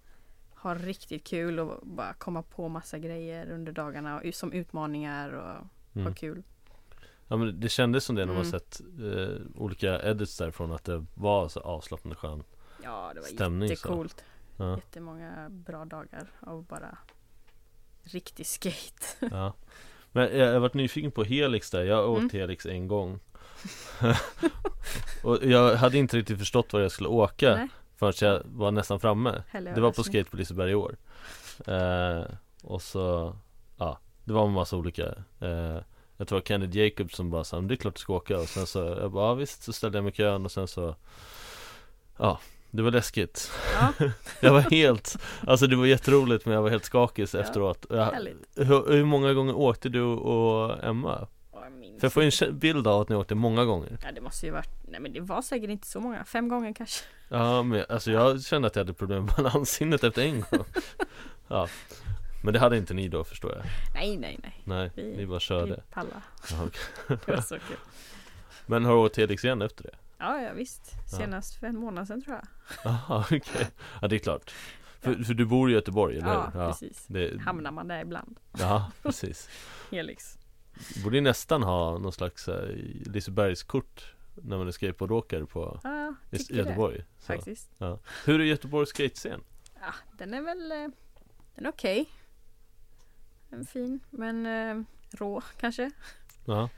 ha 0.56 0.76
riktigt 0.76 1.28
kul 1.28 1.60
och 1.60 1.88
bara 1.88 2.14
komma 2.14 2.42
på 2.44 2.68
massa 2.70 2.98
grejer 2.98 3.50
under 3.52 3.72
dagarna 3.72 4.20
och, 4.20 4.34
som 4.34 4.52
utmaningar 4.54 5.30
och 5.30 5.44
ha 5.44 6.02
Mm. 6.02 6.14
kul. 6.14 6.44
Ja 7.28 7.38
men 7.38 7.60
det 7.60 7.70
kändes 7.70 8.04
som 8.06 8.16
det 8.16 8.26
när 8.26 8.34
man 8.34 8.42
Mm. 8.46 8.52
sett 8.52 8.82
eh, 8.82 9.62
olika 9.62 10.02
edits 10.02 10.38
därifrån 10.38 10.72
att 10.72 10.84
det 10.84 11.06
var 11.16 11.48
så 11.50 11.60
avslappnande 11.60 12.16
skön 12.16 12.44
Ja, 12.84 13.12
det 13.16 13.20
var 13.22 13.28
Stämning, 13.28 13.68
så. 13.68 13.74
jättecoolt. 13.74 14.24
Ja, 14.58 14.76
Jättemånga 14.76 15.50
bra 15.50 15.86
dagar 15.86 16.28
av 16.40 16.64
bara 16.64 16.98
riktig 18.04 18.46
skate. 18.48 19.06
ja. 19.32 19.54
Men 20.12 20.38
jag, 20.38 20.54
har 20.54 20.60
varit 20.60 20.74
nyfiken 20.74 21.12
på 21.12 21.24
Helix 21.24 21.72
där, 21.72 21.84
jag 21.84 22.08
har 22.08 22.18
Mm. 22.18 22.30
Helix 22.34 22.66
en 22.66 22.88
gång 22.88 23.20
Och 25.24 25.40
jag 25.46 25.76
hade 25.76 25.98
inte 25.98 26.18
riktigt 26.18 26.40
förstått 26.40 26.74
var 26.74 26.80
jag 26.82 26.92
skulle 26.92 27.10
åka 27.10 27.56
Nej, 27.56 27.68
förrän 27.96 28.14
jag 28.34 28.42
var 28.46 28.72
nästan 28.72 29.00
framme 29.00 29.44
heller 29.50 29.76
Det 29.76 29.82
var 29.82 29.92
på 29.92 30.04
skate 30.04 30.30
på 30.32 30.38
Liseberg 30.38 30.72
i 30.72 30.76
år 30.76 30.98
eh, 31.68 32.22
Och 32.64 32.82
så, 32.82 33.36
ja, 33.78 34.00
det 34.24 34.34
var 34.34 34.46
en 34.46 34.52
massa 34.54 34.78
olika 34.78 35.04
eh, 35.40 35.82
Jag 36.18 36.28
tror 36.28 36.28
det 36.28 36.34
var 36.34 36.42
Kennedy 36.42 36.84
Jacobs 36.84 37.16
som 37.16 37.30
bara 37.30 37.44
sa, 37.44 37.56
"Men 37.56 37.68
det 37.68 37.74
är 37.74 37.76
klart 37.76 37.96
du 37.96 38.00
ska 38.00 38.14
åka 38.14 38.38
och 38.40 38.48
sen 38.50 38.66
så, 38.68 38.80
jag 38.80 39.12
bara, 39.12 39.28
ja, 39.28 39.34
visst, 39.34 39.64
så 39.64 39.74
ställde 39.74 39.98
jag 39.98 40.04
mig 40.04 40.14
i 40.14 40.16
kön 40.16 40.46
och 40.46 40.52
sen 40.52 40.68
så 40.68 40.96
Ja, 42.18 42.40
det 42.72 42.82
var 42.82 42.92
läskigt 42.92 43.52
Ja, 43.80 43.94
Jag 44.40 44.54
var 44.54 44.60
helt, 44.62 45.18
alltså 45.48 45.68
det 45.68 45.76
var 45.76 45.86
jätteroligt 45.86 46.46
men 46.46 46.54
jag 46.56 46.62
var 46.62 46.70
helt 46.70 46.86
skakig 46.86 47.28
Ja, 47.34 47.40
efteråt 47.40 47.86
jag, 47.90 48.12
hur, 48.56 48.92
hur 48.92 49.06
många 49.06 49.34
gånger 49.34 49.58
åkte 49.58 49.90
du 49.90 50.02
och 50.04 50.84
Emma? 50.84 51.28
Jag 51.52 52.00
För 52.00 52.06
jag 52.06 52.14
får 52.14 52.44
en 52.48 52.60
bild 52.60 52.88
av 52.88 53.02
att 53.02 53.10
ni 53.10 53.16
åkte 53.16 53.36
många 53.36 53.66
gånger 53.66 53.98
Ja, 54.04 54.12
det 54.16 54.22
måste 54.22 54.46
ju 54.46 54.52
varit, 54.52 54.70
nej 54.88 55.00
men 55.00 55.14
det 55.14 55.20
var 55.20 55.42
säkert 55.42 55.70
inte 55.70 55.88
så 55.88 56.00
många, 56.00 56.26
fem 56.26 56.50
gånger 56.50 56.74
kanske. 56.74 57.06
Ja 57.30 57.64
men 57.64 57.86
alltså 57.90 58.12
jag 58.12 58.44
kände 58.44 58.68
att 58.68 58.76
jag 58.76 58.84
hade 58.84 58.94
problem 58.94 59.26
med 59.26 59.34
balanssinnet 59.38 60.04
efter 60.04 60.22
en 60.22 60.42
gång 60.52 60.66
Ja 61.48 61.68
Men 62.44 62.54
det 62.54 62.60
hade 62.60 62.78
inte 62.78 62.94
ni 62.94 63.08
då 63.08 63.24
förstår 63.24 63.52
jag 63.56 63.64
Nej, 63.94 64.18
nej, 64.18 64.40
nej. 64.44 64.62
Nej, 64.64 64.92
Vi- 64.96 65.18
ni 65.18 65.26
bara 65.26 65.36
Vi 65.36 65.40
körde 65.40 65.84
palla. 65.94 66.22
ja, 66.52 66.56
okej. 66.68 67.18
Det 67.26 67.32
var 67.32 67.42
så 67.42 67.56
kul. 67.56 67.78
Men 68.66 68.86
har 68.86 68.92
du 68.94 69.00
åkt 69.00 69.18
Helix 69.18 69.44
igen 69.46 69.62
efter 69.62 69.84
det? 69.84 69.96
Ja, 70.18 70.42
ja 70.42 70.54
visst. 70.54 70.92
Ja. 71.12 71.18
Senast 71.18 71.56
för 71.60 71.68
en 71.68 71.78
månad 71.80 72.08
sedan 72.08 72.22
tror 72.22 72.36
jag. 72.36 72.48
Jaha 72.84 73.26
okej 73.32 73.68
Ja 74.02 74.08
det 74.08 74.16
är 74.16 74.20
klart 74.20 74.54
för, 75.00 75.24
för 75.24 75.34
du 75.34 75.46
bor 75.46 75.70
i 75.70 75.74
Göteborg 75.74 76.18
eller 76.18 76.28
Ja, 76.34 76.50
hur? 76.54 76.68
precis. 76.68 77.06
det, 77.08 77.42
Hamnar 77.42 77.72
man 77.72 77.88
där 77.88 78.02
ibland. 78.02 78.40
Ja 78.60 78.92
precis 79.04 79.50
Helix. 79.92 80.38
Borde 81.04 81.22
nästan 81.22 81.64
ha 81.64 81.98
någon 81.98 82.14
slags 82.14 82.48
uh, 82.48 82.56
Lisebergskort 83.06 84.14
När 84.36 84.58
man 84.58 84.68
är 84.68 84.72
skateboardåkare 84.72 85.46
på 85.46 85.80
Ja, 85.84 86.14
i 86.32 86.56
Göteborg 86.56 86.98
det. 86.98 87.06
Faktiskt. 87.26 87.70
Ja. 87.78 88.00
Hur 88.26 88.42
är 88.42 88.46
Göteborgs 88.46 88.90
skatescen? 88.90 89.42
Ja, 89.82 89.94
den 90.18 90.34
är 90.34 90.42
väl 90.42 90.72
eh, 90.72 90.88
Den 91.56 91.66
är 91.66 91.70
okej. 91.70 92.10
Den 93.50 93.60
är 93.60 93.64
fin 93.66 94.00
men 94.10 94.46
eh, 94.46 94.84
rå 95.12 95.42
kanske. 95.60 95.92
Ja, 96.46 96.70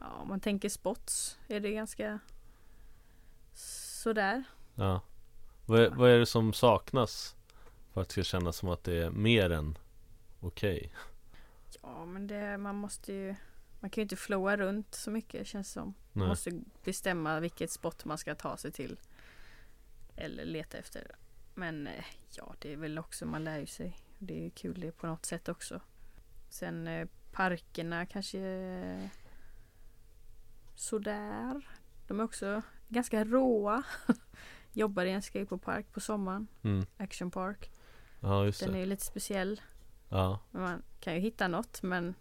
Ja, 0.00 0.06
om 0.22 0.28
man 0.28 0.40
tänker 0.40 0.68
spots 0.68 1.38
är 1.48 1.60
det 1.60 1.70
ganska 1.70 2.18
sådär. 4.02 4.44
Ja. 4.74 5.00
Vad 5.66 5.80
är, 5.80 5.90
vad 5.90 6.10
är 6.10 6.18
det 6.18 6.26
som 6.26 6.52
saknas 6.52 7.36
för 7.92 8.00
att 8.00 8.08
det 8.08 8.12
ska 8.12 8.22
kännas 8.22 8.56
som 8.56 8.68
att 8.68 8.84
det 8.84 8.96
är 8.96 9.10
mer 9.10 9.50
än 9.50 9.78
okej? 10.40 10.92
Ja, 11.82 12.04
men 12.04 12.26
det, 12.26 12.58
man 12.58 12.76
måste 12.76 13.12
ju 13.12 13.34
man 13.80 13.90
kan 13.90 14.00
ju 14.00 14.02
inte 14.02 14.16
flowa 14.16 14.56
runt 14.56 14.94
så 14.94 15.10
mycket 15.10 15.46
känns 15.46 15.66
det 15.68 15.72
som. 15.72 15.94
Man 16.12 16.20
Nej. 16.22 16.28
måste 16.28 16.62
bestämma 16.84 17.40
vilket 17.40 17.70
spot 17.70 18.04
man 18.04 18.18
ska 18.18 18.34
ta 18.34 18.56
sig 18.56 18.72
till. 18.72 19.00
Eller 20.16 20.44
leta 20.44 20.78
efter. 20.78 21.16
Men 21.54 21.86
eh, 21.86 22.04
ja, 22.30 22.54
det 22.58 22.72
är 22.72 22.76
väl 22.76 22.98
också, 22.98 23.26
man 23.26 23.44
lär 23.44 23.58
ju 23.58 23.66
sig. 23.66 23.98
Det 24.18 24.38
är 24.38 24.42
ju 24.42 24.50
kul 24.50 24.80
det 24.80 24.92
på 24.92 25.06
något 25.06 25.26
sätt 25.26 25.48
också. 25.48 25.80
Sen 26.48 26.86
eh, 26.86 27.08
parkerna 27.32 28.06
kanske 28.06 28.38
eh, 28.38 29.08
sådär. 30.74 31.68
De 32.06 32.20
är 32.20 32.24
också 32.24 32.62
ganska 32.92 33.24
råa. 33.24 33.82
Jobbar 34.72 35.04
i 35.04 35.10
en 35.10 35.22
skateboardpark 35.22 35.92
på 35.92 36.00
sommaren. 36.00 36.46
Mm. 36.62 36.86
Action 36.96 37.30
Park. 37.30 37.70
Ja, 38.20 38.44
just 38.44 38.60
Den 38.60 38.68
är 38.68 38.72
det. 38.72 38.78
ju 38.80 38.86
lite 38.86 39.04
speciell. 39.04 39.60
Ja. 40.08 40.38
Man 40.50 40.82
kan 41.00 41.14
ju 41.14 41.20
hitta 41.20 41.48
något 41.48 41.82
men 41.82 42.14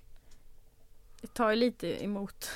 det 1.21 1.33
tar 1.33 1.49
ju 1.49 1.55
lite 1.55 2.03
emot 2.03 2.49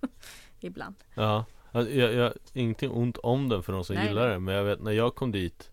ibland. 0.60 0.94
Ja, 1.14 1.44
Alltså, 1.74 1.92
jag, 1.92 2.12
jag, 2.12 2.32
ingenting 2.52 2.90
ont 2.90 3.18
om 3.18 3.48
den 3.48 3.62
för 3.62 3.72
de 3.72 3.84
som 3.84 3.96
Nej, 3.96 4.06
gillar 4.08 4.22
nej. 4.22 4.30
den 4.30 4.44
Men 4.44 4.54
jag 4.54 4.64
vet 4.64 4.82
när 4.82 4.92
jag 4.92 5.14
kom 5.14 5.32
dit 5.32 5.70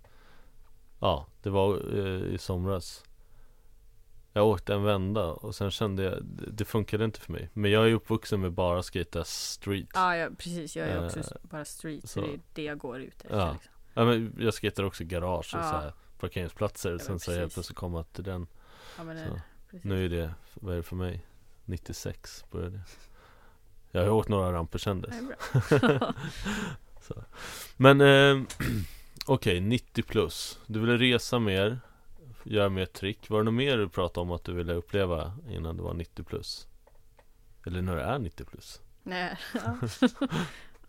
Ja, 1.00 1.28
det 1.42 1.50
var 1.50 1.98
eh, 1.98 2.34
i 2.34 2.38
somras 2.38 3.04
Jag 4.40 4.48
åkte 4.48 4.74
en 4.74 4.84
vända 4.84 5.26
och 5.26 5.56
sen 5.56 5.72
kände 5.72 6.04
jag 6.04 6.24
Det, 6.24 6.52
det 6.52 6.66
funkade 6.66 7.06
inte 7.06 7.20
för 7.20 7.32
mig 7.32 7.50
Men 7.54 7.72
jag 7.72 7.84
är 7.84 7.88
ju 7.88 7.94
uppvuxen 7.94 8.42
med 8.42 8.52
bara 8.52 8.84
skata 8.84 9.24
street 9.24 9.88
Ja, 9.94 10.16
ja 10.18 10.30
precis. 10.38 10.76
Jag 10.76 10.88
är 10.88 11.06
också 11.06 11.20
Eh, 11.20 11.26
bara 11.42 11.66
street. 11.66 12.10
Så 12.10 12.22
det 12.22 12.28
är 12.28 12.40
det 12.54 12.64
jag 12.64 12.78
går 12.78 13.00
ut 13.02 13.22
efter. 13.22 13.38
Ja. 13.38 13.54
Liksom. 13.54 13.72
ja 13.94 14.06
men 14.06 14.36
jag 14.40 14.54
skater 14.54 14.86
också 14.86 15.04
garage 15.04 15.56
och 15.56 15.60
Ja. 15.62 15.72
så 15.72 15.78
här 15.78 15.94
Parkeringsplatser 16.20 16.90
men 16.90 17.00
Sen 17.00 17.20
så 17.20 17.32
helt 17.32 17.54
plötsligt 17.54 17.78
komma 17.78 18.04
till 18.04 18.24
den 18.24 18.48
Ja, 18.98 19.04
men, 19.04 19.18
Så, 19.28 19.34
eh. 19.34 19.42
Nu 19.82 20.06
är 20.06 20.10
det, 20.10 20.34
vad 20.54 20.74
är 20.74 20.78
det 20.78 20.84
för 20.84 20.96
mig? 20.96 21.26
96 21.66 22.46
började 22.52 22.76
det 22.78 22.82
Jag 23.92 24.02
har 24.02 24.10
åkt 24.10 24.30
några 24.30 24.54
ramper 24.54 24.80
sen 24.80 25.02
dess 25.02 25.16
Det. 25.70 26.14
Men 27.78 28.02
eh, 28.02 28.44
okej, 29.26 29.60
90 29.62 30.04
plus 30.04 30.60
Du 30.68 30.80
ville 30.80 30.98
resa 30.98 31.40
mer 31.40 31.80
Göra 32.50 32.70
mer 32.70 32.86
trick 32.86 33.30
Var 33.30 33.38
det 33.38 33.44
något 33.44 33.54
mer 33.54 33.78
du 33.78 33.90
pratade 33.90 34.22
om 34.22 34.32
att 34.32 34.44
du 34.44 34.54
ville 34.54 34.74
uppleva 34.74 35.34
innan 35.50 35.78
du 35.78 35.84
var 35.84 35.94
90 35.94 36.24
plus? 36.24 36.68
Eller 37.66 37.82
när 37.82 37.96
du 37.96 38.02
är 38.02 38.20
90 38.20 38.46
plus? 38.46 38.82
Nej, 39.04 39.38
ja. 39.54 39.78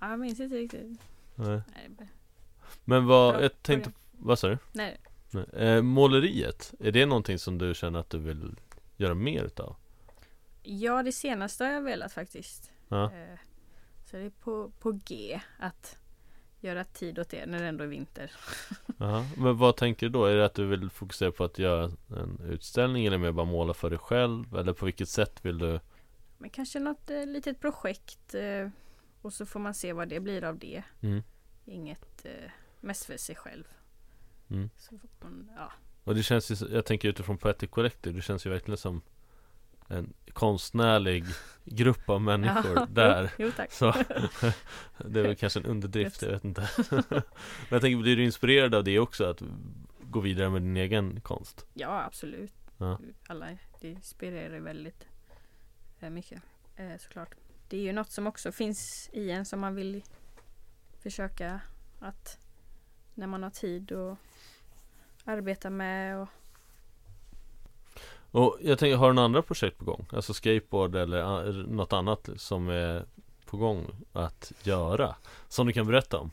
ja, 0.01 0.11
jag 0.11 0.19
minns 0.21 0.41
inte 0.41 0.57
riktigt. 0.57 1.01
Nej. 1.35 1.61
Men 2.85 3.07
vad, 3.07 3.35
Bra 3.35 3.43
jag 3.43 3.63
tänkte, 3.63 3.93
vad 4.13 4.39
sa 4.39 4.49
du? 4.49 4.59
Nej, 4.73 5.01
Nej. 5.31 5.45
Eh, 5.53 5.83
måleriet, 5.83 6.75
är 6.81 6.93
det 6.93 7.07
någonting 7.07 7.39
som 7.39 7.59
du 7.59 7.75
känner 7.75 7.99
att 7.99 8.11
du 8.11 8.19
vill 8.19 8.57
göra 8.97 9.15
mer 9.15 9.45
utav? 9.45 9.77
ja 10.63 11.03
det 11.03 11.13
senaste 11.13 11.65
har 11.65 11.73
jag 11.73 11.83
velat 11.83 12.13
faktiskt. 12.13 12.71
Ja, 12.89 13.05
Eh, 13.13 13.39
Så 14.05 14.17
det 14.17 14.23
är 14.23 14.31
på, 14.31 14.71
på 14.81 14.93
G 14.93 15.41
att 15.59 15.97
göra 16.61 16.85
tid 16.85 17.19
åt 17.19 17.29
det 17.29 17.47
när 17.47 17.61
det 17.61 17.67
ändå 17.67 17.85
är 17.85 17.89
vinter. 17.89 18.33
ja. 18.99 19.27
Men 19.37 19.57
vad 19.57 19.77
tänker 19.77 20.07
du 20.07 20.13
då? 20.13 20.25
Är 20.25 20.37
det 20.37 20.45
att 20.45 20.55
du 20.55 20.67
vill 20.67 20.91
fokusera 20.91 21.33
på 21.33 21.45
att 21.45 21.59
göra 21.59 21.85
en 22.09 22.41
utställning 22.51 23.07
eller 23.07 23.19
mer 23.19 23.33
bara 23.33 23.47
måla 23.47 23.75
för 23.75 23.91
dig 23.91 23.99
själv? 23.99 24.57
Eller 24.57 24.73
på 24.73 24.85
vilket 24.85 25.09
sätt 25.09 25.45
vill 25.45 25.59
du? 25.59 25.81
Men 26.39 26.51
kanske 26.51 26.81
något 26.81 27.11
eh, 27.11 27.27
litet 27.27 27.61
projekt 27.61 28.35
eh, 28.35 28.69
och 29.23 29.33
så 29.33 29.47
får 29.47 29.61
man 29.61 29.75
se 29.75 29.93
vad 29.93 30.09
det 30.09 30.21
blir 30.21 30.45
av 30.45 30.59
det. 30.59 30.83
Mm. 31.01 31.23
Inget 31.65 32.25
eh, 32.25 32.51
mest 32.81 33.05
för 33.05 33.17
sig 33.17 33.37
själv. 33.37 33.65
Mm. 34.51 34.71
Man, 35.21 35.51
ja. 35.57 35.73
Och 36.05 36.15
det 36.15 36.23
känns 36.23 36.51
ju, 36.51 36.69
jag 36.75 36.85
tänker 36.85 37.09
utifrån 37.09 37.39
Poetic 37.39 37.71
Collective, 37.71 38.17
det 38.17 38.23
känns 38.23 38.47
ju 38.47 38.51
verkligen 38.51 38.79
som 38.79 39.03
en 39.91 40.13
konstnärlig 40.33 41.25
grupp 41.65 42.11
av 42.11 42.23
människor 42.23 42.77
Ja, 42.77 42.87
där. 42.91 43.31
Jo, 43.39 43.47
jo 43.47 43.53
tack. 43.57 43.73
Så 43.73 43.93
det 44.99 45.21
är 45.21 45.25
väl 45.25 45.37
kanske 45.37 45.61
en 45.61 45.67
underdrift, 45.67 46.23
jag 46.23 46.31
vet 46.31 46.45
inte. 46.45 46.69
Men 47.09 47.23
jag 47.69 47.81
tänker, 47.81 47.97
blir 48.03 48.17
du 48.17 48.25
inspirerad 48.25 48.75
av 48.75 48.85
det 48.85 48.99
också? 48.99 49.25
Att 49.25 49.43
gå 50.03 50.21
vidare 50.21 50.51
med 50.51 50.63
din 50.63 50.77
egen 50.77 51.21
konst? 51.21 51.67
Ja, 51.75 52.05
absolut. 52.05 52.53
Ja. 52.79 52.99
Alla, 53.29 53.47
det 53.81 53.89
inspirerar 53.89 54.61
väldigt 54.61 55.07
eh, 56.01 56.11
mycket. 56.11 56.43
Eh, 56.77 56.97
såklart. 56.99 57.35
Det 57.69 57.77
är 57.77 57.83
ju 57.83 57.93
något 57.93 58.11
som 58.11 58.27
också 58.27 58.53
finns 58.53 59.11
i 59.13 59.31
en 59.31 59.45
som 59.45 59.61
man 59.61 59.75
vill 59.75 60.03
försöka 60.99 61.61
att 61.99 62.39
när 63.15 63.27
man 63.27 63.43
har 63.43 63.51
tid 63.51 63.93
och 63.93 64.17
arbeta 65.25 65.71
med 65.71 66.19
och 66.19 66.29
Och 68.31 68.59
jag 68.61 68.79
tänker, 68.79 68.97
har 68.97 69.07
du 69.09 69.13
några 69.13 69.25
andra 69.25 69.43
projekt 69.43 69.79
på 69.79 69.85
gång? 69.85 70.07
Alltså 70.13 70.35
skateboard 70.35 70.95
eller 70.95 71.53
något 71.53 71.93
annat 71.93 72.29
som 72.37 72.69
är 72.69 73.05
på 73.47 73.57
gång 73.57 73.87
att 74.13 74.53
göra? 74.63 75.15
Som 75.49 75.67
du 75.67 75.73
kan 75.73 75.87
berätta 75.87 76.19
om? 76.19 76.31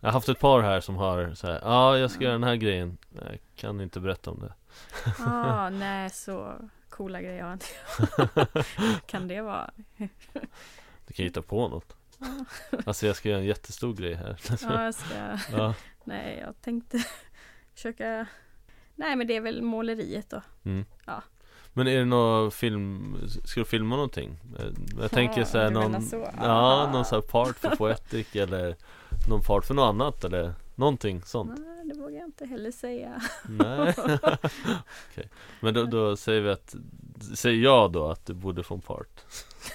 Jag 0.00 0.08
har 0.08 0.12
haft 0.12 0.28
ett 0.28 0.40
par 0.40 0.62
här 0.62 0.80
som 0.80 0.96
har 0.96 1.34
så 1.34 1.46
ja 1.46 1.60
ah, 1.62 1.96
jag 1.96 2.10
ska 2.10 2.24
göra 2.24 2.32
den 2.32 2.44
här 2.44 2.56
grejen 2.56 2.98
Jag 3.14 3.38
kan 3.56 3.80
inte 3.80 4.00
berätta 4.00 4.30
om 4.30 4.40
det 4.40 4.54
ah, 5.24 5.70
nej 5.70 6.10
så 6.10 6.54
coola 6.88 7.22
grejer 7.22 7.42
har 7.42 7.52
inte. 7.52 7.66
kan 9.06 9.28
det 9.28 9.40
vara? 9.40 9.70
Du 11.06 11.14
kan 11.14 11.24
hitta 11.24 11.42
på 11.42 11.68
något 11.68 11.96
Ja. 12.18 12.44
Alltså 12.86 13.06
jag 13.06 13.16
ska 13.16 13.28
göra 13.28 13.40
en 13.40 13.46
jättestor 13.46 13.94
grej 13.94 14.14
här 14.14 14.36
Ja, 14.62 14.84
jag 14.84 14.94
ska, 14.94 15.38
ja. 15.52 15.74
nej 16.04 16.38
jag 16.46 16.60
tänkte 16.60 17.04
försöka 17.74 18.26
Nej 18.98 19.16
men 19.16 19.26
det 19.26 19.36
är 19.36 19.40
väl 19.40 19.62
måleriet 19.62 20.30
då. 20.30 20.42
Mm. 20.64 20.84
Ja. 21.06 21.22
Men 21.72 21.86
är 21.88 21.98
det 21.98 22.04
någon 22.04 22.50
film, 22.50 23.16
ska 23.44 23.60
du 23.60 23.64
filma 23.66 23.94
någonting? 23.96 24.38
Eh, 24.58 24.64
Jag 25.00 25.10
tänker 25.10 25.38
Ja, 25.40 25.46
så 25.46 25.58
här 25.58 25.70
någon 25.70 26.02
så. 26.02 26.16
Ja, 26.36 26.48
Ah. 26.48 26.92
någon 26.92 27.04
så 27.04 27.14
här 27.14 27.22
part 27.22 27.56
för 27.58 27.76
Poetic 27.76 28.36
eller 28.36 28.76
Någon 29.28 29.40
part 29.42 29.64
för 29.64 29.74
något 29.74 29.88
annat 29.88 30.24
eller 30.24 30.54
någonting 30.74 31.22
sånt 31.22 31.52
Nej, 31.58 31.84
det 31.94 32.00
vågar 32.00 32.18
jag 32.18 32.24
inte 32.28 32.46
heller 32.46 32.70
säga. 32.70 33.22
Nej 33.48 33.94
Okej, 35.10 35.28
men 35.60 35.74
då, 35.74 35.84
då 35.84 36.16
säger 36.16 36.40
vi 36.40 36.50
att 36.50 36.74
Säger 37.36 37.62
jag 37.64 37.92
då 37.92 38.06
att 38.10 38.26
du 38.26 38.34
borde 38.34 38.62
få 38.62 38.74
en 38.74 38.80
part 38.80 39.20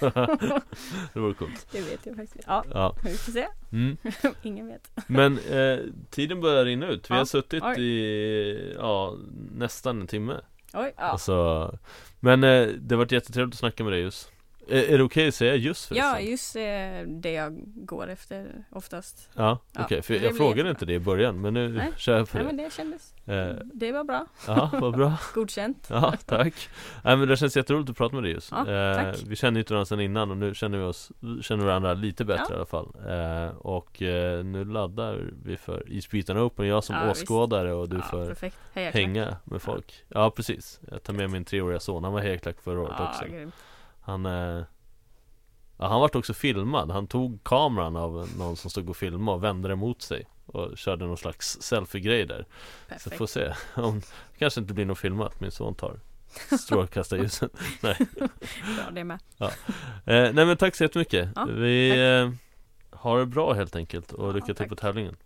Det 1.12 1.20
vore 1.20 1.34
coolt 1.34 1.66
Det 1.72 1.80
vet 1.80 2.06
jag 2.06 2.16
faktiskt. 2.16 2.44
Ja, 2.46 2.64
Ja, 2.70 2.96
vi 3.04 3.10
får 3.16 3.32
se. 3.32 3.46
mm. 3.72 3.96
Ingen 4.42 4.66
vet. 4.66 4.90
Men 5.06 5.38
eh, 5.38 5.78
tiden 6.10 6.40
börjar 6.40 6.64
rinna 6.64 6.86
ut 6.86 7.10
Vi 7.10 7.14
Ja, 7.14 7.18
har 7.20 7.24
suttit 7.24 7.62
oj. 7.64 7.80
i 7.82 8.74
Ja, 8.78 9.14
nästan 9.54 10.00
en 10.00 10.06
timme 10.06 10.40
Oj, 10.74 10.92
ja. 10.96 11.02
Alltså 11.02 11.78
Men 12.20 12.44
eh, 12.44 12.66
det 12.68 12.94
har 12.94 12.98
varit 12.98 13.12
jättetrevligt 13.12 13.54
att 13.54 13.58
snacka 13.58 13.84
med 13.84 13.92
dig 13.92 14.00
just 14.00 14.30
Är, 14.68 14.82
är 14.94 14.98
det 14.98 15.04
okej 15.04 15.28
att 15.28 15.34
säga 15.34 15.54
just 15.54 15.84
förresten? 15.88 16.10
Ja, 16.10 16.20
just 16.20 16.56
eh, 16.56 16.62
det 17.06 17.32
jag 17.32 17.62
går 17.86 18.08
efter 18.10 18.64
oftast. 18.70 19.30
Ja, 19.34 19.58
okej, 19.78 20.02
för 20.02 20.14
det 20.14 20.20
jag 20.24 20.36
frågade 20.36 20.50
jättebra. 20.56 20.70
inte 20.70 20.86
det 20.86 20.94
i 20.94 20.98
början 20.98 21.40
men 21.40 21.54
nu 21.54 21.68
Nej. 21.68 21.90
kör 21.96 22.16
jag 22.16 22.30
på 22.30 22.36
Nej, 22.38 22.46
det 22.46 22.52
men 22.52 22.64
det 22.64 22.72
kändes. 22.72 23.14
Eh, 23.26 23.56
Det 23.74 23.92
var 23.92 24.04
bra. 24.04 24.26
Ja, 24.46 24.70
vad 24.80 24.96
bra 24.96 25.12
Godkänt. 25.34 25.86
Ja, 25.90 26.14
tack 26.26 26.68
Nej 27.04 27.16
men 27.16 27.28
det 27.28 27.36
känns 27.36 27.56
jätteroligt 27.56 27.90
att 27.90 27.96
prata 27.96 28.14
med 28.14 28.24
dig 28.24 28.32
just 28.32 28.50
Ja, 28.50 28.70
eh, 28.70 28.94
tack. 29.12 29.22
Vi 29.26 29.36
känner 29.36 29.54
ju 29.56 29.60
inte 29.60 29.72
varandra 29.72 29.86
sedan 29.86 30.00
innan 30.00 30.30
och 30.30 30.36
nu 30.36 30.54
känner 30.54 30.78
vi 30.78 30.84
oss 30.84 31.12
Känner 31.42 31.64
varandra 31.64 31.94
lite 31.94 32.24
bättre 32.24 32.44
Ja. 32.48 32.54
i 32.54 32.56
alla 32.56 32.66
fall 32.66 32.88
eh, 33.08 33.56
Och 33.56 34.02
eh, 34.02 34.44
nu 34.44 34.64
laddar 34.64 35.30
vi 35.44 35.56
för 35.56 35.92
Isbrytarna 35.92 36.42
Open 36.42 36.66
Jag 36.66 36.84
som 36.84 36.96
Ja, 36.96 37.08
visst. 37.08 37.22
åskådare 37.22 37.72
och 37.72 37.88
du 37.88 37.96
ja, 37.96 38.02
får 38.02 38.26
perfekt. 38.26 38.56
Hänga 38.74 39.36
med 39.44 39.62
folk 39.62 40.04
Ja 40.08 40.30
precis 40.30 40.80
Jag 40.90 41.02
tar 41.02 41.12
med 41.12 41.30
min 41.30 41.44
treåriga 41.44 41.80
son 41.80 42.04
Han 42.04 42.12
var 42.12 42.20
hejaklack 42.20 42.56
förra 42.60 42.80
året 42.80 43.00
också 43.00 43.24
grymt. 43.24 43.54
Han 44.04 44.26
eh, 44.26 44.64
Ja 45.78 45.88
han 45.88 46.00
vart 46.00 46.14
också 46.14 46.34
filmad. 46.34 46.90
Han 46.90 47.06
tog 47.06 47.44
kameran 47.44 47.96
av 47.96 48.28
någon 48.38 48.56
som 48.56 48.70
stod 48.70 48.90
och 48.90 48.96
filmade 48.96 49.36
och 49.36 49.44
vände 49.44 49.68
den 49.68 49.78
mot 49.78 50.02
sig 50.02 50.26
Och 50.46 50.78
körde 50.78 51.06
någon 51.06 51.16
slags 51.16 51.58
selfie-grej 51.60 52.26
där. 52.26 52.46
Så 52.88 52.88
Perfekt. 52.88 53.16
får 53.18 53.26
se 53.26 53.54
om 53.74 54.02
Kanske 54.38 54.60
inte 54.60 54.74
blir 54.74 54.84
något 54.86 54.98
filmat. 54.98 55.40
Min 55.40 55.50
son 55.50 55.74
tar 55.74 56.00
strålkastarljuset 56.60 57.52
Bra 57.80 57.94
det 58.92 59.04
med. 59.04 59.18
eh, 59.40 59.50
Nej 60.04 60.32
men 60.46 60.56
tack 60.56 60.74
så 60.76 60.84
jättemycket. 60.84 61.28
Ja, 61.36 61.44
Vi 61.44 61.88
eh, 62.20 62.30
har 62.98 63.18
det 63.18 63.26
bra 63.26 63.52
helt 63.52 63.76
enkelt 63.76 64.12
och 64.12 64.28
Ja, 64.28 64.32
lycka 64.32 64.54
till 64.54 64.68
på 64.68 64.76
tävlingen 64.76 65.16